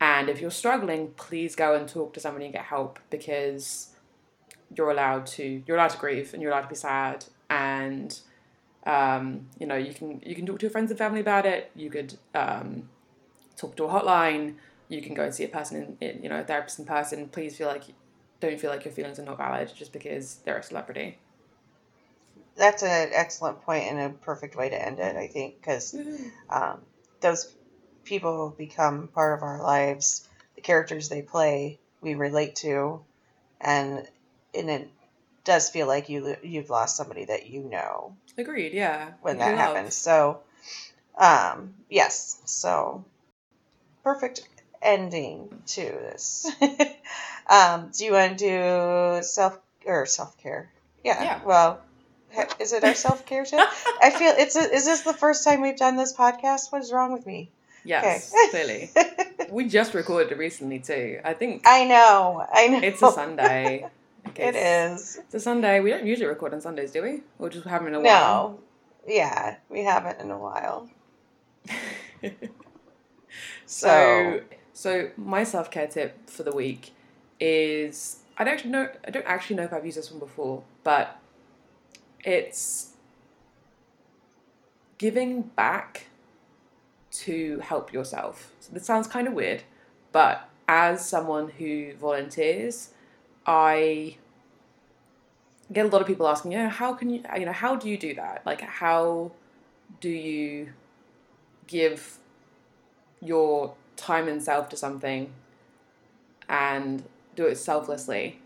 And 0.00 0.30
if 0.30 0.40
you're 0.40 0.50
struggling, 0.50 1.08
please 1.16 1.54
go 1.54 1.74
and 1.74 1.86
talk 1.86 2.14
to 2.14 2.20
somebody 2.20 2.46
and 2.46 2.54
get 2.54 2.64
help 2.64 2.98
because 3.10 3.88
you're 4.74 4.90
allowed 4.90 5.26
to 5.26 5.62
you're 5.66 5.76
allowed 5.76 5.90
to 5.90 5.98
grieve 5.98 6.32
and 6.32 6.40
you're 6.40 6.52
allowed 6.52 6.62
to 6.62 6.68
be 6.68 6.76
sad 6.76 7.24
and 7.50 8.20
um, 8.86 9.46
you 9.58 9.66
know 9.66 9.74
you 9.74 9.92
can 9.92 10.22
you 10.24 10.34
can 10.34 10.46
talk 10.46 10.60
to 10.60 10.66
your 10.66 10.70
friends 10.70 10.90
and 10.90 10.96
family 10.96 11.20
about 11.20 11.44
it. 11.44 11.70
You 11.74 11.90
could 11.90 12.16
um, 12.34 12.88
talk 13.60 13.76
to 13.76 13.84
a 13.84 13.88
hotline. 13.88 14.54
You 14.88 15.02
can 15.02 15.14
go 15.14 15.24
and 15.24 15.34
see 15.34 15.44
a 15.44 15.48
person 15.48 15.96
in, 16.00 16.22
you 16.22 16.28
know 16.28 16.40
a 16.40 16.44
therapist 16.44 16.78
in 16.78 16.84
person. 16.84 17.28
Please 17.28 17.56
feel 17.56 17.68
like 17.68 17.84
don't 18.40 18.58
feel 18.58 18.70
like 18.70 18.84
your 18.84 18.94
feelings 18.94 19.18
are 19.18 19.24
not 19.24 19.38
valid 19.38 19.72
just 19.74 19.92
because 19.92 20.36
they're 20.44 20.58
a 20.58 20.62
celebrity. 20.62 21.18
That's 22.56 22.82
an 22.82 23.10
excellent 23.12 23.62
point 23.62 23.84
and 23.84 24.00
a 24.00 24.08
perfect 24.10 24.56
way 24.56 24.68
to 24.70 24.86
end 24.86 24.98
it, 24.98 25.16
I 25.16 25.28
think, 25.28 25.60
because 25.60 25.94
um, 26.50 26.80
those 27.20 27.54
people 28.04 28.54
become 28.56 29.08
part 29.08 29.38
of 29.38 29.42
our 29.42 29.62
lives. 29.62 30.28
The 30.56 30.62
characters 30.62 31.08
they 31.08 31.22
play, 31.22 31.78
we 32.00 32.14
relate 32.14 32.56
to, 32.56 33.02
and 33.60 34.06
and 34.54 34.70
it 34.70 34.90
does 35.44 35.70
feel 35.70 35.86
like 35.86 36.08
you 36.08 36.36
you've 36.42 36.70
lost 36.70 36.96
somebody 36.96 37.26
that 37.26 37.46
you 37.46 37.62
know 37.62 38.16
Agreed. 38.36 38.72
Yeah. 38.72 39.12
when 39.22 39.38
that 39.38 39.56
happens. 39.56 39.94
So, 39.94 40.40
um, 41.16 41.74
yes, 41.88 42.40
so 42.46 43.04
perfect 44.02 44.48
ending 44.82 45.48
to 45.66 45.80
this. 45.82 46.50
um, 47.48 47.90
do 47.96 48.04
you 48.04 48.12
want 48.12 48.38
to 48.38 49.18
do 49.18 49.22
self 49.22 49.58
or 49.86 50.06
self 50.06 50.36
care? 50.38 50.70
Yeah. 51.04 51.22
Yeah. 51.22 51.40
Well, 51.44 51.80
is 52.58 52.72
it 52.72 52.84
our 52.84 52.94
self 53.06 53.26
care 53.26 53.44
tip? 53.44 53.60
I 54.02 54.10
feel 54.10 54.32
it's. 54.36 54.56
A, 54.56 54.60
is 54.74 54.84
this 54.84 55.02
the 55.02 55.12
first 55.14 55.44
time 55.44 55.60
we've 55.60 55.76
done 55.76 55.96
this 55.96 56.14
podcast? 56.16 56.70
What 56.72 56.82
is 56.82 56.92
wrong 56.92 57.12
with 57.12 57.26
me? 57.26 57.50
Yes, 57.84 58.32
Okay. 58.32 58.50
clearly. 58.50 58.90
We 59.50 59.66
just 59.66 59.94
recorded 59.94 60.30
it 60.30 60.38
recently 60.38 60.78
too. 60.78 61.18
I 61.24 61.34
think 61.34 61.62
I 61.66 61.84
know. 61.84 62.46
I 62.52 62.68
know. 62.68 62.78
it's 62.84 63.02
a 63.02 63.10
Sunday. 63.10 63.86
It's- 64.36 65.16
It's 65.18 65.34
a 65.34 65.40
Sunday. 65.40 65.80
We 65.80 65.90
don't 65.90 66.06
usually 66.06 66.28
record 66.28 66.54
on 66.54 66.60
Sundays, 66.60 66.92
do 66.92 67.02
we? 67.02 67.22
Or 67.40 67.48
just 67.50 67.66
haven't 67.66 67.88
in 67.88 67.94
a 67.96 68.00
while. 68.00 68.50
No. 68.50 68.60
Yeah, 69.08 69.56
we 69.68 69.82
haven't 69.82 70.20
in 70.20 70.30
a 70.30 70.38
while. 70.38 70.88
So, 73.70 74.40
so 74.72 75.10
my 75.16 75.44
self 75.44 75.70
care 75.70 75.86
tip 75.86 76.28
for 76.28 76.42
the 76.42 76.50
week 76.50 76.90
is 77.38 78.16
I 78.36 78.42
don't 78.42 78.64
know 78.64 78.88
I 79.06 79.10
don't 79.12 79.26
actually 79.26 79.56
know 79.56 79.62
if 79.62 79.72
I've 79.72 79.86
used 79.86 79.96
this 79.96 80.10
one 80.10 80.18
before, 80.18 80.64
but 80.82 81.20
it's 82.24 82.94
giving 84.98 85.42
back 85.42 86.06
to 87.12 87.60
help 87.60 87.92
yourself. 87.92 88.50
So 88.58 88.72
this 88.72 88.84
sounds 88.84 89.06
kind 89.06 89.28
of 89.28 89.34
weird, 89.34 89.62
but 90.10 90.48
as 90.66 91.08
someone 91.08 91.50
who 91.50 91.94
volunteers, 91.94 92.90
I 93.46 94.16
get 95.72 95.86
a 95.86 95.88
lot 95.88 96.00
of 96.00 96.08
people 96.08 96.26
asking, 96.26 96.52
you 96.52 96.58
know, 96.58 96.68
how 96.68 96.92
can 96.94 97.08
you, 97.08 97.22
you 97.38 97.46
know, 97.46 97.52
how 97.52 97.76
do 97.76 97.88
you 97.88 97.96
do 97.96 98.14
that? 98.14 98.44
Like, 98.44 98.62
how 98.62 99.30
do 100.00 100.08
you 100.08 100.72
give 101.68 102.19
your 103.20 103.74
time 103.96 104.28
and 104.28 104.42
self 104.42 104.68
to 104.70 104.76
something 104.76 105.32
and 106.48 107.04
do 107.36 107.46
it 107.46 107.56
selflessly. 107.56 108.40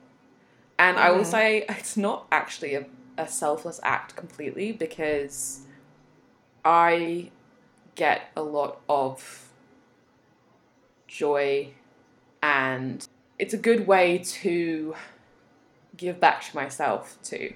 And 0.79 0.99
I 0.99 1.11
will 1.11 1.21
Mhm. 1.23 1.27
say 1.27 1.65
it's 1.69 1.97
not 1.97 2.27
actually 2.31 2.75
a, 2.75 2.87
a 3.17 3.29
selfless 3.29 3.81
act 3.83 4.17
completely 4.17 4.73
because 4.73 5.61
I 6.65 7.31
get 7.95 8.31
a 8.37 8.43
lot 8.43 8.81
of 8.89 9.49
joy 11.07 11.69
and 12.43 13.07
it's 13.39 13.55
a 13.55 13.59
good 13.59 13.87
way 13.87 14.19
to 14.19 14.95
give 15.97 16.19
back 16.19 16.43
to 16.43 16.57
myself 16.57 17.17
too 17.23 17.55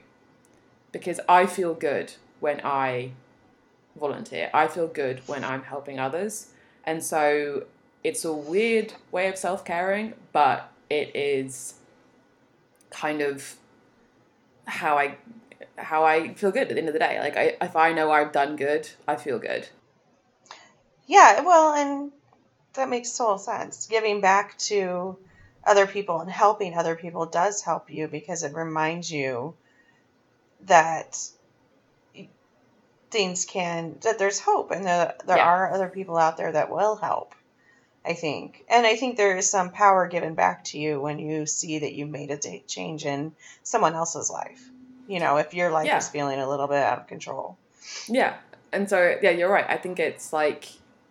because 0.93 1.19
I 1.29 1.47
feel 1.47 1.75
good 1.75 2.15
when 2.41 2.61
I 2.65 3.13
volunteer. 3.97 4.49
I 4.55 4.69
feel 4.69 4.87
good 4.87 5.23
when 5.27 5.45
I'm 5.45 5.65
helping 5.65 5.99
others. 5.99 6.53
And 6.89 7.05
so 7.05 7.67
it's 8.03 8.25
a 8.25 8.33
weird 8.33 8.95
way 9.13 9.29
of 9.29 9.37
self 9.37 9.63
caring, 9.63 10.15
but 10.33 10.73
it 10.89 11.15
is 11.15 11.75
kind 12.89 13.21
of 13.21 13.57
how 14.67 14.97
I 14.97 15.19
how 15.77 16.05
I 16.05 16.33
feel 16.33 16.51
good 16.51 16.63
at 16.63 16.69
the 16.71 16.79
end 16.79 16.89
of 16.89 16.95
the 16.95 16.99
day. 16.99 17.21
Like 17.21 17.37
I, 17.37 17.57
if 17.61 17.77
I 17.77 17.93
know 17.93 18.11
I've 18.11 18.33
done 18.33 18.57
good, 18.57 18.89
I 19.07 19.17
feel 19.17 19.39
good. 19.39 19.69
Yeah, 21.07 21.43
well, 21.43 21.75
and 21.75 22.11
that 22.73 22.89
makes 22.89 23.15
total 23.15 23.37
sense. 23.37 23.87
Giving 23.87 24.23
back 24.23 24.57
to 24.71 25.19
other 25.65 25.87
people 25.87 26.21
and 26.21 26.31
helping 26.31 26.73
other 26.73 26.97
people 26.97 27.27
does 27.27 27.61
help 27.61 27.91
you 27.91 28.09
because 28.09 28.45
it 28.45 28.55
reminds 28.55 29.13
you 29.13 29.55
that 30.65 31.19
things 33.11 33.45
can 33.45 33.97
that 34.03 34.19
there's 34.19 34.39
hope 34.41 34.71
and 34.71 34.85
there 34.85 35.15
there 35.27 35.39
Yeah. 35.39 35.45
are 35.47 35.73
other 35.73 35.89
people 35.89 36.17
out 36.17 36.37
there 36.37 36.53
that 36.53 36.71
will 36.71 36.97
help. 36.97 37.35
I 38.05 38.15
think, 38.15 38.65
and 38.71 38.87
I 38.87 38.97
think 38.97 39.17
there 39.17 39.37
is 39.37 39.51
some 39.51 39.71
power 39.71 40.07
given 40.07 40.35
back 40.35 40.65
to 40.65 40.79
you 40.79 40.99
when 41.01 41.19
you 41.19 41.45
see 41.47 41.81
that 41.81 41.93
you 41.93 42.07
made 42.07 42.31
a 42.31 42.39
change 42.67 43.05
in 43.05 43.35
someone 43.63 43.95
else's 43.95 44.31
life. 44.31 44.71
You 45.07 45.21
know, 45.21 45.37
if 45.37 45.53
your 45.53 45.71
life 45.71 45.87
Yeah. 45.87 45.99
is 45.99 46.09
feeling 46.09 46.39
a 46.39 46.49
little 46.49 46.69
bit 46.69 46.83
out 46.83 47.01
of 47.01 47.07
control. 47.07 47.59
Yeah. 48.07 48.37
And 48.73 48.89
so 48.89 49.19
yeah, 49.21 49.31
you're 49.31 49.51
right. 49.51 49.67
I 49.69 49.77
think 49.77 49.99
it's 49.99 50.33
like 50.33 50.69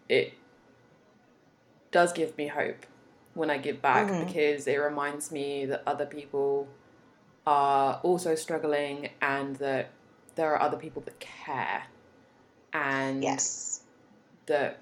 it 0.09 0.33
does 1.91 2.13
give 2.13 2.37
me 2.37 2.47
hope 2.47 2.85
when 3.33 3.49
I 3.49 3.57
give 3.57 3.81
back 3.81 4.07
Mhm. 4.07 4.25
because 4.25 4.65
it 4.67 4.77
reminds 4.77 5.31
me 5.31 5.65
that 5.65 5.83
other 5.85 6.05
people 6.05 6.67
are 7.45 7.99
also 8.03 8.35
struggling 8.35 9.09
and 9.21 9.55
that 9.57 9.89
there 10.37 10.53
are 10.53 10.61
other 10.61 10.77
people 10.77 11.01
that 11.03 11.19
care 11.19 11.83
and 12.73 13.21
Yes. 13.23 13.81
that 14.45 14.79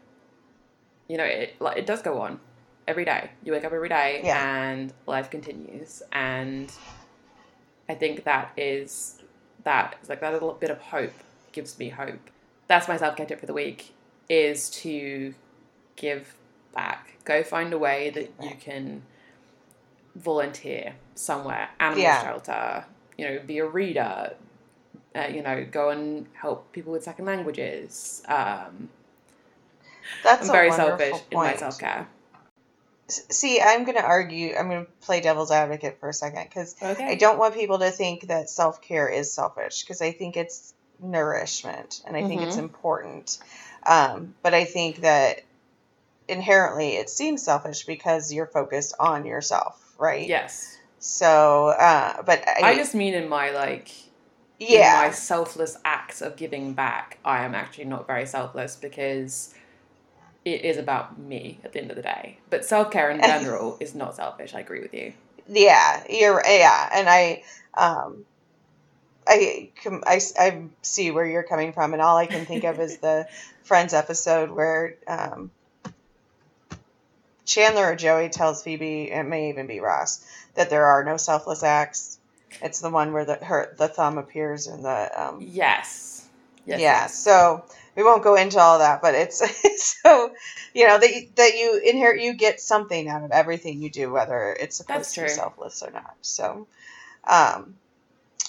you 1.07 1.17
know 1.17 1.23
it 1.23 1.55
like 1.59 1.77
it 1.77 1.85
does 1.87 2.01
go 2.01 2.19
on 2.21 2.39
every 2.87 3.05
day 3.05 3.31
you 3.43 3.51
wake 3.51 3.63
up 3.65 3.73
every 3.73 3.89
day 3.89 4.21
Yeah. 4.23 4.43
and 4.71 4.93
life 5.07 5.29
continues 5.31 6.03
and 6.11 6.71
i 7.89 7.95
think 7.95 8.23
that 8.25 8.51
is 8.57 9.17
that 9.63 9.95
is 10.03 10.09
like 10.09 10.19
that 10.21 10.33
little 10.33 10.53
bit 10.53 10.69
of 10.69 10.79
hope 10.79 11.13
gives 11.51 11.79
me 11.79 11.89
hope 11.89 12.19
that's 12.67 12.87
my 12.87 12.97
self-care 12.97 13.25
tip 13.25 13.39
for 13.39 13.45
the 13.47 13.53
week 13.53 13.93
is 14.29 14.69
to 14.69 15.33
give 15.95 16.35
back 16.73 17.13
go 17.23 17.41
find 17.43 17.71
a 17.73 17.77
way 17.77 18.09
that 18.09 18.31
you 18.43 18.55
can 18.59 19.01
volunteer 20.15 20.95
somewhere 21.15 21.69
animal 21.79 22.03
Yeah. 22.03 22.21
shelter 22.23 22.85
you 23.17 23.25
know 23.27 23.39
be 23.45 23.59
a 23.59 23.65
reader 23.65 24.33
uh, 25.15 25.27
you 25.27 25.41
know 25.41 25.65
go 25.71 25.89
and 25.89 26.27
help 26.33 26.71
people 26.71 26.91
with 26.91 27.03
second 27.03 27.25
languages 27.25 28.21
um, 28.27 28.89
That's 30.23 30.47
I'm 30.49 30.51
very 30.53 30.71
selfish 30.71 31.21
in 31.31 31.37
my 31.37 31.55
self 31.55 31.79
care. 31.79 32.07
See, 33.07 33.61
I'm 33.61 33.83
going 33.83 33.97
to 33.97 34.03
argue, 34.03 34.55
I'm 34.57 34.67
going 34.67 34.83
to 34.85 34.91
play 35.01 35.21
devil's 35.21 35.51
advocate 35.51 35.99
for 35.99 36.09
a 36.09 36.13
second 36.13 36.45
because 36.45 36.75
Okay. 36.81 37.07
I 37.07 37.15
don't 37.15 37.37
want 37.37 37.53
people 37.53 37.77
to 37.79 37.91
think 37.91 38.27
that 38.27 38.49
self 38.49 38.81
care 38.81 39.07
is 39.07 39.31
selfish 39.31 39.83
because 39.83 40.01
I 40.01 40.11
think 40.11 40.35
it's 40.35 40.73
nourishment 40.99 42.01
and 42.07 42.17
I 42.17 42.23
think 42.23 42.41
it's 42.41 42.55
Mhm. 42.55 42.59
important. 42.59 43.37
Um, 43.85 44.33
but 44.41 44.55
I 44.55 44.65
think 44.65 45.01
that 45.01 45.41
inherently 46.27 46.95
it 46.95 47.11
seems 47.11 47.43
selfish 47.43 47.85
because 47.85 48.33
you're 48.33 48.47
focused 48.47 48.95
on 48.99 49.27
yourself, 49.27 49.79
right? 49.99 50.27
Yes. 50.27 50.75
So, 50.97 51.67
uh, 51.67 52.23
but 52.23 52.47
I, 52.47 52.71
I 52.71 52.75
just 52.75 52.95
mean 52.95 53.13
in 53.13 53.29
my 53.29 53.51
like 53.51 53.91
yeah, 54.59 55.01
my 55.05 55.11
selfless 55.11 55.77
act 55.83 56.21
of 56.21 56.35
giving 56.35 56.73
back, 56.73 57.17
I 57.25 57.43
am 57.43 57.55
actually 57.55 57.85
not 57.85 58.07
very 58.07 58.25
selfless 58.25 58.75
because 58.75 59.53
it 60.45 60.63
is 60.63 60.77
about 60.77 61.19
me 61.19 61.59
at 61.63 61.73
the 61.73 61.81
end 61.81 61.89
of 61.89 61.95
the 61.97 62.03
day. 62.03 62.37
But 62.49 62.65
self 62.65 62.91
care 62.91 63.09
in 63.09 63.19
general 63.21 63.77
is 63.79 63.95
not 63.95 64.15
selfish. 64.15 64.53
I 64.53 64.59
agree 64.59 64.81
with 64.81 64.93
you. 64.93 65.13
yeah, 65.47 66.03
you're 66.09 66.41
yeah, 66.45 66.89
and 66.93 67.09
I, 67.09 67.43
um, 67.73 68.25
I, 69.27 69.71
I, 70.05 70.21
I 70.39 70.63
see 70.81 71.11
where 71.11 71.25
you're 71.25 71.43
coming 71.43 71.73
from, 71.73 71.93
and 71.93 72.01
all 72.01 72.17
I 72.17 72.27
can 72.27 72.45
think 72.45 72.63
of 72.63 72.79
is 72.79 72.97
the 72.99 73.27
Friends 73.63 73.95
episode 73.95 74.51
where 74.51 74.95
um, 75.07 75.49
Chandler 77.45 77.91
or 77.91 77.95
Joey 77.95 78.29
tells 78.29 78.63
Phoebe, 78.63 79.11
it 79.11 79.23
may 79.23 79.49
even 79.49 79.67
be 79.67 79.79
Ross, 79.79 80.25
that 80.55 80.69
there 80.69 80.85
are 80.85 81.03
no 81.03 81.17
selfless 81.17 81.63
acts. 81.63 82.19
It's 82.61 82.79
the 82.79 82.89
one 82.89 83.13
where 83.13 83.25
the 83.25 83.35
her 83.35 83.75
the 83.77 83.87
thumb 83.87 84.17
appears 84.17 84.67
in 84.67 84.81
the 84.81 85.11
um, 85.15 85.39
Yes. 85.41 86.27
Yes. 86.65 86.79
yeah. 86.79 87.01
yes. 87.01 87.15
So 87.15 87.63
we 87.95 88.03
won't 88.03 88.23
go 88.23 88.35
into 88.35 88.59
all 88.59 88.79
that, 88.79 89.01
but 89.01 89.15
it's 89.15 89.41
so 90.03 90.31
you 90.73 90.87
know 90.87 90.97
that 90.97 91.13
you, 91.13 91.27
that 91.35 91.55
you 91.55 91.81
inherit 91.83 92.21
you 92.21 92.33
get 92.33 92.59
something 92.59 93.07
out 93.07 93.23
of 93.23 93.31
everything 93.31 93.81
you 93.81 93.89
do, 93.89 94.11
whether 94.11 94.55
it's 94.59 94.77
supposed 94.77 95.13
to 95.15 95.21
be 95.21 95.27
selfless 95.27 95.81
or 95.83 95.91
not. 95.91 96.15
So, 96.21 96.67
um, 97.25 97.75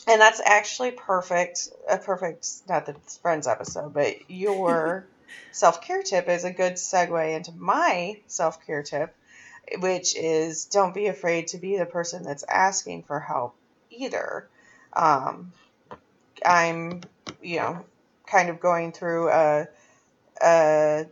and 0.09 0.21
that's 0.21 0.41
actually 0.45 0.93
perfect. 0.93 1.69
A 1.89 1.99
perfect 1.99 2.49
not 2.69 2.87
the 2.87 2.95
friends 3.23 3.47
episode, 3.47 3.93
but 3.93 4.31
your 4.31 5.07
self 5.53 5.83
care 5.83 6.03
tip 6.03 6.29
is 6.29 6.45
a 6.45 6.53
good 6.53 6.75
segue 6.75 7.37
into 7.37 7.53
my 7.53 8.19
self 8.27 8.65
care 8.67 8.83
tip, 8.83 9.15
which 9.79 10.17
is 10.17 10.65
don't 10.67 10.95
be 10.95 11.07
afraid 11.07 11.49
to 11.49 11.59
be 11.59 11.77
the 11.77 11.87
person 11.87 12.23
that's 12.23 12.45
asking 12.49 13.03
for 13.05 13.21
help 13.21 13.55
either. 13.97 14.49
Um, 14.93 15.53
I'm, 16.45 17.03
you 17.43 17.59
know, 17.59 17.85
kind 18.27 18.49
of 18.49 18.61
going 18.61 18.93
through 18.93 19.31
a, 19.31 19.69
a 20.43 21.07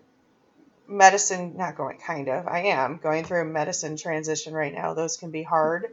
medicine, 0.87 1.57
not 1.57 1.77
going 1.77 1.99
kind 1.99 2.29
of, 2.29 2.47
I 2.47 2.61
am 2.65 2.99
going 3.03 3.25
through 3.25 3.43
a 3.43 3.47
medicine 3.47 3.97
transition 3.97 4.55
right 4.55 4.75
now. 4.75 4.95
Those 4.95 5.17
can 5.17 5.31
be 5.31 5.43
hard. 5.43 5.87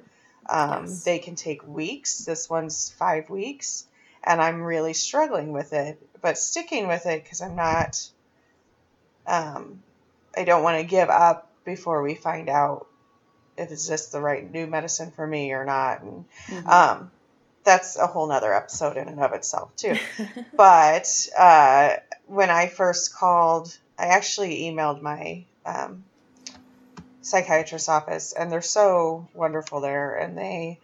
Um, 0.49 0.85
Yes. 0.85 1.03
They 1.03 1.19
can 1.19 1.35
take 1.35 1.65
weeks. 1.67 2.25
This 2.25 2.49
one's 2.49 2.89
five 2.89 3.29
weeks, 3.29 3.85
and 4.23 4.41
I'm 4.41 4.61
really 4.61 4.93
struggling 4.93 5.53
with 5.53 5.73
it, 5.73 6.01
but 6.21 6.37
sticking 6.37 6.87
with 6.87 7.05
it 7.05 7.23
because 7.23 7.41
I'm 7.41 7.55
not, 7.55 8.09
um, 9.27 9.81
I 10.35 10.43
don't 10.43 10.63
want 10.63 10.79
to 10.79 10.83
give 10.83 11.09
up 11.09 11.51
before 11.63 12.01
we 12.01 12.15
find 12.15 12.49
out 12.49 12.87
if 13.57 13.71
it's 13.71 13.87
just 13.87 14.11
the 14.11 14.21
right 14.21 14.49
new 14.49 14.67
medicine 14.67 15.11
for 15.11 15.25
me 15.25 15.51
or 15.53 15.65
not. 15.65 16.01
And 16.01 16.25
Mhm. 16.49 16.67
um, 16.67 17.11
that's 17.63 17.95
a 17.97 18.07
whole 18.07 18.27
nother 18.27 18.53
episode 18.53 18.97
in 18.97 19.07
and 19.07 19.19
of 19.19 19.33
itself, 19.33 19.75
too. 19.75 19.95
But 20.55 21.07
uh, 21.37 21.95
when 22.27 22.49
I 22.49 22.67
first 22.67 23.15
called, 23.15 23.75
I 23.97 24.07
actually 24.07 24.63
emailed 24.63 25.01
my 25.01 25.45
um, 25.65 26.03
psychiatrist's 27.21 27.89
office, 27.89 28.33
and 28.33 28.51
they're 28.51 28.61
so 28.61 29.27
wonderful 29.33 29.81
there. 29.81 30.15
And 30.15 30.37
they, 30.37 30.79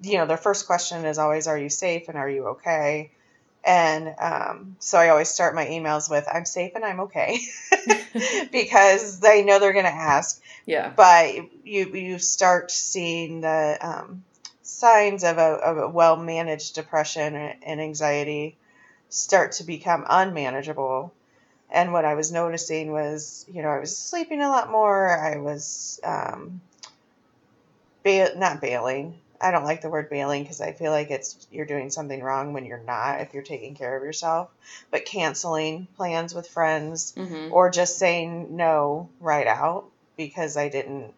you 0.00 0.18
know, 0.18 0.26
their 0.26 0.36
first 0.36 0.66
question 0.66 1.04
is 1.04 1.18
always, 1.18 1.46
Are 1.46 1.58
you 1.58 1.68
safe 1.68 2.08
and 2.08 2.16
are 2.16 2.28
you 2.28 2.48
okay? 2.48 3.10
And 3.64 4.14
um, 4.18 4.76
so 4.80 4.98
I 4.98 5.10
always 5.10 5.28
start 5.28 5.54
my 5.54 5.66
emails 5.66 6.10
with, 6.10 6.26
I'm 6.32 6.44
safe 6.44 6.72
and 6.74 6.84
I'm 6.84 7.00
okay. 7.00 7.40
because 8.52 9.20
they 9.20 9.44
know 9.44 9.58
they're 9.58 9.72
going 9.72 9.84
to 9.84 9.90
ask 9.90 10.42
yeah. 10.66 10.92
but 10.94 11.34
you 11.64 11.86
you 11.94 12.18
start 12.18 12.70
seeing 12.70 13.40
the 13.40 13.78
um, 13.80 14.24
signs 14.62 15.24
of 15.24 15.38
a, 15.38 15.40
of 15.40 15.78
a 15.78 15.88
well 15.88 16.16
managed 16.16 16.74
depression 16.74 17.34
and 17.34 17.80
anxiety 17.80 18.56
start 19.08 19.52
to 19.52 19.64
become 19.64 20.06
unmanageable. 20.08 21.12
And 21.70 21.92
what 21.92 22.04
I 22.04 22.14
was 22.14 22.30
noticing 22.30 22.92
was, 22.92 23.46
you 23.50 23.62
know, 23.62 23.70
I 23.70 23.78
was 23.78 23.96
sleeping 23.96 24.42
a 24.42 24.48
lot 24.48 24.70
more. 24.70 25.08
I 25.08 25.38
was 25.38 26.00
um, 26.04 26.60
bail- 28.02 28.36
not 28.36 28.60
bailing. 28.60 29.18
I 29.42 29.50
don't 29.50 29.64
like 29.64 29.80
the 29.82 29.90
word 29.90 30.08
bailing 30.08 30.42
because 30.42 30.60
I 30.60 30.72
feel 30.72 30.92
like 30.92 31.10
it's 31.10 31.46
you're 31.50 31.66
doing 31.66 31.90
something 31.90 32.22
wrong 32.22 32.52
when 32.52 32.64
you're 32.64 32.78
not 32.78 33.20
if 33.20 33.34
you're 33.34 33.42
taking 33.42 33.74
care 33.74 33.96
of 33.96 34.04
yourself. 34.04 34.50
But 34.90 35.04
canceling 35.04 35.88
plans 35.96 36.34
with 36.34 36.48
friends, 36.48 37.14
hmm 37.16 37.48
or 37.50 37.70
just 37.70 37.98
saying 37.98 38.56
no 38.56 39.10
right 39.20 39.46
out 39.46 39.84
because 40.16 40.56
I 40.56 40.68
didn't 40.68 41.12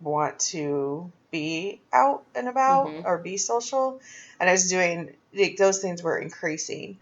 want 0.00 0.38
to 0.40 1.12
be 1.30 1.80
out 1.92 2.24
and 2.34 2.48
about 2.48 2.86
Mhm. 2.86 3.04
or 3.04 3.18
be 3.18 3.36
social. 3.36 4.00
And 4.40 4.48
I 4.48 4.52
was 4.52 4.68
doing 4.70 5.14
like, 5.34 5.56
those 5.56 5.80
things 5.80 6.02
were 6.02 6.18
increasing. 6.18 6.98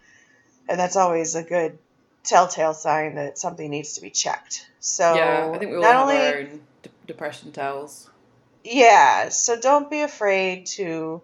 And 0.68 0.80
that's 0.80 0.96
always 0.96 1.34
a 1.34 1.42
good 1.42 1.78
telltale 2.24 2.74
sign 2.74 3.14
that 3.14 3.38
something 3.38 3.70
needs 3.70 3.94
to 3.94 4.00
be 4.00 4.10
checked. 4.10 4.66
So 4.80 5.14
yeah. 5.14 5.50
I 5.54 5.58
think 5.58 5.70
we 5.70 5.76
all 5.76 5.82
not 5.82 5.92
have 5.92 6.02
only 6.02 6.16
our 6.16 6.42
d- 6.42 6.90
depression 7.06 7.52
tells. 7.52 8.10
Yeah, 8.68 9.28
so 9.28 9.58
don't 9.60 9.88
be 9.90 10.00
afraid 10.00 10.66
to 10.76 11.22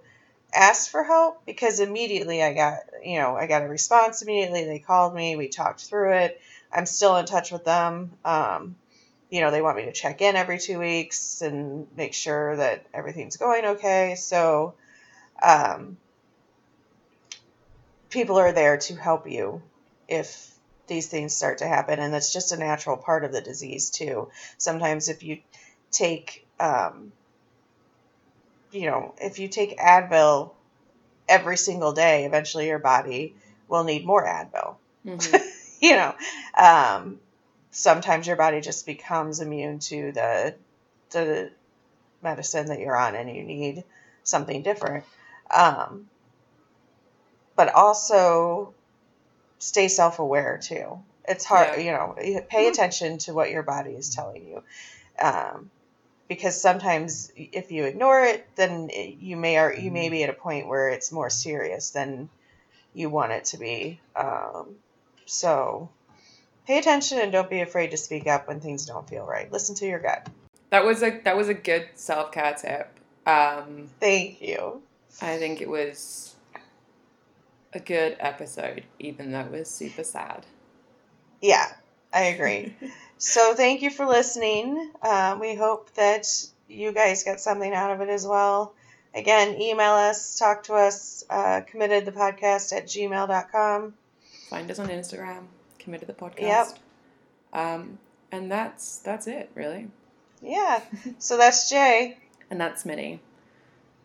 ask 0.55 0.91
for 0.91 1.03
help 1.03 1.45
because 1.45 1.81
immediately 1.81 2.41
I 2.43 2.55
got, 2.55 2.79
you 3.03 3.19
know, 3.19 3.37
I 3.37 3.49
got 3.49 3.63
a 3.65 3.69
response 3.69 4.23
immediately. 4.23 4.65
They 4.65 4.79
called 4.79 5.13
me, 5.15 5.35
we 5.35 5.49
talked 5.49 5.81
through 5.81 6.13
it. 6.19 6.41
I'm 6.73 6.87
still 6.87 7.17
in 7.17 7.27
touch 7.27 7.51
with 7.51 7.65
them. 7.65 8.13
Um, 8.25 8.77
you 9.29 9.41
know, 9.41 9.51
they 9.51 9.61
want 9.63 9.77
me 9.77 9.87
to 9.87 9.93
check 9.93 10.21
in 10.23 10.37
every 10.37 10.59
two 10.59 10.79
weeks 10.79 11.43
and 11.43 11.89
make 11.97 12.15
sure 12.15 12.57
that 12.57 12.87
everything's 12.95 13.37
going 13.39 13.65
okay. 13.65 14.15
So, 14.17 14.75
um, 15.43 15.97
people 18.11 18.37
are 18.39 18.53
there 18.53 18.77
to 18.79 18.95
help 18.95 19.29
you 19.29 19.63
if 20.09 20.51
these 20.87 21.09
things 21.09 21.35
start 21.37 21.59
to 21.59 21.67
happen. 21.67 21.99
And 21.99 22.13
that's 22.15 22.33
just 22.33 22.53
a 22.53 22.57
natural 22.57 22.97
part 22.97 23.25
of 23.25 23.33
the 23.33 23.41
disease, 23.41 23.91
too. 23.91 24.31
Sometimes 24.59 25.09
if 25.09 25.23
you 25.23 25.39
take, 25.91 26.47
um, 26.61 27.13
you 28.73 28.87
know, 28.87 29.15
if 29.21 29.39
you 29.39 29.49
take 29.49 29.79
Advil 29.79 30.53
every 31.29 31.57
single 31.57 31.93
day, 31.93 32.25
eventually 32.25 32.67
your 32.67 32.79
body 32.79 33.35
will 33.69 33.85
need 33.85 34.05
more 34.05 34.27
Advil. 34.27 34.77
Mm-hmm. 35.07 35.37
you 35.81 35.97
know, 35.97 36.15
um, 36.59 37.21
sometimes 37.71 38.27
your 38.27 38.37
body 38.37 38.61
just 38.61 38.87
becomes 38.87 39.41
immune 39.41 39.79
to 39.81 40.13
the 40.13 40.55
the 41.11 41.51
medicine 42.23 42.67
that 42.67 42.81
you're 42.81 42.97
on, 42.97 43.15
and 43.15 43.35
you 43.35 43.43
need 43.43 43.85
something 44.23 44.63
different. 44.63 45.05
Um, 45.53 46.09
but 47.57 47.75
also 47.75 48.75
stay 49.59 49.89
self 49.89 50.19
aware 50.19 50.59
too. 50.63 50.99
It's 51.29 51.45
hard, 51.45 51.79
yeah. 51.79 51.85
you 51.85 51.93
know, 51.93 52.15
pay 52.17 52.33
mm-hmm. 52.41 52.73
attention 52.73 53.19
to 53.19 53.35
what 53.35 53.51
your 53.51 53.63
body 53.63 53.93
is 53.93 54.15
telling 54.15 54.45
you. 54.47 54.63
Um, 55.25 55.71
because 56.29 56.61
sometimes 56.61 57.33
if 57.37 57.71
you 57.71 57.85
ignore 57.85 58.23
it, 58.25 58.47
then 58.57 58.91
you 58.93 59.37
may 59.37 59.59
or 59.59 59.73
you 59.73 59.91
may 59.91 60.09
be 60.09 60.23
at 60.23 60.31
a 60.31 60.35
point 60.35 60.67
where 60.67 60.89
it's 60.89 61.13
more 61.13 61.31
serious 61.31 61.91
than 61.91 62.29
you 62.95 63.11
want 63.11 63.33
it 63.33 63.47
to 63.47 63.59
be. 63.59 64.01
Um, 64.17 64.77
so 65.27 65.89
pay 66.67 66.79
attention 66.79 67.19
and 67.19 67.33
don't 67.33 67.51
be 67.51 67.61
afraid 67.61 67.91
to 67.91 67.97
speak 67.97 68.27
up 68.27 68.49
when 68.49 68.61
things 68.61 68.87
don't 68.87 69.09
feel 69.09 69.25
right. 69.25 69.51
Listen 69.51 69.75
to 69.77 69.87
your 69.87 69.99
gut. 69.99 70.29
That 70.71 70.85
was 70.85 71.03
a 71.03 71.21
that 71.25 71.37
was 71.37 71.49
a 71.49 71.55
good 71.55 71.89
self 71.95 72.33
care 72.33 72.55
tip. 72.55 72.99
Um, 73.27 73.89
Thank 74.01 74.41
you. 74.41 74.83
I 75.21 75.37
think 75.37 75.61
it 75.61 75.69
was 75.69 76.35
a 77.73 77.81
good 77.81 78.17
episode, 78.21 78.85
even 78.99 79.33
though 79.33 79.41
it 79.41 79.51
was 79.51 79.71
super 79.71 80.03
sad. 80.03 80.47
Yeah, 81.41 81.67
I 82.13 82.23
agree. 82.23 82.75
so 83.23 83.55
thank 83.55 83.83
you 83.83 83.91
for 83.91 84.05
listening. 84.05 84.91
Uh, 85.01 85.39
we 85.41 85.55
hope 85.55 85.93
that 85.95 86.27
you 86.69 86.91
guys 86.91 87.23
got 87.23 87.39
something 87.39 87.73
out 87.73 87.93
of 87.93 88.01
it 88.01 88.09
as 88.09 88.27
well. 88.27 88.75
Again, 89.15 89.61
email 89.61 89.93
us, 89.93 90.37
talk 90.39 90.65
to 90.65 90.75
us, 90.75 91.23
uh, 91.31 91.61
committed 91.67 92.05
the 92.05 92.11
podcast 92.11 92.77
at 92.77 92.87
gmail.com. 92.87 93.95
Find 94.51 94.71
us 94.71 94.79
on 94.81 94.89
Instagram, 94.89 95.45
committed 95.79 96.09
the 96.09 96.15
podcast. 96.15 96.41
Yep. 96.41 96.79
Um, 97.53 97.99
and 98.33 98.51
that's 98.51 98.99
that's 98.99 99.29
it, 99.29 99.51
really. 99.55 99.89
Yeah. 100.43 100.81
so 101.19 101.37
that's 101.37 101.71
Jay. 101.71 102.19
and 102.51 102.61
that's 102.61 102.85
Minnie. 102.85 103.21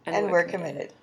And, 0.06 0.16
and 0.16 0.26
we're, 0.28 0.34
we're 0.34 0.44
committed. 0.44 0.74
committed. 0.76 0.94